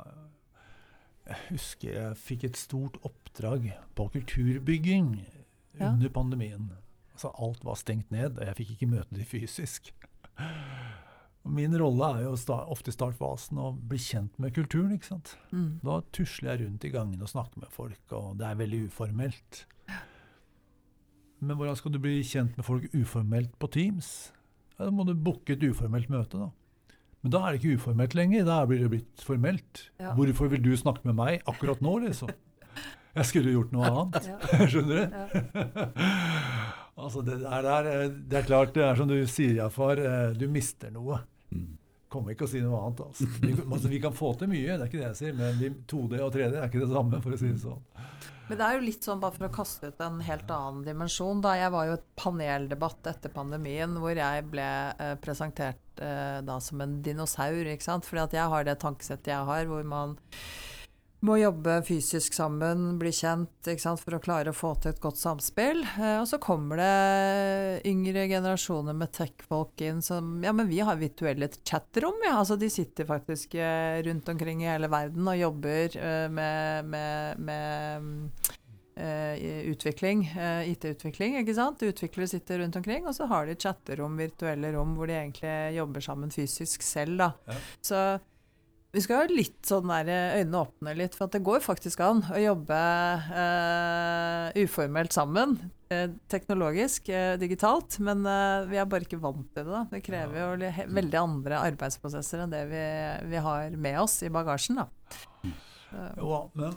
jeg 1.32 1.40
husker 1.48 1.96
jeg 1.96 2.18
fikk 2.18 2.46
et 2.50 2.58
stort 2.58 2.98
oppdrag 3.06 3.68
på 3.96 4.06
kulturbygging 4.14 5.14
ja. 5.78 5.90
under 5.90 6.12
pandemien. 6.14 6.70
Altså 7.14 7.32
alt 7.38 7.64
var 7.66 7.78
stengt 7.78 8.10
ned, 8.14 8.38
og 8.38 8.46
jeg 8.46 8.58
fikk 8.60 8.76
ikke 8.76 8.90
møte 8.94 9.18
de 9.18 9.26
fysisk. 9.26 9.92
Min 11.42 11.74
rolle 11.78 12.08
er 12.16 12.24
jo 12.28 12.36
ofte 12.70 12.92
i 12.92 12.94
startfasen 12.94 13.58
å 13.58 13.72
bli 13.74 13.98
kjent 13.98 14.38
med 14.42 14.54
kulturen. 14.54 14.92
ikke 14.94 15.10
sant? 15.10 15.34
Mm. 15.50 15.80
Da 15.82 15.98
tusler 16.14 16.52
jeg 16.52 16.66
rundt 16.66 16.86
i 16.86 16.92
gangene 16.94 17.26
og 17.26 17.32
snakker 17.34 17.64
med 17.64 17.74
folk, 17.74 18.02
og 18.14 18.36
det 18.38 18.46
er 18.46 18.60
veldig 18.62 18.84
uformelt. 18.86 19.64
Men 21.42 21.58
hvordan 21.58 21.74
skal 21.78 21.90
du 21.94 21.98
bli 22.02 22.20
kjent 22.22 22.54
med 22.58 22.66
folk 22.66 22.84
uformelt 22.94 23.54
på 23.58 23.68
Teams? 23.74 24.08
Ja, 24.76 24.86
da 24.86 24.92
må 24.94 25.02
du 25.08 25.16
booke 25.18 25.56
et 25.56 25.64
uformelt 25.66 26.10
møte, 26.12 26.38
da. 26.38 26.50
Men 27.22 27.34
da 27.34 27.40
er 27.42 27.54
det 27.54 27.60
ikke 27.60 27.80
uformelt 27.80 28.14
lenger, 28.18 28.46
da 28.46 28.60
blir 28.66 28.82
det 28.82 28.90
blitt 28.92 29.24
formelt. 29.26 29.84
Ja. 30.02 30.14
Hvorfor 30.18 30.50
vil 30.52 30.62
du 30.62 30.72
snakke 30.78 31.02
med 31.06 31.18
meg 31.18 31.42
akkurat 31.50 31.82
nå, 31.82 31.96
liksom? 32.06 32.30
Jeg 33.12 33.28
skulle 33.28 33.54
gjort 33.54 33.74
noe 33.74 33.90
annet. 34.04 34.30
Skjønner 34.70 35.02
du? 35.02 35.18
Ja. 35.18 35.86
altså, 37.02 37.26
det, 37.26 37.40
er 37.42 37.66
der, 37.66 37.90
det 38.30 38.40
er 38.40 38.46
klart, 38.46 38.74
det 38.78 38.86
er 38.86 38.98
som 39.02 39.10
du 39.10 39.18
sier, 39.26 39.58
Jafar, 39.64 40.02
eh, 40.02 40.32
du 40.38 40.46
mister 40.50 40.94
noe. 40.94 41.20
Mm. 41.50 41.72
Kommer 42.12 42.34
ikke 42.34 42.44
å 42.44 42.50
si 42.52 42.60
noe 42.60 42.80
annet. 42.84 43.00
Altså. 43.06 43.28
Vi, 43.40 43.54
altså, 43.64 43.88
vi 43.88 44.00
kan 44.02 44.12
få 44.16 44.34
til 44.36 44.50
mye, 44.52 44.76
det 44.76 44.84
er 44.84 44.90
ikke 44.90 45.00
det 45.00 45.08
jeg 45.08 45.20
sier, 45.22 45.38
men 45.38 45.78
2D 45.88 46.20
og 46.20 46.34
3D 46.34 46.58
er 46.58 46.66
ikke 46.68 46.82
det 46.82 46.92
samme, 46.92 47.20
for 47.24 47.32
å 47.32 47.40
si 47.40 47.48
det 47.48 47.62
sånn. 47.62 47.80
Men 48.48 48.58
det 48.58 48.66
er 48.66 48.76
jo 48.76 48.84
litt 48.84 49.06
sånn, 49.06 49.20
bare 49.22 49.36
for 49.36 49.46
å 49.46 49.54
kaste 49.54 49.88
ut 49.88 50.00
en 50.04 50.18
helt 50.26 50.50
annen 50.52 50.82
dimensjon, 50.84 51.40
da. 51.44 51.54
Jeg 51.56 51.72
var 51.72 51.86
jo 51.88 51.94
et 51.96 52.08
paneldebatt 52.20 53.08
etter 53.14 53.32
pandemien 53.32 53.94
hvor 54.02 54.18
jeg 54.18 54.44
ble 54.52 54.66
eh, 54.92 55.14
presentert 55.22 56.02
eh, 56.04 56.42
da 56.44 56.58
som 56.60 56.82
en 56.84 56.98
dinosaur, 57.06 57.62
ikke 57.72 57.86
sant. 57.86 58.08
Fordi 58.08 58.26
at 58.26 58.36
jeg 58.36 58.52
har 58.52 58.68
det 58.68 58.76
tankesettet 58.82 59.32
jeg 59.32 59.48
har, 59.48 59.64
hvor 59.70 59.86
man 59.88 60.18
må 61.22 61.36
jobbe 61.38 61.76
fysisk 61.86 62.34
sammen, 62.34 62.96
bli 62.98 63.12
kjent 63.14 63.70
for 64.02 64.16
å 64.16 64.20
klare 64.22 64.50
å 64.50 64.56
få 64.56 64.72
til 64.82 64.90
et 64.90 65.02
godt 65.02 65.20
samspill. 65.20 65.84
Eh, 65.94 66.18
og 66.18 66.26
så 66.26 66.40
kommer 66.42 66.80
det 66.82 67.82
yngre 67.88 68.26
generasjoner 68.30 68.96
med 68.98 69.12
tech-folk 69.14 69.84
inn 69.86 70.02
som 70.02 70.34
Ja, 70.42 70.54
men 70.56 70.70
vi 70.70 70.80
har 70.82 70.98
virtuelle 70.98 71.48
chatrom, 71.62 72.18
ja. 72.26 72.34
Altså 72.40 72.58
de 72.58 72.70
sitter 72.72 73.06
faktisk 73.06 73.54
eh, 73.54 74.00
rundt 74.02 74.28
omkring 74.34 74.64
i 74.64 74.70
hele 74.72 74.90
verden 74.90 75.30
og 75.30 75.38
jobber 75.38 75.96
eh, 76.00 76.26
med, 76.32 76.90
med, 76.90 77.46
med 77.46 78.58
utvikling, 79.72 80.26
IT-utvikling, 80.68 81.38
ikke 81.40 81.54
sant. 81.56 81.80
Utviklere 81.80 82.28
sitter 82.28 82.60
rundt 82.60 82.76
omkring, 82.76 83.06
og 83.08 83.16
så 83.16 83.24
har 83.30 83.48
de 83.48 83.56
chatterom, 83.56 84.18
virtuelle 84.20 84.68
rom, 84.74 84.92
hvor 84.98 85.08
de 85.08 85.16
egentlig 85.16 85.78
jobber 85.78 86.04
sammen 86.04 86.34
fysisk 86.34 86.84
selv, 86.84 87.16
da. 87.22 87.30
Ja. 87.48 87.56
Så 87.80 88.02
vi 88.92 89.00
skal 89.00 89.22
ha 89.22 89.28
litt 89.32 89.64
sånn 89.64 89.88
der 89.88 90.08
eh, 90.12 90.34
øynene 90.42 90.60
åpne 90.66 90.92
litt, 90.98 91.14
for 91.16 91.32
det 91.32 91.40
går 91.44 91.62
faktisk 91.64 92.02
an 92.04 92.20
å 92.28 92.40
jobbe 92.40 92.80
uh, 93.32 94.50
uformelt 94.60 95.16
sammen. 95.16 95.56
Uh, 95.88 96.12
teknologisk, 96.32 97.08
uh, 97.08 97.32
digitalt. 97.40 97.96
Men 98.04 98.20
vi 98.68 98.76
er 98.76 98.88
bare 98.88 99.08
ikke 99.08 99.20
vant 99.22 99.48
til 99.56 99.64
det. 99.64 99.72
da. 99.72 99.82
Det 99.94 100.02
krever 100.04 100.42
jo 100.42 100.72
veldig 101.00 101.20
andre 101.22 101.64
arbeidsprosesser 101.72 102.44
enn 102.44 102.52
det 102.52 102.66
vi, 102.68 102.84
vi 103.32 103.44
har 103.48 103.76
med 103.88 104.00
oss 104.04 104.20
i 104.26 104.32
bagasjen. 104.32 104.82
da. 104.82 104.88
Jo, 106.20 106.46
men 106.56 106.76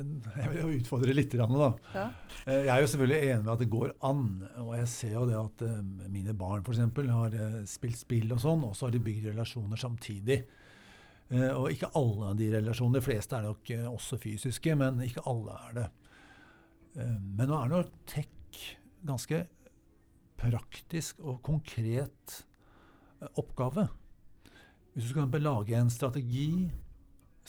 jeg 0.00 0.50
vil 0.52 0.78
utfordre 0.78 1.14
litt. 1.14 1.34
Da. 1.36 1.68
Ja. 1.94 2.06
Eh, 2.44 2.64
jeg 2.66 2.72
er 2.74 2.82
jo 2.82 2.88
selvfølgelig 2.92 3.20
enig 3.28 3.44
med 3.44 3.52
at 3.54 3.62
det 3.62 3.70
går 3.72 3.92
an. 4.08 4.24
Og 4.64 4.72
jeg 4.78 4.88
ser 4.92 5.14
jo 5.16 5.26
det 5.28 5.36
at 5.38 5.64
uh, 5.66 5.78
mine 6.12 6.34
barn 6.38 6.64
f.eks. 6.64 6.82
har 7.10 7.36
uh, 7.36 7.60
spilt 7.68 8.00
spill 8.00 8.34
og 8.34 8.42
sånn, 8.42 8.66
og 8.68 8.74
så 8.76 8.88
har 8.88 8.96
de 8.96 9.02
bygd 9.06 9.30
relasjoner 9.32 9.80
samtidig. 9.80 10.42
Og 11.30 11.68
ikke 11.70 11.92
alle 11.94 12.32
av 12.32 12.38
de 12.40 12.48
relasjonene. 12.50 12.98
De 12.98 13.06
fleste 13.06 13.36
er 13.38 13.44
nok 13.46 13.68
også 13.92 14.16
fysiske, 14.18 14.72
men 14.74 14.98
ikke 15.04 15.22
alle 15.30 15.58
er 15.68 15.76
det. 15.76 15.84
men 16.96 17.46
nå 17.46 17.54
er 17.54 17.70
nå 17.70 17.84
tech 18.10 18.64
ganske 19.06 19.38
praktisk 20.42 21.20
og 21.22 21.38
konkret 21.46 22.40
oppgave. 23.38 23.86
Hvis 24.90 25.06
du 25.06 25.12
skal 25.12 25.46
lage 25.46 25.78
en 25.78 25.92
strategi 25.94 26.66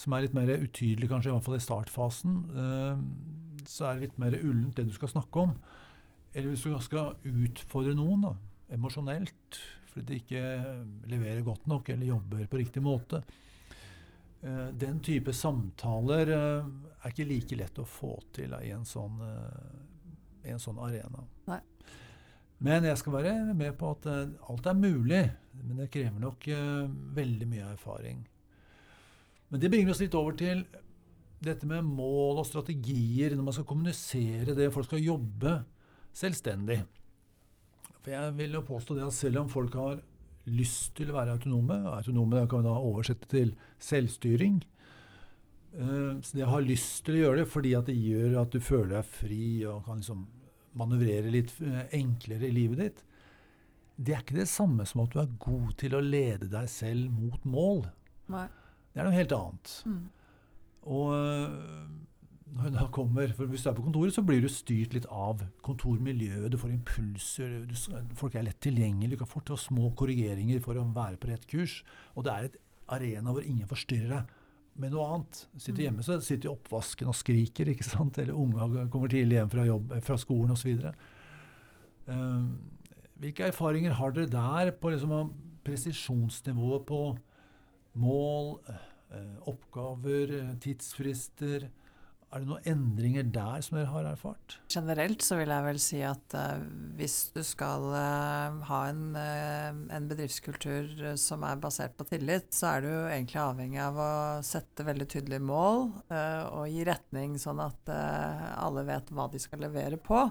som 0.02 0.16
er 0.16 0.26
litt 0.26 0.36
mer 0.36 0.50
utydelig, 0.50 1.10
kanskje 1.12 1.30
i 1.30 1.36
hvert 1.36 1.46
fall 1.46 1.58
i 1.60 1.66
startfasen, 1.66 2.40
eh, 2.64 3.04
så 3.70 3.88
er 3.88 3.98
det 3.98 4.08
litt 4.08 4.18
mer 4.22 4.38
ullent 4.40 4.80
det 4.80 4.88
du 4.90 4.96
skal 4.96 5.12
snakke 5.12 5.46
om. 5.46 5.54
Eller 6.34 6.54
hvis 6.54 6.66
du 6.66 6.74
skal 6.82 7.18
utfordre 7.28 7.94
noen 7.98 8.26
da, 8.30 8.34
emosjonelt 8.74 9.62
fordi 9.92 10.06
de 10.08 10.18
ikke 10.22 10.42
leverer 11.12 11.42
godt 11.44 11.66
nok 11.68 11.90
eller 11.92 12.08
jobber 12.08 12.46
på 12.48 12.62
riktig 12.62 12.80
måte. 12.86 13.20
Eh, 14.40 14.70
den 14.80 15.02
type 15.04 15.36
samtaler 15.36 16.32
eh, 16.32 16.70
er 17.02 17.12
ikke 17.12 17.28
like 17.28 17.60
lett 17.60 17.82
å 17.84 17.86
få 17.86 18.14
til 18.32 18.56
i 18.56 18.72
en 18.72 18.88
sånn, 18.88 19.20
i 20.48 20.54
en 20.54 20.64
sånn 20.64 20.80
arena. 20.80 21.26
Nei. 21.52 21.60
Men 22.64 22.88
jeg 22.88 23.02
skal 23.02 23.18
være 23.18 23.36
med 23.58 23.76
på 23.76 23.92
at 23.98 24.08
alt 24.08 24.70
er 24.70 24.78
mulig. 24.78 25.24
Men 25.66 25.82
det 25.82 25.92
krever 25.92 26.22
nok 26.22 26.46
veldig 27.18 27.48
mye 27.50 27.72
erfaring. 27.74 28.22
Men 29.52 29.60
det 29.60 29.70
bringer 29.72 29.92
oss 29.92 30.02
litt 30.02 30.16
over 30.16 30.36
til 30.40 30.64
dette 31.44 31.68
med 31.68 31.84
mål 31.84 32.40
og 32.40 32.48
strategier 32.48 33.36
når 33.36 33.48
man 33.48 33.56
skal 33.58 33.68
kommunisere 33.68 34.56
det. 34.56 34.72
Folk 34.74 34.88
skal 34.88 35.04
jobbe 35.04 35.58
selvstendig. 36.16 36.80
For 38.02 38.14
jeg 38.14 38.36
vil 38.38 38.58
jo 38.58 38.64
påstå 38.66 38.98
det 38.98 39.06
at 39.06 39.18
selv 39.18 39.44
om 39.44 39.52
folk 39.52 39.76
har 39.78 40.00
lyst 40.50 40.96
til 40.98 41.12
å 41.12 41.18
være 41.20 41.36
autonome 41.36 41.76
Autonome 41.92 42.46
kan 42.50 42.64
vi 42.64 42.70
da 42.70 42.78
oversette 42.80 43.28
til 43.30 43.52
selvstyring. 43.82 44.62
Uh, 45.72 46.18
så 46.20 46.40
det 46.40 46.48
har 46.50 46.66
lyst 46.66 47.06
til 47.06 47.20
å 47.20 47.22
gjøre 47.22 47.44
det 47.44 47.52
fordi 47.52 47.76
at 47.78 47.88
det 47.88 47.96
gjør 47.96 48.42
at 48.42 48.52
du 48.52 48.60
føler 48.64 48.98
deg 48.98 49.08
fri 49.08 49.44
og 49.70 49.86
kan 49.86 50.02
liksom 50.02 50.26
manøvrere 50.80 51.32
litt 51.32 51.54
uh, 51.64 51.86
enklere 51.96 52.48
i 52.50 52.56
livet 52.56 52.82
ditt, 52.82 53.06
det 54.02 54.16
er 54.16 54.24
ikke 54.24 54.40
det 54.40 54.50
samme 54.50 54.88
som 54.90 55.04
at 55.04 55.14
du 55.14 55.22
er 55.22 55.38
god 55.44 55.76
til 55.80 55.96
å 55.96 56.04
lede 56.04 56.50
deg 56.52 56.68
selv 56.72 57.12
mot 57.14 57.44
mål. 57.48 57.86
Nei. 58.34 58.48
Det 58.91 59.01
er 59.01 59.08
noe 59.08 59.15
helt 59.15 59.36
annet. 59.36 59.75
Mm. 59.88 60.01
Og 60.91 61.13
når 62.51 62.73
da 62.75 62.88
kommer, 62.91 63.32
for 63.36 63.47
Hvis 63.47 63.63
du 63.63 63.69
er 63.69 63.75
på 63.77 63.86
kontoret, 63.86 64.13
så 64.13 64.23
blir 64.25 64.41
du 64.43 64.49
styrt 64.51 64.93
litt 64.95 65.08
av 65.08 65.43
kontormiljøet. 65.63 66.51
Du 66.51 66.58
får 66.60 66.73
impulser, 66.73 67.62
du, 67.67 67.75
folk 68.19 68.36
er 68.36 68.43
lett 68.47 68.60
tilgjengelig, 68.63 69.15
du 69.15 69.21
kan 69.21 69.30
få 69.32 69.43
ta 69.47 69.56
små 69.56 69.93
korrigeringer 69.95 70.60
for 70.63 70.75
å 70.75 70.84
være 70.95 71.19
på 71.21 71.32
rett 71.32 71.47
kurs. 71.47 71.80
Og 72.15 72.27
det 72.27 72.34
er 72.34 72.49
et 72.49 72.60
arena 72.91 73.32
hvor 73.32 73.47
ingen 73.47 73.69
forstyrrer 73.69 74.12
deg 74.17 74.38
med 74.82 74.93
noe 74.93 75.08
annet. 75.13 75.45
Sitter 75.56 75.80
mm. 75.80 75.86
hjemme, 75.86 76.06
så 76.08 76.19
sitter 76.19 76.43
du 76.43 76.49
i 76.49 76.54
oppvasken 76.54 77.12
og 77.12 77.17
skriker, 77.17 77.71
ikke 77.71 77.88
sant? 77.88 78.19
eller 78.19 78.36
unga 78.36 78.88
kommer 78.91 79.12
tidlig 79.12 79.39
hjem 79.39 79.51
fra, 79.54 79.65
jobb, 79.67 79.95
fra 80.04 80.19
skolen 80.19 80.56
osv. 80.56 80.86
Uh, 80.91 80.91
ehm, 82.12 82.47
hvilke 83.21 83.47
erfaringer 83.51 83.95
har 83.99 84.15
dere 84.15 84.32
der 84.32 84.73
på 84.75 84.91
liksom, 84.91 85.34
presisjonsnivået 85.67 86.88
på 86.89 87.01
mål, 87.93 88.60
eh, 89.12 89.38
oppgaver, 89.49 90.39
eh, 90.39 90.56
tidsfrister. 90.63 91.69
Er 92.32 92.39
det 92.39 92.47
noen 92.47 92.67
endringer 92.69 93.25
der 93.27 93.60
som 93.60 93.75
dere 93.75 93.89
har 93.91 94.06
erfart? 94.08 94.54
Generelt 94.71 95.19
så 95.25 95.36
vil 95.36 95.51
jeg 95.51 95.65
vel 95.65 95.80
si 95.84 95.97
at 96.08 96.36
uh, 96.39 96.62
hvis 96.95 97.17
du 97.36 97.41
skal 97.43 97.89
uh, 97.91 98.62
ha 98.69 98.80
en, 98.88 99.01
uh, 99.17 99.82
en, 99.91 100.08
bedriftskultur 100.08 101.12
som 101.19 101.43
er 101.43 101.60
basert 101.60 101.97
på 101.99 102.08
tillit, 102.08 102.47
så 102.56 102.69
er 102.77 102.86
du 102.86 102.91
egentlig 102.93 103.41
avhengig 103.43 103.84
av 103.84 103.99
å 103.99 104.13
sette 104.47 104.88
veldig 104.88 105.10
tydelige 105.12 105.43
mål 105.43 105.89
og 105.91 106.71
gi 106.71 106.88
retning, 106.88 107.36
sånn 107.36 107.60
at 107.65 107.91
alle 107.91 108.86
vet 108.88 109.12
hva 109.12 109.27
de 109.32 109.39
skal 109.41 109.65
levere 109.65 109.99
på. 109.99 110.23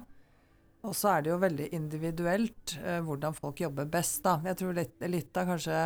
Og 0.80 0.96
så 0.96 1.12
er 1.12 1.24
det 1.24 1.34
jo 1.34 1.40
veldig 1.42 1.66
individuelt 1.76 2.78
hvordan 3.04 3.36
folk 3.36 3.60
jobber 3.60 3.88
best, 3.92 4.22
da. 4.24 4.38
Jeg 4.48 4.56
tror 4.56 4.78
litt, 4.78 4.96
litt 5.04 5.36
av 5.36 5.52
kanskje 5.52 5.80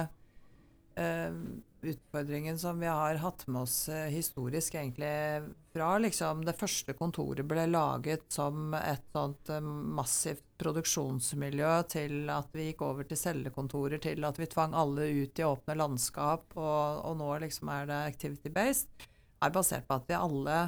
utfordringen 1.85 2.59
som 2.59 2.81
vi 2.81 2.87
har 2.87 3.15
hatt 3.15 3.47
med 3.47 3.63
oss 3.63 3.89
uh, 3.89 3.95
historisk, 3.95 4.75
egentlig 4.75 5.43
fra 5.73 5.99
liksom 5.99 6.45
det 6.45 6.57
første 6.59 6.95
kontoret 6.97 7.47
ble 7.49 7.67
laget 7.69 8.25
som 8.33 8.75
et 8.79 9.05
sånt 9.13 9.51
uh, 9.53 9.61
massivt 9.61 10.45
produksjonsmiljø, 10.61 11.73
til 11.91 12.31
at 12.33 12.49
vi 12.57 12.71
gikk 12.71 12.85
over 12.87 13.09
til 13.09 13.21
cellekontorer, 13.21 14.01
til 14.03 14.25
at 14.25 14.39
vi 14.41 14.49
tvang 14.51 14.77
alle 14.79 15.09
ut 15.25 15.41
i 15.41 15.47
åpne 15.47 15.79
landskap, 15.81 16.47
og, 16.57 17.05
og 17.05 17.19
nå 17.21 17.31
liksom 17.45 17.73
er 17.75 17.91
det 17.91 18.01
activity-based, 18.15 19.09
er 19.45 19.55
basert 19.55 19.89
på 19.89 19.99
at 19.99 20.09
vi 20.09 20.19
alle, 20.19 20.61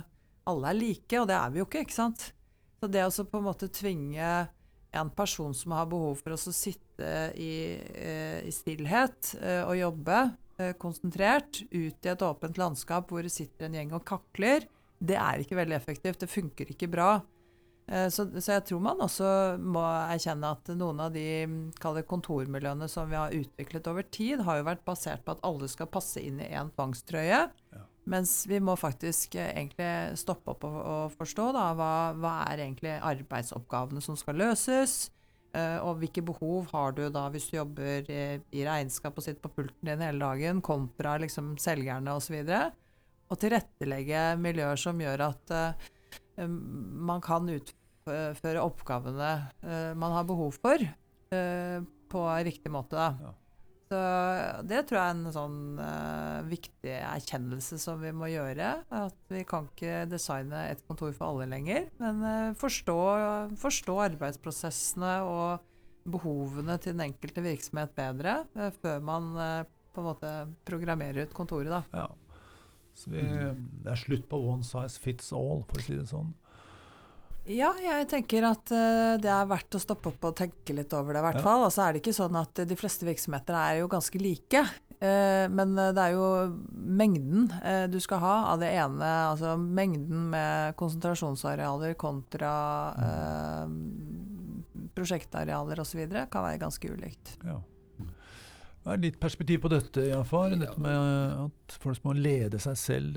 alle 0.51 0.73
er 0.73 0.81
like, 0.81 1.21
og 1.21 1.31
det 1.31 1.39
er 1.39 1.55
vi 1.55 1.63
jo 1.63 1.69
ikke, 1.69 1.87
ikke 1.87 2.01
sant? 2.01 2.31
Så 2.77 2.91
det 2.93 3.07
å 3.07 3.25
på 3.25 3.41
en 3.41 3.49
måte 3.49 3.73
tvinge 3.73 4.33
en 4.97 5.11
person 5.15 5.55
som 5.55 5.75
har 5.77 5.89
behov 5.91 6.19
for 6.23 6.35
å 6.35 6.41
sitte 6.41 7.13
i, 7.37 7.77
eh, 7.77 8.41
i 8.47 8.53
stillhet 8.55 9.35
eh, 9.41 9.63
og 9.67 9.77
jobbe 9.79 10.19
eh, 10.59 10.73
konsentrert 10.81 11.63
ut 11.71 12.07
i 12.07 12.13
et 12.13 12.27
åpent 12.27 12.59
landskap 12.61 13.11
hvor 13.11 13.27
det 13.27 13.35
sitter 13.35 13.69
en 13.69 13.79
gjeng 13.79 13.95
og 13.97 14.05
kakler, 14.09 14.69
det 14.99 15.19
er 15.21 15.43
ikke 15.43 15.59
veldig 15.59 15.77
effektivt. 15.77 16.23
Det 16.23 16.33
funker 16.33 16.73
ikke 16.73 16.89
bra. 16.93 17.17
Så, 17.87 18.25
så, 18.43 18.57
jeg 18.57 18.65
tror 18.67 18.81
man 18.83 19.03
også 19.05 19.29
må 19.63 19.79
erkjenne 19.85 20.49
at 20.57 20.71
noen 20.75 21.05
av 21.05 21.13
de 21.15 22.03
kontormiljøene 22.11 22.89
som 22.91 23.07
vi 23.07 23.15
har 23.15 23.37
utviklet 23.37 23.87
over 23.87 24.09
tid, 24.11 24.43
har 24.43 24.59
jo 24.59 24.65
vært 24.67 24.83
basert 24.89 25.23
på 25.23 25.37
at 25.37 25.45
alle 25.47 25.69
skal 25.71 25.87
passe 25.95 26.19
inn 26.19 26.41
i 26.43 26.49
én 26.51 26.73
tvangstrøye. 26.75 27.45
Ja. 27.77 27.85
Mens 28.07 28.45
vi 28.47 28.61
må 28.63 28.77
faktisk 28.79 29.35
eh, 29.35 29.51
egentlig 29.51 30.19
stoppe 30.21 30.53
opp 30.55 30.65
og, 30.69 30.79
og 30.79 31.15
forstå 31.19 31.51
da, 31.57 31.67
hva, 31.75 31.93
hva, 32.15 32.35
er 32.53 32.63
egentlig 32.63 32.95
arbeidsoppgavene 33.01 34.03
som 34.05 34.19
skal 34.19 34.39
løses. 34.39 35.07
Uh, 35.57 35.81
og 35.89 36.03
hvilke 36.03 36.21
behov 36.27 36.67
har 36.75 36.93
du 36.93 37.07
da 37.09 37.23
hvis 37.33 37.47
du 37.49 37.55
jobber 37.57 38.11
i, 38.13 38.25
i 38.53 38.65
regnskap 38.67 39.17
og 39.17 39.25
sitter 39.25 39.41
på 39.41 39.55
pulten 39.57 39.89
din 39.89 40.03
hele 40.05 40.21
dagen, 40.21 40.61
kontra 40.61 41.15
liksom 41.23 41.55
selgerne 41.63 42.13
osv. 42.19 42.43
Og, 42.45 42.77
og 43.33 43.41
tilrettelegge 43.41 44.27
miljøer 44.43 44.79
som 44.79 45.01
gjør 45.01 45.25
at 45.31 45.55
uh, 45.57 46.45
man 46.47 47.25
kan 47.25 47.49
utføre 47.51 48.63
oppgavene 48.63 49.33
uh, 49.65 49.97
man 49.97 50.15
har 50.19 50.29
behov 50.29 50.61
for, 50.61 50.87
på 51.27 52.21
riktig 52.47 52.71
måte. 52.71 52.95
da. 52.95 53.09
Ja. 53.19 53.33
Så 53.87 53.99
det 54.67 54.81
tror 54.89 54.99
jeg 54.99 55.07
er 55.07 55.15
en 55.15 55.35
sånn 55.35 55.59
uh, 55.79 56.43
viktig 56.49 56.91
erkjennelse 56.97 57.79
som 57.79 58.01
vi 58.03 58.11
må 58.11 58.27
gjøre. 58.33 58.73
At 58.91 59.19
vi 59.31 59.45
kan 59.47 59.69
ikke 59.71 60.01
designe 60.11 60.65
et 60.73 60.83
kontor 60.89 61.15
for 61.15 61.31
alle 61.31 61.47
lenger, 61.53 61.87
men 62.03 62.19
uh, 62.25 62.57
forstå, 62.59 62.99
forstå, 63.63 63.97
arbeidsprosessene 64.09 65.15
og 65.29 65.73
behovene 66.11 66.77
til 66.83 66.97
den 66.97 67.07
enkelte 67.09 67.43
virksomhet 67.47 67.95
bedre 67.99 68.41
uh, 68.59 68.73
før 68.83 69.03
man 69.07 69.31
på 69.95 70.03
en 70.03 70.11
måte 70.11 70.33
programmerer 70.67 71.29
ut 71.29 71.37
kontoret. 71.37 71.71
Da. 71.71 71.85
Ja. 71.95 72.09
Så 72.97 73.13
vi, 73.13 73.23
det 73.23 73.93
er 73.93 74.01
slutt 74.01 74.27
på 74.29 74.41
one 74.51 74.67
size 74.67 74.99
fits 75.01 75.31
all, 75.37 75.63
for 75.69 75.79
å 75.79 75.85
si 75.85 75.95
det 75.95 76.09
sånn. 76.11 76.35
Ja, 77.47 77.71
jeg 77.79 78.09
tenker 78.11 78.49
at 78.49 78.73
uh, 78.75 79.15
det 79.23 79.31
er 79.31 79.47
verdt 79.51 79.77
å 79.79 79.83
stoppe 79.83 80.11
opp 80.11 80.25
og 80.31 80.35
tenke 80.39 80.75
litt 80.75 80.93
over 80.97 81.15
det, 81.15 81.21
i 81.23 81.27
hvert 81.29 81.45
fall. 81.45 81.67
Altså 81.69 81.85
er 81.85 81.95
det 81.95 82.03
ikke 82.03 82.17
sånn 82.17 82.39
at 82.41 82.65
de 82.67 82.79
fleste 82.79 83.07
virksomheter 83.07 83.59
er 83.59 83.79
jo 83.83 83.91
ganske 83.93 84.21
like. 84.23 84.65
Uh, 84.97 85.47
men 85.53 85.77
det 85.77 86.03
er 86.03 86.17
jo 86.17 86.27
mengden 86.73 87.51
du 87.93 87.99
skal 88.03 88.23
ha 88.23 88.35
av 88.55 88.63
det 88.63 88.73
ene, 88.75 89.13
altså 89.31 89.55
mengden 89.61 90.31
med 90.33 90.77
konsentrasjonsarealer 90.81 91.95
kontra 92.01 92.53
prosjektarealer 94.97 95.83
osv. 95.83 96.03
kan 96.33 96.47
være 96.47 96.63
ganske 96.63 96.93
ulikt. 96.93 97.37
Ja. 97.45 97.61
Det 98.87 98.93
er 98.95 99.01
litt 99.03 99.17
perspektiv 99.19 99.65
på 99.65 99.69
dette, 99.73 100.03
Jafar. 100.13 100.53
Dette 100.55 100.79
med 100.79 101.41
at 101.43 101.75
folk 101.83 102.05
må 102.07 102.13
lede 102.15 102.61
seg 102.63 102.77
selv. 102.79 103.17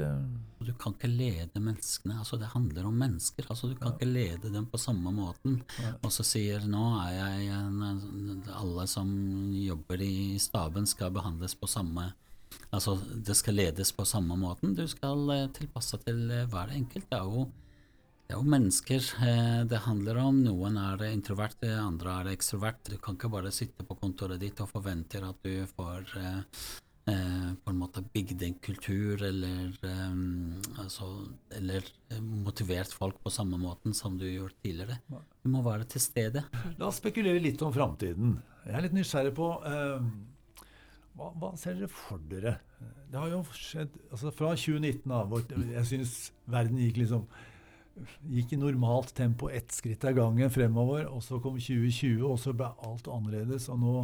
Du 0.65 0.71
kan 0.81 0.95
ikke 0.95 1.11
lede 1.11 1.61
menneskene. 1.61 2.15
altså 2.17 2.39
Det 2.41 2.49
handler 2.55 2.87
om 2.89 2.95
mennesker. 2.97 3.45
altså 3.45 3.69
Du 3.69 3.75
kan 3.75 3.91
ja. 3.91 3.99
ikke 3.99 4.07
lede 4.09 4.49
dem 4.49 4.65
på 4.65 4.79
samme 4.81 5.13
måten. 5.13 5.59
Ja. 5.77 5.91
Og 6.01 6.09
så 6.15 6.25
sier 6.25 6.65
nå 6.65 6.87
er 7.03 7.13
jeg 7.19 7.51
en, 7.53 8.41
Alle 8.49 8.87
som 8.89 9.13
jobber 9.53 10.01
i 10.01 10.39
staben 10.41 10.89
skal 10.89 11.13
behandles 11.13 11.53
på 11.53 11.69
samme 11.69 12.09
Altså 12.73 12.97
det 13.13 13.35
skal 13.37 13.57
ledes 13.61 13.91
på 13.93 14.05
samme 14.09 14.33
måten. 14.37 14.73
Du 14.73 14.87
skal 14.89 15.29
eh, 15.35 15.47
tilpasse 15.53 16.01
til 16.01 16.31
eh, 16.33 16.47
hver 16.49 16.73
enkelt. 16.73 17.05
Det 17.09 17.17
er 17.17 17.29
jo 17.29 17.45
det 18.29 18.35
er 18.35 18.43
jo 18.43 18.53
mennesker 18.53 19.05
eh, 19.25 19.61
det 19.65 19.77
handler 19.87 20.19
om. 20.21 20.43
Noen 20.45 20.75
er 20.77 21.01
introvert, 21.07 21.63
andre 21.65 22.11
er 22.13 22.27
ekstrovert. 22.35 22.83
Du 22.85 22.99
kan 23.01 23.15
ikke 23.17 23.31
bare 23.33 23.49
sitte 23.49 23.81
på 23.81 23.97
kontoret 23.97 24.37
ditt 24.43 24.61
og 24.61 24.69
forvente 24.69 25.17
at 25.25 25.39
du 25.41 25.65
får 25.71 26.13
eh, 26.21 26.59
eh, 27.09 27.49
på 27.57 27.73
en 27.73 27.81
måte 27.81 28.05
bygd 28.05 28.45
en 28.45 28.59
kultur 28.61 29.25
eller, 29.25 29.73
altså, 30.77 31.09
eller 31.57 31.89
motivert 32.21 32.93
folk 32.93 33.17
på 33.25 33.33
samme 33.33 33.57
måten 33.57 33.97
som 33.97 34.21
du 34.21 34.27
gjorde 34.29 34.59
tidligere. 34.61 35.01
Du 35.41 35.49
må 35.49 35.65
være 35.65 35.89
til 35.89 36.05
stede. 36.05 36.45
La 36.77 36.93
oss 36.93 37.01
spekulere 37.01 37.41
litt 37.41 37.65
om 37.65 37.73
framtiden. 37.73 38.37
Jeg 38.67 38.77
er 38.77 38.85
litt 38.85 38.99
nysgjerrig 39.01 39.33
på 39.41 39.55
hva, 39.57 41.33
hva, 41.33 41.55
ser 41.57 41.81
dere 41.81 41.89
for 41.89 42.21
dere? 42.29 42.59
Det 43.09 43.17
har 43.17 43.33
jo 43.33 43.41
skjedd 43.57 43.95
altså 44.13 44.29
Fra 44.37 44.53
2019 44.53 45.17
av, 45.17 45.33
jeg 45.73 45.89
syns 45.89 46.19
verden 46.45 46.77
gikk 46.77 47.07
liksom 47.07 47.25
gikk 48.29 48.53
i 48.55 48.59
normalt 48.61 49.13
tempo 49.15 49.49
ett 49.53 49.71
skritt 49.75 50.03
av 50.05 50.17
gangen 50.17 50.51
fremover. 50.53 51.07
Og 51.11 51.23
så 51.25 51.41
kom 51.43 51.59
2020, 51.59 52.23
og 52.25 52.39
så 52.41 52.55
ble 52.55 52.71
alt 52.87 53.07
annerledes. 53.11 53.69
Og 53.73 53.79
nå 53.83 53.95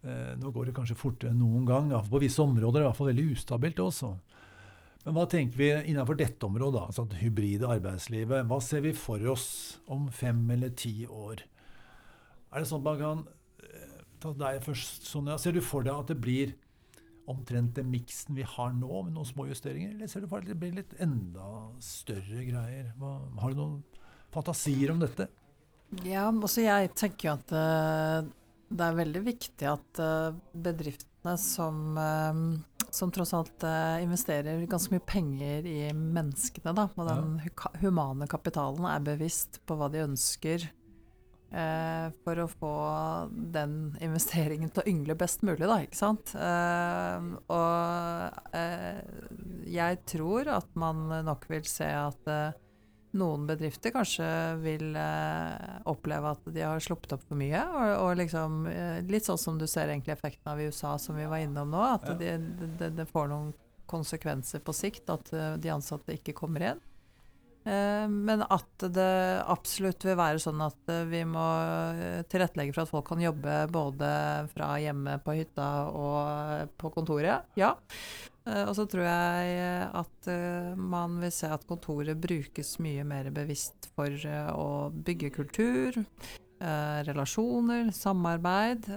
Eh, 0.00 0.32
nå 0.40 0.48
går 0.48 0.70
det 0.70 0.76
kanskje 0.76 0.96
fortere 0.96 1.34
enn 1.34 1.42
noen 1.42 1.66
gang. 1.68 1.90
På 2.08 2.20
visse 2.22 2.40
områder 2.40 2.80
er 2.80 2.80
det 2.80 2.86
i 2.86 2.88
hvert 2.88 3.00
fall 3.00 3.10
veldig 3.10 3.26
ustabilt 3.34 3.82
også. 3.84 4.14
Men 5.04 5.16
hva 5.16 5.26
tenker 5.32 5.60
vi 5.60 5.68
innenfor 5.92 6.16
dette 6.16 6.44
området, 6.44 6.86
altså 6.88 7.06
det 7.08 7.20
hybride 7.20 7.68
arbeidslivet? 7.68 8.48
Hva 8.48 8.60
ser 8.64 8.84
vi 8.84 8.94
for 8.96 9.20
oss 9.32 9.50
om 9.92 10.08
fem 10.12 10.40
eller 10.52 10.72
ti 10.76 11.04
år? 11.04 11.44
Er 12.50 12.60
det 12.60 12.68
sånn 12.68 12.82
at 12.82 12.88
man 12.88 13.00
kan 13.00 13.22
eh, 13.64 14.00
ta 14.20 14.32
deg 14.36 14.64
først, 14.64 15.08
Sonja. 15.08 15.38
Ser 15.40 15.56
du 15.56 15.62
for 15.64 15.84
deg 15.84 15.96
at 15.96 16.12
det 16.12 16.20
blir 16.20 16.56
omtrent 17.30 17.76
den 17.78 17.90
miksen 17.92 18.36
vi 18.36 18.46
har 18.46 18.72
nå, 18.76 18.90
med 19.06 19.14
noen 19.16 19.28
små 19.28 19.46
justeringer? 19.50 19.94
Eller 19.94 20.10
ser 20.10 20.24
du 20.24 20.28
for 20.30 20.40
deg 20.40 20.50
at 20.50 20.54
det 20.54 20.60
blir 20.62 20.78
litt 20.80 20.96
enda 21.02 21.46
større 21.84 22.44
greier? 22.46 22.90
Hva, 23.00 23.16
har 23.42 23.54
du 23.54 23.60
noen 23.60 23.78
fantasier 24.34 24.92
om 24.94 25.00
dette? 25.02 25.28
Ja, 26.06 26.28
også 26.30 26.62
jeg 26.62 26.92
tenker 26.98 27.30
jo 27.30 27.36
at 27.36 27.54
uh, 27.54 28.26
det 28.70 28.86
er 28.86 28.98
veldig 29.00 29.22
viktig 29.26 29.66
at 29.66 30.02
uh, 30.02 30.36
bedriftene 30.54 31.34
som, 31.40 31.98
uh, 31.98 32.86
som 32.94 33.10
tross 33.14 33.34
alt 33.36 33.66
investerer 34.02 34.62
ganske 34.70 34.94
mye 34.94 35.06
penger 35.06 35.66
i 35.66 35.78
menneskene, 35.94 36.74
da, 36.76 36.86
og 36.94 37.10
den 37.10 37.40
humane 37.82 38.30
kapitalen, 38.30 38.86
er 38.86 39.08
bevisst 39.10 39.60
på 39.66 39.78
hva 39.78 39.90
de 39.92 40.04
ønsker 40.06 40.70
Eh, 41.50 42.10
for 42.22 42.38
å 42.38 42.46
få 42.46 42.72
den 43.34 43.96
investeringen 43.98 44.70
til 44.70 44.84
å 44.84 44.90
yngle 44.90 45.16
best 45.18 45.42
mulig, 45.42 45.66
da, 45.66 45.80
ikke 45.82 45.98
sant. 45.98 46.30
Eh, 46.38 47.30
og 47.50 48.54
eh, 48.54 49.00
jeg 49.66 50.02
tror 50.12 50.50
at 50.54 50.68
man 50.78 51.08
nok 51.26 51.48
vil 51.50 51.66
se 51.66 51.88
at 51.90 52.30
noen 53.10 53.48
bedrifter 53.48 53.90
kanskje 53.90 54.26
vil 54.62 54.94
oppleve 55.90 56.30
at 56.30 56.44
de 56.54 56.62
har 56.62 56.82
sluppet 56.82 57.16
opp 57.16 57.24
for 57.26 57.38
mye. 57.38 57.64
Og, 57.66 57.94
og 58.04 58.20
liksom, 58.20 58.60
litt 59.10 59.26
sånn 59.26 59.40
som 59.42 59.58
du 59.58 59.66
ser 59.66 59.90
egentlig 59.90 60.14
effekten 60.14 60.52
av 60.52 60.62
i 60.62 60.68
USA, 60.70 60.94
som 61.02 61.18
vi 61.18 61.26
var 61.26 61.42
innom 61.42 61.74
nå. 61.74 61.82
At 61.96 62.06
det 62.20 62.36
de, 62.78 62.92
de 62.94 63.08
får 63.10 63.32
noen 63.32 63.50
konsekvenser 63.90 64.62
på 64.62 64.74
sikt, 64.76 65.10
at 65.10 65.34
de 65.58 65.74
ansatte 65.74 66.14
ikke 66.14 66.36
kommer 66.38 66.62
igjen. 66.62 66.84
Eh, 67.64 68.08
men 68.08 68.42
at 68.42 68.86
det 68.88 69.42
absolutt 69.44 70.04
vil 70.08 70.16
være 70.16 70.40
sånn 70.40 70.62
at 70.64 70.92
eh, 70.92 71.04
vi 71.10 71.20
må 71.28 71.44
eh, 71.92 72.22
tilrettelegge 72.30 72.72
for 72.72 72.86
at 72.86 72.92
folk 72.94 73.08
kan 73.10 73.20
jobbe 73.20 73.56
både 73.72 74.10
fra 74.54 74.72
hjemme 74.80 75.18
på 75.24 75.36
hytta 75.36 75.68
og 75.92 76.74
på 76.80 76.92
kontoret. 76.94 77.50
Ja. 77.60 77.74
Og 78.50 78.72
så 78.74 78.86
tror 78.88 79.04
jeg 79.04 79.58
at 79.94 80.28
man 80.80 81.18
vil 81.20 81.30
se 81.30 81.46
at 81.52 81.66
kontoret 81.68 82.18
brukes 82.18 82.72
mye 82.82 83.04
mer 83.06 83.28
bevisst 83.36 83.90
for 83.94 84.10
å 84.56 84.88
bygge 84.90 85.28
kultur, 85.36 85.98
relasjoner, 87.06 87.92
samarbeid, 87.94 88.88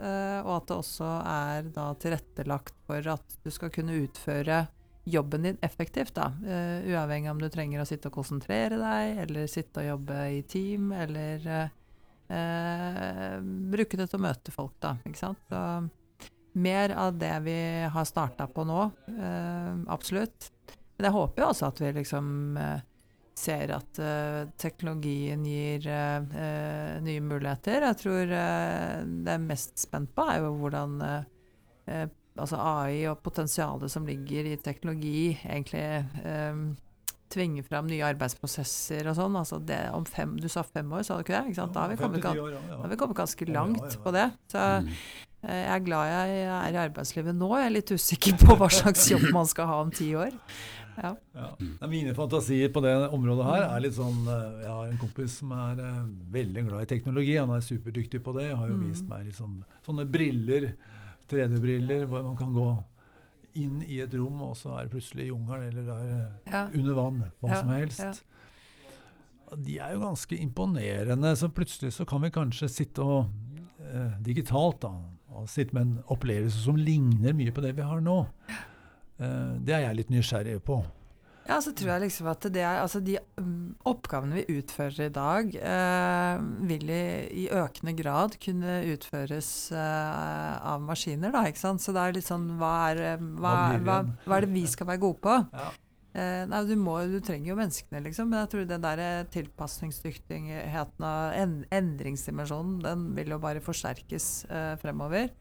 og 0.48 0.54
at 0.56 0.72
det 0.72 0.78
også 0.80 1.12
er 1.36 1.70
tilrettelagt 2.02 2.80
for 2.88 3.12
at 3.14 3.38
du 3.44 3.52
skal 3.54 3.70
kunne 3.76 4.00
utføre 4.08 4.64
jobben 5.04 5.42
din 5.42 5.58
effektivt, 5.62 6.16
da. 6.16 6.34
Uh, 6.44 6.88
uavhengig 6.92 7.32
om 7.32 7.42
du 7.42 7.50
trenger 7.52 7.82
å 7.84 7.88
sitte 7.88 8.10
og 8.10 8.16
konsentrere 8.20 8.80
deg, 8.80 9.18
eller 9.26 9.50
sitte 9.52 9.82
og 9.82 9.90
jobbe 9.90 10.20
i 10.38 10.42
team, 10.48 10.92
eller 10.96 11.48
uh, 12.32 13.36
bruke 13.74 14.00
det 14.00 14.08
til 14.08 14.22
å 14.22 14.24
møte 14.24 14.56
folk, 14.56 14.78
da. 14.84 14.96
Ikke 15.04 15.20
sant. 15.20 15.44
Så 15.52 15.60
mer 16.54 16.94
av 16.96 17.18
det 17.18 17.34
vi 17.48 17.60
har 17.92 18.08
starta 18.08 18.48
på 18.48 18.66
nå, 18.70 18.82
uh, 19.18 19.74
absolutt. 19.92 20.52
Men 20.96 21.10
jeg 21.10 21.18
håper 21.18 21.44
jo 21.44 21.52
også 21.52 21.70
at 21.72 21.80
vi 21.82 21.94
liksom 22.00 22.26
ser 23.34 23.72
at 23.74 23.98
teknologien 24.62 25.42
gir 25.42 25.88
nye 27.02 27.24
muligheter. 27.26 27.82
Jeg 27.90 27.98
tror 27.98 28.30
det 28.30 29.34
er 29.34 29.42
mest 29.42 29.82
spent 29.82 30.14
på, 30.14 30.22
er 30.30 30.44
jo 30.46 30.52
hvordan 30.62 30.94
altså 32.38 32.58
AI 32.58 33.04
og 33.12 33.20
potensialet 33.26 33.92
som 33.92 34.08
ligger 34.08 34.50
i 34.50 34.58
teknologi, 34.62 35.34
egentlig 35.44 35.86
um, 36.26 36.72
tvinger 37.34 37.66
fram 37.66 37.90
nye 37.90 38.06
arbeidsprosesser 38.08 39.10
og 39.10 39.18
sånn. 39.18 39.38
Altså 39.40 39.60
det, 39.62 39.82
om 39.94 40.06
fem, 40.06 40.36
du 40.40 40.50
sa 40.52 40.64
fem 40.66 40.90
år, 40.94 41.06
sa 41.06 41.18
du 41.18 41.26
ikke 41.26 41.36
det? 41.36 41.54
Ikke 41.54 41.68
da, 41.68 41.86
har 41.86 41.94
vi 41.94 42.00
kommet, 42.00 42.26
da 42.26 42.80
har 42.82 42.92
vi 42.92 43.00
kommet 43.00 43.20
ganske 43.20 43.50
langt 43.50 44.00
på 44.04 44.16
det. 44.16 44.32
Så 44.54 44.66
mm. 44.86 44.90
Eh, 45.44 45.66
jeg 45.66 45.74
er 45.76 45.84
glad 45.84 46.08
jeg 46.08 46.44
er 46.48 46.72
i 46.72 46.80
arbeidslivet 46.86 47.36
nå. 47.36 47.50
Jeg 47.60 47.68
er 47.68 47.76
litt 47.76 47.92
usikker 47.92 48.38
på 48.40 48.56
hva 48.60 48.70
slags 48.72 49.10
jobb 49.12 49.28
man 49.36 49.50
skal 49.50 49.68
ha 49.68 49.82
om 49.84 49.92
ti 49.92 50.14
år. 50.16 50.32
Ja. 50.94 51.10
Ja. 51.34 51.48
Mine 51.90 52.14
fantasier 52.16 52.70
på 52.72 52.84
det 52.86 52.94
området 53.16 53.48
her 53.48 53.64
er 53.66 53.82
litt 53.82 53.96
sånn 53.98 54.28
eh, 54.30 54.60
Jeg 54.62 54.70
har 54.70 54.92
en 54.92 55.00
kompis 55.02 55.40
som 55.42 55.52
er 55.58 55.80
uh, 55.82 56.04
veldig 56.32 56.66
glad 56.70 56.86
i 56.86 56.90
teknologi. 56.94 57.36
Han 57.40 57.52
er 57.56 57.66
superdyktig 57.66 58.22
på 58.24 58.36
det. 58.38 58.52
Jeg 58.52 58.60
har 58.62 58.72
jo 58.72 58.78
mm. 58.78 58.84
vist 58.88 59.08
meg 59.10 59.28
litt 59.28 59.40
sånn, 59.40 59.58
sånne 59.84 60.06
briller 60.14 60.70
3D-briller 61.34 62.06
hvor 62.10 62.26
man 62.26 62.38
kan 62.40 62.54
gå 62.56 62.68
inn 63.60 63.82
i 63.86 64.00
et 64.02 64.14
rom, 64.18 64.42
og 64.48 64.56
så 64.58 64.74
er 64.78 64.86
det 64.86 64.94
plutselig 64.96 65.28
jungelen 65.30 65.68
eller 65.70 65.90
der, 65.90 66.14
ja. 66.50 66.64
under 66.74 66.98
vann. 66.98 67.20
Hva 67.42 67.52
ja, 67.52 67.60
som 67.62 67.74
helst. 67.76 68.24
De 69.54 69.78
er 69.78 69.94
jo 69.94 70.02
ganske 70.02 70.38
imponerende. 70.42 71.36
Så 71.38 71.52
plutselig 71.54 71.94
så 71.94 72.08
kan 72.10 72.24
vi 72.24 72.34
kanskje 72.34 72.72
sitte 72.72 73.06
og 73.06 73.30
eh, 73.84 74.16
digitalt 74.26 74.82
da, 74.86 74.94
og 75.34 75.50
sitte 75.50 75.78
med 75.78 75.86
en 75.86 75.96
opplevelse 76.14 76.66
som 76.66 76.80
ligner 76.80 77.38
mye 77.38 77.54
på 77.54 77.62
det 77.66 77.76
vi 77.78 77.86
har 77.86 78.02
nå. 78.02 78.18
Eh, 78.50 79.54
det 79.62 79.78
er 79.78 79.88
jeg 79.88 80.00
litt 80.02 80.14
nysgjerrig 80.14 80.58
på. 80.66 80.82
Ja, 81.44 81.58
så 81.60 81.74
tror 81.76 81.94
jeg 81.94 82.06
liksom 82.06 82.30
at 82.32 82.46
det 82.56 82.62
er, 82.64 82.80
altså 82.80 83.02
de 83.04 83.18
mm, 83.20 83.76
oppgavene 83.90 84.40
vi 84.40 84.60
utfører 84.60 85.10
i 85.10 85.14
dag, 85.14 85.50
eh, 85.60 86.44
vil 86.70 86.92
i, 86.94 87.06
i, 87.44 87.46
økende 87.52 87.96
grad 87.98 88.38
kunne 88.44 88.80
utføres 88.94 89.50
eh, 89.76 90.54
av 90.64 90.84
maskiner, 90.88 91.34
da, 91.36 91.44
ikke 91.50 91.64
sant. 91.66 91.84
Så 91.84 91.96
det 91.96 92.04
er 92.04 92.16
litt 92.16 92.30
sånn 92.30 92.48
hva 92.62 92.74
er, 92.94 93.04
eh, 93.14 93.26
hva, 93.44 93.56
hva, 93.84 93.98
hva 94.24 94.38
er 94.38 94.48
det 94.48 94.54
vi 94.56 94.64
skal 94.72 94.88
være 94.94 95.04
gode 95.04 95.20
på? 95.26 95.36
Ja. 95.52 95.72
Eh, 96.14 96.44
nei, 96.46 96.60
du, 96.70 96.76
må, 96.78 96.96
du, 97.10 97.18
trenger 97.26 97.52
jo 97.52 97.60
menneskene, 97.60 98.04
liksom. 98.08 98.32
Men 98.32 98.44
jeg 98.44 98.52
tror 98.54 98.68
den 98.70 98.84
der 98.86 99.04
tilpasningsdyktigheten 99.34 101.08
og 101.10 101.38
en, 101.42 101.56
endringsdimensjonen, 101.74 102.78
den 102.86 103.08
vil 103.18 103.34
jo 103.34 103.42
bare 103.44 103.64
forsterkes 103.66 104.28
eh, 104.48 104.76
fremover. 104.82 105.34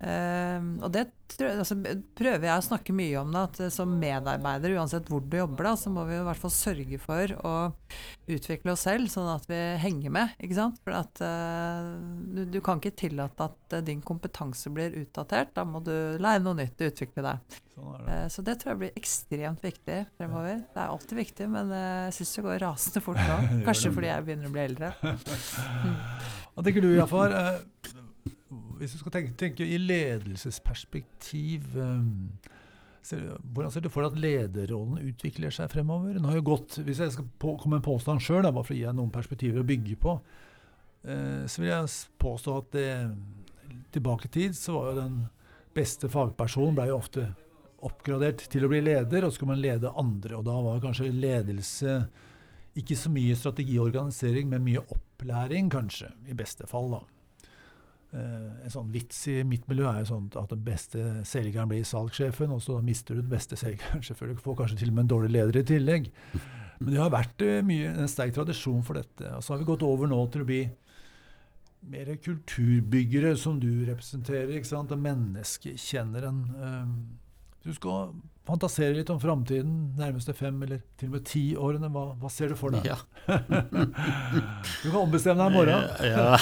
Uh, 0.00 0.80
og 0.80 0.94
det 0.94 1.10
altså, 1.44 1.76
prøver 2.16 2.46
jeg 2.48 2.56
å 2.56 2.64
snakke 2.64 2.94
mye 2.96 3.20
om. 3.20 3.32
Da, 3.34 3.44
at 3.48 3.74
som 3.74 3.92
medarbeider, 4.00 4.74
uansett 4.80 5.10
hvor 5.10 5.20
du 5.20 5.36
jobber, 5.36 5.68
da, 5.68 5.74
så 5.76 5.92
må 5.92 6.06
vi 6.08 6.16
i 6.16 6.24
hvert 6.24 6.40
fall 6.40 6.54
sørge 6.54 7.00
for 7.02 7.34
å 7.44 7.54
utvikle 8.30 8.74
oss 8.74 8.86
selv, 8.88 9.10
sånn 9.12 9.28
at 9.32 9.44
vi 9.50 9.58
henger 9.82 10.14
med. 10.14 10.34
ikke 10.40 10.56
sant? 10.56 10.80
For 10.86 10.96
at 10.96 11.20
uh, 11.20 11.92
du, 12.32 12.46
du, 12.48 12.60
kan 12.64 12.80
ikke 12.80 12.96
tillate 13.04 13.50
at 13.50 13.76
uh, 13.76 13.84
din 13.84 14.00
kompetanse 14.00 14.72
blir 14.72 14.96
utdatert. 15.02 15.52
Da 15.56 15.66
må 15.68 15.82
du 15.84 15.94
lære 16.20 16.44
noe 16.44 16.56
nytt 16.62 16.80
og 16.80 16.94
utvikle 16.94 17.26
deg. 17.26 17.60
Sånn 17.74 18.06
det. 18.06 18.16
Eh, 18.16 18.26
så 18.32 18.44
det 18.44 18.56
tror 18.60 18.72
jeg 18.72 18.80
blir 18.82 18.98
ekstremt 18.98 19.64
viktig 19.64 19.98
fremover. 20.18 20.62
Det 20.72 20.80
er 20.80 20.92
alltid 20.96 21.20
viktig, 21.20 21.48
men 21.52 21.72
jeg 21.76 22.16
syns 22.18 22.36
det 22.36 22.46
går 22.48 22.62
rasende 22.64 23.04
fort 23.04 23.20
nå. 23.30 23.40
Kanskje 23.68 23.92
fordi 23.94 24.12
jeg 24.12 24.28
begynner 24.28 24.50
å 24.50 24.54
bli 24.56 24.64
eldre. 24.64 24.92
Hva 26.54 26.66
tenker 26.66 26.84
du, 26.84 26.92
Jafar? 26.96 27.36
Hvis 28.80 28.94
du 28.96 29.02
skal 29.02 29.12
tenke, 29.14 29.34
tenke 29.38 29.66
i 29.66 29.78
ledelsesperspektiv 29.80 31.74
um, 31.76 32.30
ser, 33.04 33.26
Hvordan 33.52 33.74
ser 33.74 33.84
du 33.84 33.90
for 33.92 34.04
deg 34.04 34.14
at 34.14 34.22
lederrollen 34.24 35.10
utvikler 35.10 35.52
seg 35.54 35.68
fremover? 35.72 36.16
Den 36.16 36.28
har 36.28 36.38
jo 36.38 36.46
gått, 36.52 36.80
Hvis 36.86 37.02
jeg 37.04 37.12
skal 37.16 37.28
på, 37.42 37.56
komme 37.60 37.76
med 37.76 37.82
en 37.82 37.90
påstand 37.90 38.24
sjøl, 38.24 38.46
bare 38.48 38.64
for 38.64 38.76
å 38.76 38.78
gi 38.78 38.86
deg 38.88 38.96
noen 38.96 39.12
perspektiver 39.12 39.60
å 39.62 39.68
bygge 39.68 39.98
på, 40.00 40.16
uh, 40.16 41.44
så 41.44 41.62
vil 41.62 41.72
jeg 41.74 41.92
påstå 42.24 42.56
at 42.62 42.72
det, 42.78 42.88
tilbake 43.94 44.30
i 44.30 44.34
tid 44.40 44.56
så 44.56 44.78
var 44.78 44.90
jo 44.90 44.98
den 45.02 45.20
beste 45.76 46.10
fagpersonen 46.10 46.76
ble 46.78 46.88
jo 46.90 46.98
ofte 46.98 47.28
oppgradert 47.86 48.42
til 48.52 48.66
å 48.66 48.72
bli 48.72 48.82
leder, 48.84 49.24
og 49.24 49.30
så 49.30 49.38
skulle 49.38 49.54
man 49.54 49.62
lede 49.62 49.92
andre. 49.96 50.36
Og 50.36 50.44
da 50.44 50.56
var 50.64 50.82
kanskje 50.82 51.12
ledelse 51.14 52.00
ikke 52.80 52.96
så 52.98 53.12
mye 53.12 53.36
strategi 53.38 53.78
og 53.78 53.88
organisering, 53.88 54.50
men 54.50 54.66
mye 54.66 54.82
opplæring, 54.84 55.70
kanskje, 55.72 56.10
i 56.28 56.36
beste 56.36 56.68
fall. 56.70 56.92
da. 56.92 57.19
Uh, 58.10 58.64
en 58.66 58.72
sånn 58.72 58.88
vits 58.90 59.20
i 59.30 59.36
mitt 59.46 59.68
miljø 59.70 59.84
er 59.86 60.00
jo 60.02 60.08
sånn 60.08 60.24
at 60.34 60.50
den 60.50 60.64
beste 60.66 61.02
selgeren 61.28 61.70
blir 61.70 61.84
salgssjefen, 61.86 62.50
og 62.50 62.62
så 62.64 62.80
mister 62.82 63.14
du 63.14 63.22
den 63.22 63.30
beste 63.30 63.58
selgeren. 63.60 64.02
Selvfølgelig 64.08 64.42
får 64.42 64.56
kanskje 64.58 64.80
til 64.80 64.90
og 64.90 64.96
med 64.96 65.04
en 65.04 65.12
dårlig 65.12 65.30
leder 65.36 65.60
i 65.60 65.66
tillegg. 65.68 66.10
Men 66.80 66.94
det 66.94 67.00
har 67.02 67.12
vært 67.14 67.44
uh, 67.46 67.60
mye, 67.66 67.92
en 67.94 68.10
sterk 68.10 68.34
tradisjon 68.34 68.82
for 68.86 68.98
dette. 68.98 69.30
Og 69.36 69.44
så 69.46 69.54
har 69.54 69.62
vi 69.62 69.68
gått 69.68 69.86
over 69.86 70.10
nå 70.10 70.20
til 70.32 70.42
å 70.42 70.48
bli 70.48 70.64
mer 71.90 72.10
kulturbyggere, 72.20 73.36
som 73.40 73.60
du 73.62 73.70
representerer. 73.88 74.56
ikke 74.58 74.72
sant? 74.72 74.92
Menneskekjenneren. 75.06 76.42
Uh, 76.58 77.30
du 77.64 77.72
skal 77.76 78.10
fantasere 78.50 78.94
litt 78.96 79.10
om 79.12 79.20
framtiden, 79.22 79.76
nærmeste 79.98 80.34
fem 80.36 80.58
eller 80.66 80.82
til 81.00 81.10
og 81.10 81.16
med 81.16 81.24
ti 81.28 81.42
årene. 81.58 81.90
Hva, 81.92 82.04
hva 82.20 82.30
ser 82.32 82.52
du 82.52 82.58
for 82.58 82.74
deg? 82.74 82.86
Ja. 82.86 82.98
du 84.82 84.86
kan 84.90 85.00
ombestemme 85.00 85.40
deg 85.40 85.50
i 85.50 85.56
morgen. 85.56 85.88
ja. 86.10 86.36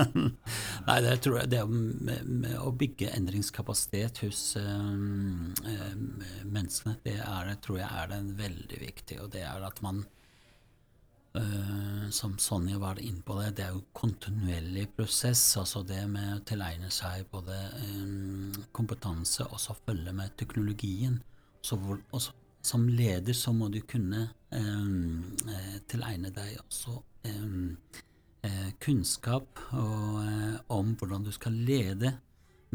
Nei, 0.88 0.98
det 1.02 1.16
tror 1.24 1.40
jeg 1.40 1.52
det 1.52 1.62
med, 1.70 2.26
med 2.26 2.58
å 2.62 2.72
bygge 2.78 3.12
endringskapasitet 3.16 4.22
hos 4.24 4.42
um, 4.60 5.54
um, 5.66 6.04
menneskene, 6.44 6.98
det 7.06 7.18
er, 7.22 7.54
tror 7.64 7.80
jeg 7.82 7.90
er 7.90 8.12
det 8.12 8.20
veldig 8.38 8.82
viktig. 8.82 9.20
Og 9.24 9.32
det 9.34 9.42
er 9.46 9.66
at 9.66 9.82
man 9.84 10.04
Uh, 11.36 12.08
som 12.10 12.38
Sonja 12.38 12.78
var 12.78 13.00
inne 13.02 13.20
på 13.20 13.34
det, 13.40 13.50
det 13.58 13.64
er 13.66 13.74
jo 13.74 13.82
kontinuerlig 13.92 14.86
prosess. 14.96 15.42
Altså 15.60 15.82
det 15.84 16.00
med 16.08 16.38
å 16.38 16.44
tilegne 16.48 16.88
seg 16.94 17.26
både 17.32 17.56
um, 17.82 18.54
kompetanse 18.76 19.44
og 19.50 19.60
så 19.60 19.76
følge 19.82 20.14
med 20.16 20.36
teknologien. 20.40 21.18
Så 21.60 21.76
hvor, 21.82 22.00
også, 22.16 22.32
som 22.64 22.88
leder 22.88 23.36
så 23.36 23.52
må 23.52 23.68
du 23.68 23.82
kunne 23.84 24.28
um, 24.54 25.26
tilegne 25.90 26.32
deg 26.34 26.56
også 26.64 26.96
um, 27.28 27.76
kunnskap 28.78 29.58
og, 29.74 30.20
om 30.70 30.92
hvordan 30.94 31.24
du 31.26 31.32
skal 31.34 31.56
lede 31.66 32.12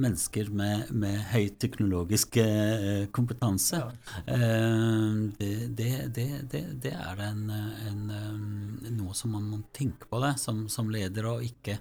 mennesker 0.01 0.49
med, 0.55 0.89
med 0.91 1.19
høy 1.31 1.51
teknologisk 1.61 2.37
eh, 2.41 3.07
kompetanse. 3.13 3.81
Ja. 3.81 4.23
Eh, 4.25 5.21
det, 5.37 5.51
det, 5.77 5.89
det, 6.15 6.63
det, 6.83 6.93
er 6.95 7.21
en, 7.27 7.43
en, 7.51 8.01
eh, 8.15 8.89
noe 8.97 9.15
som 9.17 9.35
man 9.35 9.47
må 9.51 9.61
tenke 9.75 10.09
på 10.09 10.21
det 10.23 10.33
som, 10.41 10.65
som, 10.71 10.89
leder, 10.91 11.29
og 11.29 11.45
ikke 11.45 11.77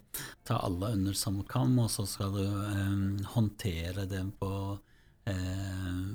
ta 0.47 0.61
alle 0.61 0.93
under 0.99 1.17
samme 1.17 1.47
kam, 1.49 1.79
og 1.83 1.91
så 1.93 2.07
skal 2.09 2.37
du 2.37 3.25
håndtere 3.35 4.07
det 4.11 4.23
på, 4.41 4.53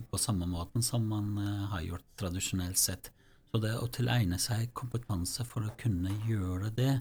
på 0.09 0.19
samme 0.19 0.47
måten 0.49 0.83
som 0.83 1.05
man 1.07 1.37
har 1.71 1.83
gjort 1.85 2.07
tradisjonelt 2.19 2.79
sett. 2.79 3.11
Så 3.51 3.61
det 3.63 3.75
å 3.79 3.87
tilegne 3.87 4.39
seg 4.41 4.73
kompetanse 4.75 5.45
for 5.47 5.63
å 5.63 5.75
kunne 5.79 6.11
gjøre 6.27 6.73
det, 6.75 6.93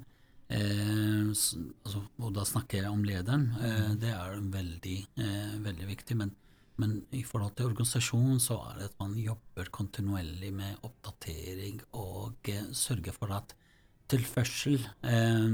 Eh, 0.53 1.24
altså, 1.30 2.03
og 2.20 2.32
da 2.36 2.45
snakker 2.47 2.82
jeg 2.82 2.92
om 2.92 3.05
lederen. 3.07 3.51
Eh, 3.59 3.92
det 4.01 4.12
er 4.12 4.40
veldig, 4.40 4.97
eh, 5.24 5.55
veldig 5.64 5.88
viktig. 5.88 6.16
Men, 6.20 6.34
men, 6.76 6.97
i 7.12 7.22
forhold 7.24 7.57
til 7.57 7.70
organisasjonen 7.70 8.40
så 8.40 8.59
er 8.70 8.78
det 8.78 8.90
at 8.90 8.99
man 9.01 9.16
jobber 9.18 9.70
kontinuerlig 9.72 10.53
med 10.53 10.82
oppdatering 10.82 11.80
og 11.92 12.51
eh, 12.51 12.66
sørger 12.72 13.16
for 13.16 13.32
at 13.32 13.55
tilførsel 14.12 14.76
eh, 15.03 15.49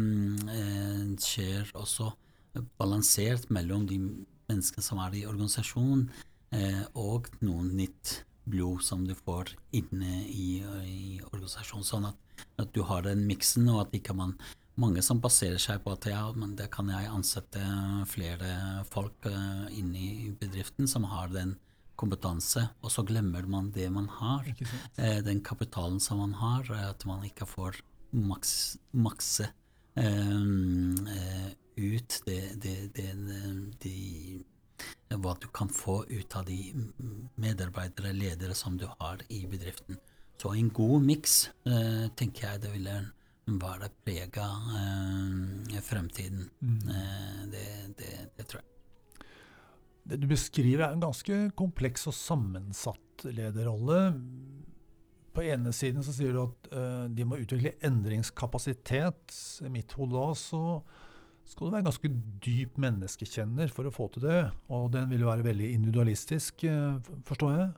eh, 0.57 1.07
skjer 1.23 1.71
også 1.79 2.11
balansert 2.81 3.47
mellom 3.55 3.87
de 3.87 4.01
menneskene 4.51 4.83
som 4.83 4.99
er 4.99 5.15
i 5.15 5.27
organisasjonen, 5.31 6.09
og 6.99 7.29
noen 7.47 7.69
nytt 7.79 8.25
blod 8.51 8.83
som 8.83 9.05
du 9.07 9.13
får 9.15 9.53
inne 9.79 10.25
i, 10.27 10.59
i 10.83 11.21
organisasjonen. 11.29 11.87
Sånn 11.87 12.09
at, 12.09 12.19
at, 12.59 12.73
du 12.75 12.83
har 12.89 13.05
den 13.07 13.23
miksen, 13.29 13.69
og 13.71 13.85
at 13.85 13.95
ikke 13.95 14.17
man 14.19 14.35
mange 14.81 15.03
som 15.05 15.21
baserer 15.23 15.61
seg 15.61 15.83
på 15.85 15.93
at 15.95 16.09
ja, 16.11 16.23
men 16.37 16.55
det 16.59 16.71
kan 16.75 16.89
jeg 16.91 17.11
ansette 17.13 17.65
flere 18.09 18.85
folk 18.91 19.29
uh, 19.29 19.67
inn 19.77 19.93
i 19.97 20.31
bedriften 20.41 20.89
som 20.91 21.07
har 21.11 21.33
den 21.35 21.57
kompetanse, 22.01 22.65
og 22.81 22.93
så 22.93 23.05
glemmer 23.07 23.47
man 23.51 23.71
det 23.75 23.89
man 23.93 24.09
har. 24.21 24.47
Eh, 24.97 25.21
den 25.25 25.43
kapitalen 25.45 26.01
som 26.01 26.23
man 26.23 26.35
har, 26.41 26.71
at 26.91 27.05
man 27.09 27.25
ikke 27.27 27.49
får 27.49 27.81
maks, 28.17 28.53
makse 28.93 29.51
eh, 30.01 31.51
ut 31.77 32.21
det, 32.27 32.41
det, 32.63 32.77
det, 32.97 33.11
de, 33.85 33.95
hva 35.17 35.37
du 35.41 35.49
kan 35.53 35.69
få 35.73 36.03
ut 36.09 36.37
av 36.37 36.49
de 36.49 36.73
medarbeidere, 37.41 38.15
ledere 38.17 38.57
som 38.57 38.79
du 38.81 38.89
har 38.99 39.21
i 39.29 39.45
bedriften. 39.51 40.01
Så 40.41 40.55
en 40.57 40.71
god 40.73 41.05
miks, 41.05 41.51
eh, 41.69 42.07
tenker 42.17 42.49
jeg 42.49 42.63
det 42.65 42.73
ville 42.73 43.01
hva 43.59 43.77
det 43.81 43.91
prega 44.07 44.47
eh, 44.79 45.81
fremtiden. 45.85 46.47
Mm. 46.61 46.79
Eh, 46.95 47.41
det, 47.53 47.67
det, 47.99 48.13
det, 48.37 48.47
tror 48.47 48.61
jeg. 48.61 49.27
Det 50.11 50.21
du 50.23 50.27
beskriver 50.31 50.87
er 50.87 50.95
en 50.95 51.05
ganske 51.05 51.43
kompleks 51.59 52.07
og 52.11 52.17
sammensatt 52.17 53.27
lederrolle. 53.29 54.01
På 55.35 55.45
ene 55.47 55.73
siden 55.77 56.03
så 56.03 56.15
sier 56.15 56.35
du 56.35 56.43
at 56.45 56.73
eh, 56.75 57.05
de 57.15 57.27
må 57.29 57.39
utvikle 57.43 57.77
endringskapasitet. 57.87 59.37
I 59.67 59.71
mitt 59.73 59.95
hode 59.99 60.17
da 60.17 60.33
så 60.39 60.65
skal 61.51 61.67
du 61.67 61.75
være 61.75 61.87
ganske 61.89 62.11
dyp 62.45 62.77
menneskekjenner 62.79 63.71
for 63.75 63.89
å 63.89 63.95
få 63.95 64.07
til 64.15 64.27
det. 64.29 64.43
Og 64.71 64.91
den 64.95 65.09
vil 65.11 65.25
jo 65.25 65.31
være 65.33 65.47
veldig 65.49 65.71
individualistisk, 65.75 66.63
uh, 66.71 67.01
forstår 67.27 67.57
jeg. 67.57 67.71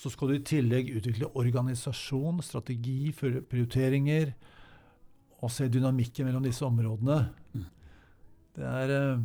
Så 0.00 0.12
skal 0.14 0.30
du 0.30 0.36
i 0.38 0.46
tillegg 0.48 0.88
utvikle 0.96 1.28
organisasjon, 1.36 2.40
strategi, 2.40 3.12
prioriteringer 3.12 4.32
og 5.40 5.52
se 5.52 5.68
dynamikken 5.72 6.28
mellom 6.28 6.44
disse 6.44 6.64
områdene. 6.66 7.20
Det 8.56 8.66
er 8.66 9.14
uh, 9.14 9.22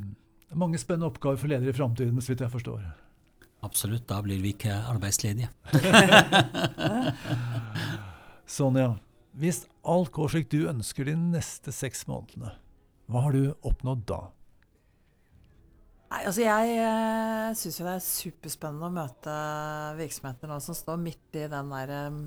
mange 0.56 0.80
spennende 0.80 1.10
oppgaver 1.10 1.40
for 1.42 1.52
ledere 1.52 1.74
i 1.74 1.76
framtiden, 1.76 2.22
så 2.22 2.34
vidt 2.34 2.46
jeg 2.46 2.54
forstår. 2.54 2.86
Absolutt. 3.66 4.06
Da 4.10 4.22
blir 4.24 4.40
vi 4.44 4.54
ikke 4.54 4.76
arbeidsledige. 4.92 5.50
Sonja, 8.56 8.94
hvis 9.36 9.66
alt 9.84 10.14
går 10.16 10.32
slik 10.32 10.52
du 10.54 10.70
ønsker 10.70 11.10
de 11.10 11.18
neste 11.18 11.74
seks 11.76 12.06
månedene, 12.08 12.54
hva 13.12 13.26
har 13.26 13.36
du 13.36 13.52
oppnådd 13.66 14.06
da? 14.10 14.22
Nei, 16.14 16.22
altså 16.22 16.46
Jeg 16.46 16.78
uh, 16.80 17.50
syns 17.58 17.80
jo 17.80 17.88
det 17.88 17.96
er 17.98 18.06
superspennende 18.06 18.88
å 18.88 18.94
møte 18.94 19.36
virksomheter 19.98 20.50
nå 20.50 20.60
som 20.64 20.78
står 20.78 21.02
midt 21.02 21.40
i 21.42 21.48
den 21.52 21.74
der 21.74 21.94
um, 22.08 22.20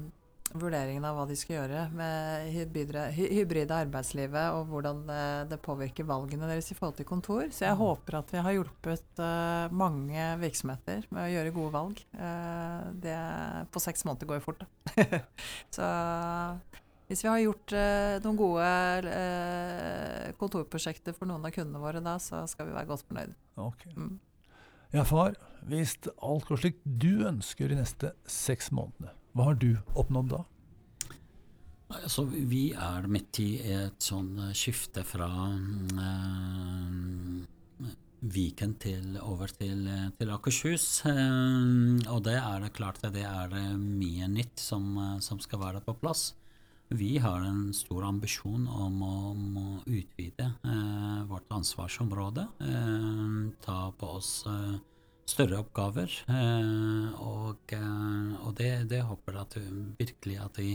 vurderingen 0.56 1.04
av 1.04 1.16
hva 1.18 1.24
de 1.28 1.36
skal 1.36 1.58
gjøre 1.58 1.82
med 1.96 2.48
hybride, 2.54 3.04
hybride 3.16 3.80
arbeidslivet, 3.84 4.54
og 4.56 4.70
hvordan 4.72 5.02
det, 5.08 5.24
det, 5.52 5.58
påvirker 5.64 6.08
valgene 6.08 6.48
deres 6.48 6.70
i 6.72 6.76
forhold 6.78 6.96
til 6.98 7.08
kontor. 7.08 7.44
Så 7.52 7.66
jeg 7.66 7.76
mm. 7.76 7.82
håper 7.82 8.18
at 8.20 8.32
vi 8.32 8.42
har 8.46 8.56
hjulpet 8.56 9.22
uh, 9.22 9.74
mange 9.76 10.28
virksomheter 10.40 11.04
med 11.12 11.24
å 11.24 11.32
gjøre 11.34 11.54
gode 11.56 11.74
valg. 11.76 12.02
Uh, 12.16 12.88
det 13.04 13.16
på 13.74 13.82
seks 13.84 14.06
måneder 14.08 14.30
går 14.30 14.40
jo 14.40 14.46
fort, 14.48 14.64
da. 14.64 15.22
Så 15.76 15.90
hvis 17.08 17.24
vi 17.24 17.32
har 17.32 17.42
gjort 17.44 17.76
uh, 17.76 18.16
noen 18.24 18.40
gode 18.40 18.72
kontorprosjekter 20.40 21.16
for 21.16 21.28
noen 21.28 21.44
av 21.44 21.54
kundene 21.54 21.82
våre 21.82 22.04
da, 22.04 22.16
så 22.22 22.46
skal 22.48 22.70
vi 22.70 22.76
være 22.78 22.90
godt 22.90 23.06
fornøyd. 23.08 23.36
Okay. 23.68 23.92
Mm. 23.96 24.16
Ja, 24.94 25.04
far. 25.04 25.36
Hvis 25.68 25.98
alt 26.24 26.46
går 26.48 26.60
slik 26.62 26.78
du 26.84 27.26
ønsker 27.28 27.68
de 27.68 27.76
neste 27.76 28.14
seks 28.24 28.70
månedene, 28.72 29.12
hva 29.32 29.50
har 29.50 29.58
du 29.60 29.72
oppnådd 29.94 30.32
da? 30.32 30.44
Altså, 31.88 32.26
vi 32.28 32.72
er 32.76 33.06
midt 33.08 33.38
i 33.40 33.50
et 33.72 34.02
sånn 34.04 34.34
eh, 34.48 34.56
skifte 34.56 35.04
fra 35.08 35.28
eh, 36.04 37.46
Viken 38.18 38.72
til, 38.82 39.14
over 39.22 39.46
til, 39.54 39.86
eh, 39.86 40.08
til 40.18 40.32
Akershus. 40.34 40.86
Eh, 41.06 42.10
og 42.10 42.24
det 42.26 42.34
er 42.34 42.64
det 42.64 42.74
klart 42.74 43.00
det 43.14 43.22
er 43.22 43.54
mye 43.78 44.26
nytt 44.28 44.58
som, 44.58 44.90
som, 45.22 45.38
skal 45.40 45.62
være 45.62 45.80
på 45.86 45.94
plass. 46.02 46.34
Vi 46.90 47.18
har 47.22 47.44
en 47.46 47.72
stor 47.76 48.04
ambisjon 48.08 48.66
om 48.66 49.02
å, 49.04 49.14
om 49.30 49.56
å 49.62 49.68
utvide 49.86 50.50
eh, 50.50 51.22
vårt 51.30 51.48
ansvarsområde. 51.54 52.48
ta 53.62 53.80
på 53.96 54.12
oss 54.18 54.44
større 55.28 55.60
oppgaver. 55.62 56.12
Eh, 56.28 57.20
og, 57.20 57.72
eh, 57.72 58.32
og 58.42 58.54
det, 58.58 58.70
det, 58.90 59.02
håper 59.06 59.40
at 59.42 59.58
virkelig 59.98 60.38
at 60.44 60.60
i, 60.62 60.72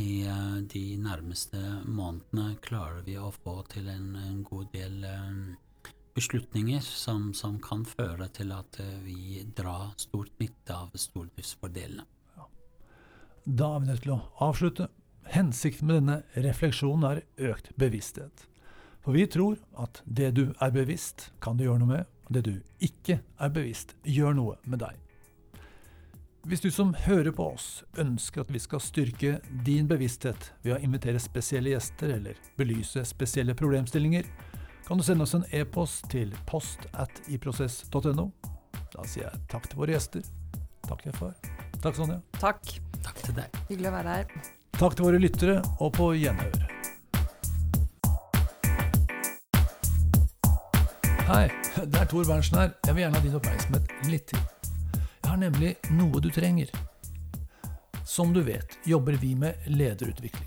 i 0.00 0.10
eh, 0.26 0.56
de 0.72 0.84
nærmeste 1.00 1.60
månedene 1.86 2.56
klarer 2.64 3.04
vi 3.06 3.16
å 3.18 3.30
få 3.34 3.60
til 3.70 3.88
en, 3.92 4.10
en 4.18 4.42
god 4.46 4.72
del 4.74 5.06
beslutninger 6.16 6.80
som, 6.80 7.32
som, 7.36 7.58
kan 7.62 7.84
føre 7.84 8.28
til 8.32 8.52
at 8.56 8.78
vi 9.04 9.42
drar 9.56 9.92
stort 10.00 10.32
nytte 10.40 10.72
av 10.72 10.94
stordriftsfordelene. 10.96 12.06
Ja. 12.38 12.46
Da 13.44 13.74
er 13.74 13.82
vi 13.82 13.90
nødt 13.90 14.04
til 14.06 14.16
å 14.16 14.22
avslutte. 14.48 14.88
Hensikten 15.28 15.90
med 15.90 16.00
denne 16.00 16.46
refleksjonen 16.46 17.04
er 17.10 17.50
økt 17.52 17.68
bevissthet. 17.76 18.46
For 19.04 19.14
vi 19.14 19.26
tror 19.30 19.60
at 19.78 20.00
det 20.08 20.32
du 20.38 20.46
er 20.56 20.72
bevisst, 20.74 21.28
kan 21.42 21.58
du 21.58 21.66
gjøre 21.66 21.82
noe 21.84 21.92
med, 21.92 22.15
det 22.32 22.42
du 22.46 22.54
ikke 22.82 23.20
er 23.22 23.52
bevisst, 23.52 23.94
gjør 24.02 24.36
noe 24.36 24.56
med 24.66 24.82
deg. 24.82 25.02
Hvis 26.46 26.62
du 26.62 26.68
som 26.70 26.92
hører 26.94 27.32
på 27.34 27.48
oss 27.56 27.82
ønsker 27.98 28.44
at 28.44 28.50
vi 28.54 28.60
skal 28.62 28.82
styrke 28.82 29.40
din 29.66 29.88
bevissthet 29.90 30.52
ved 30.62 30.76
å 30.76 30.78
invitere 30.78 31.18
spesielle 31.18 31.72
gjester 31.72 32.12
eller 32.20 32.38
belyse 32.58 33.02
spesielle 33.08 33.56
problemstillinger, 33.58 34.28
kan 34.86 34.98
du 34.98 35.02
sende 35.02 35.26
oss 35.26 35.34
en 35.34 35.46
e-post 35.50 36.06
til 36.12 36.30
post 36.46 36.86
at 36.94 37.10
iprosess.no. 37.26 38.28
Da 38.94 39.08
sier 39.10 39.26
jeg 39.26 39.42
takk 39.50 39.66
til 39.72 39.82
våre 39.82 39.96
gjester. 39.96 40.22
Takk, 40.86 41.02
jeg 41.08 41.18
far. 41.18 41.34
Takk, 41.82 41.98
Sonja. 41.98 42.20
Takk. 42.38 42.76
Takk 43.02 43.18
til 43.26 43.34
deg. 43.42 43.60
Hyggelig 43.66 43.90
å 43.90 43.96
være 43.98 44.16
her. 44.20 44.48
Takk 44.78 44.94
til 44.94 45.08
våre 45.08 45.22
lyttere, 45.22 45.58
og 45.82 45.94
på 45.98 46.12
gjenhør. 46.20 46.65
Hei, 51.26 51.48
det 51.90 51.98
er 51.98 52.06
Tor 52.06 52.22
Berntsen 52.22 52.54
her. 52.60 52.68
Jeg 52.86 52.94
vil 52.94 53.02
gjerne 53.02 53.18
ha 53.18 53.22
din 53.24 53.32
oppmerksomhet 53.34 53.88
litt 54.06 54.28
til. 54.30 54.44
Jeg 54.94 55.26
har 55.26 55.40
nemlig 55.40 55.72
noe 55.98 56.20
du 56.22 56.28
trenger. 56.30 56.70
Som 58.06 58.30
du 58.30 58.38
vet, 58.46 58.76
jobber 58.86 59.18
vi 59.18 59.32
med 59.34 59.66
lederutvikling. 59.66 60.46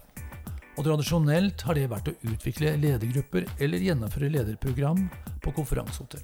Og 0.78 0.88
tradisjonelt 0.88 1.66
har 1.68 1.76
det 1.76 1.90
vært 1.92 2.08
å 2.08 2.16
utvikle 2.32 2.78
ledergrupper 2.80 3.50
eller 3.60 3.84
gjennomføre 3.90 4.32
lederprogram 4.32 5.04
på 5.44 5.56
konferansehotell. 5.60 6.24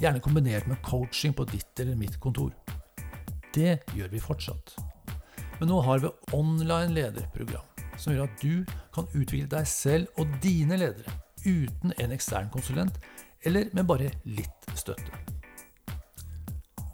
Gjerne 0.00 0.24
kombinert 0.24 0.72
med 0.72 0.80
coaching 0.80 1.36
på 1.36 1.44
ditt 1.52 1.84
eller 1.84 2.00
mitt 2.00 2.16
kontor. 2.24 2.56
Det 3.52 3.82
gjør 3.92 4.14
vi 4.16 4.26
fortsatt. 4.30 4.78
Men 5.60 5.74
nå 5.74 5.84
har 5.84 6.00
vi 6.00 6.16
online 6.32 6.96
lederprogram 6.96 7.68
som 8.00 8.16
gjør 8.16 8.30
at 8.30 8.40
du 8.40 8.64
kan 8.96 9.12
utvikle 9.12 9.58
deg 9.58 9.68
selv 9.68 10.08
og 10.16 10.40
dine 10.40 10.80
ledere 10.80 11.20
uten 11.44 11.92
en 11.96 12.12
ekstern 12.12 12.48
konsulent, 12.52 12.96
eller 13.44 13.70
med 13.72 13.86
bare 13.88 14.10
litt 14.24 14.70
støtte. 14.76 15.10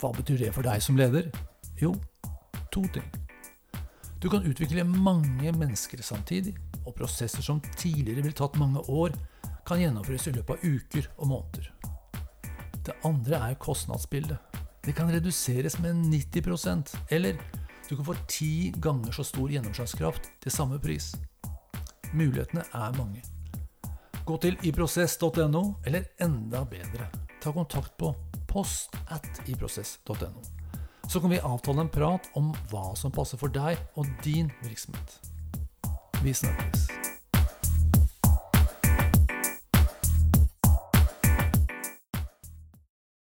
Hva 0.00 0.12
betyr 0.16 0.44
det 0.44 0.52
for 0.54 0.66
deg 0.66 0.82
som 0.84 0.98
leder? 0.98 1.30
Jo, 1.80 1.94
to 2.72 2.84
ting. 2.92 3.06
Du 4.20 4.28
kan 4.32 4.44
utvikle 4.48 4.84
mange 4.84 5.52
mennesker 5.56 6.02
samtidig, 6.02 6.54
og 6.86 6.94
prosesser 6.96 7.42
som 7.42 7.60
tidligere 7.76 8.22
ville 8.22 8.36
tatt 8.36 8.58
mange 8.60 8.80
år, 8.88 9.14
kan 9.66 9.80
gjennomføres 9.80 10.28
i 10.28 10.34
løpet 10.36 10.56
av 10.56 10.76
uker 10.76 11.08
og 11.16 11.30
måneder. 11.32 11.70
Det 12.86 12.94
andre 13.04 13.40
er 13.50 13.58
kostnadsbildet. 13.58 14.38
Det 14.86 14.94
kan 14.94 15.10
reduseres 15.10 15.80
med 15.82 16.04
90% 16.06 16.92
eller 17.10 17.40
du 17.88 17.96
kan 17.96 18.06
få 18.06 18.14
ti 18.30 18.72
ganger 18.82 19.14
så 19.14 19.24
stor 19.26 19.50
gjennomslagskraft 19.50 20.30
til 20.42 20.54
samme 20.54 20.78
pris. 20.82 21.14
Mulighetene 22.14 22.62
er 22.74 22.94
mange. 22.98 23.22
Gå 24.26 24.36
til 24.42 24.56
iprosess.no, 24.66 25.62
eller 25.86 26.04
enda 26.20 26.64
bedre, 26.66 27.06
ta 27.42 27.52
kontakt 27.54 27.94
på 27.98 28.10
post 28.50 28.96
at 29.14 29.28
iprosess.no. 29.46 30.42
Så 31.08 31.20
kan 31.20 31.30
vi 31.30 31.38
avtale 31.38 31.86
en 31.86 31.92
prat 31.94 32.26
om 32.34 32.50
hva 32.72 32.88
som 32.98 33.14
passer 33.14 33.38
for 33.38 33.54
deg 33.54 33.78
og 33.94 34.10
din 34.24 34.50
virksomhet. 34.66 35.20
Vi 36.24 36.34
snakkes. 36.34 36.95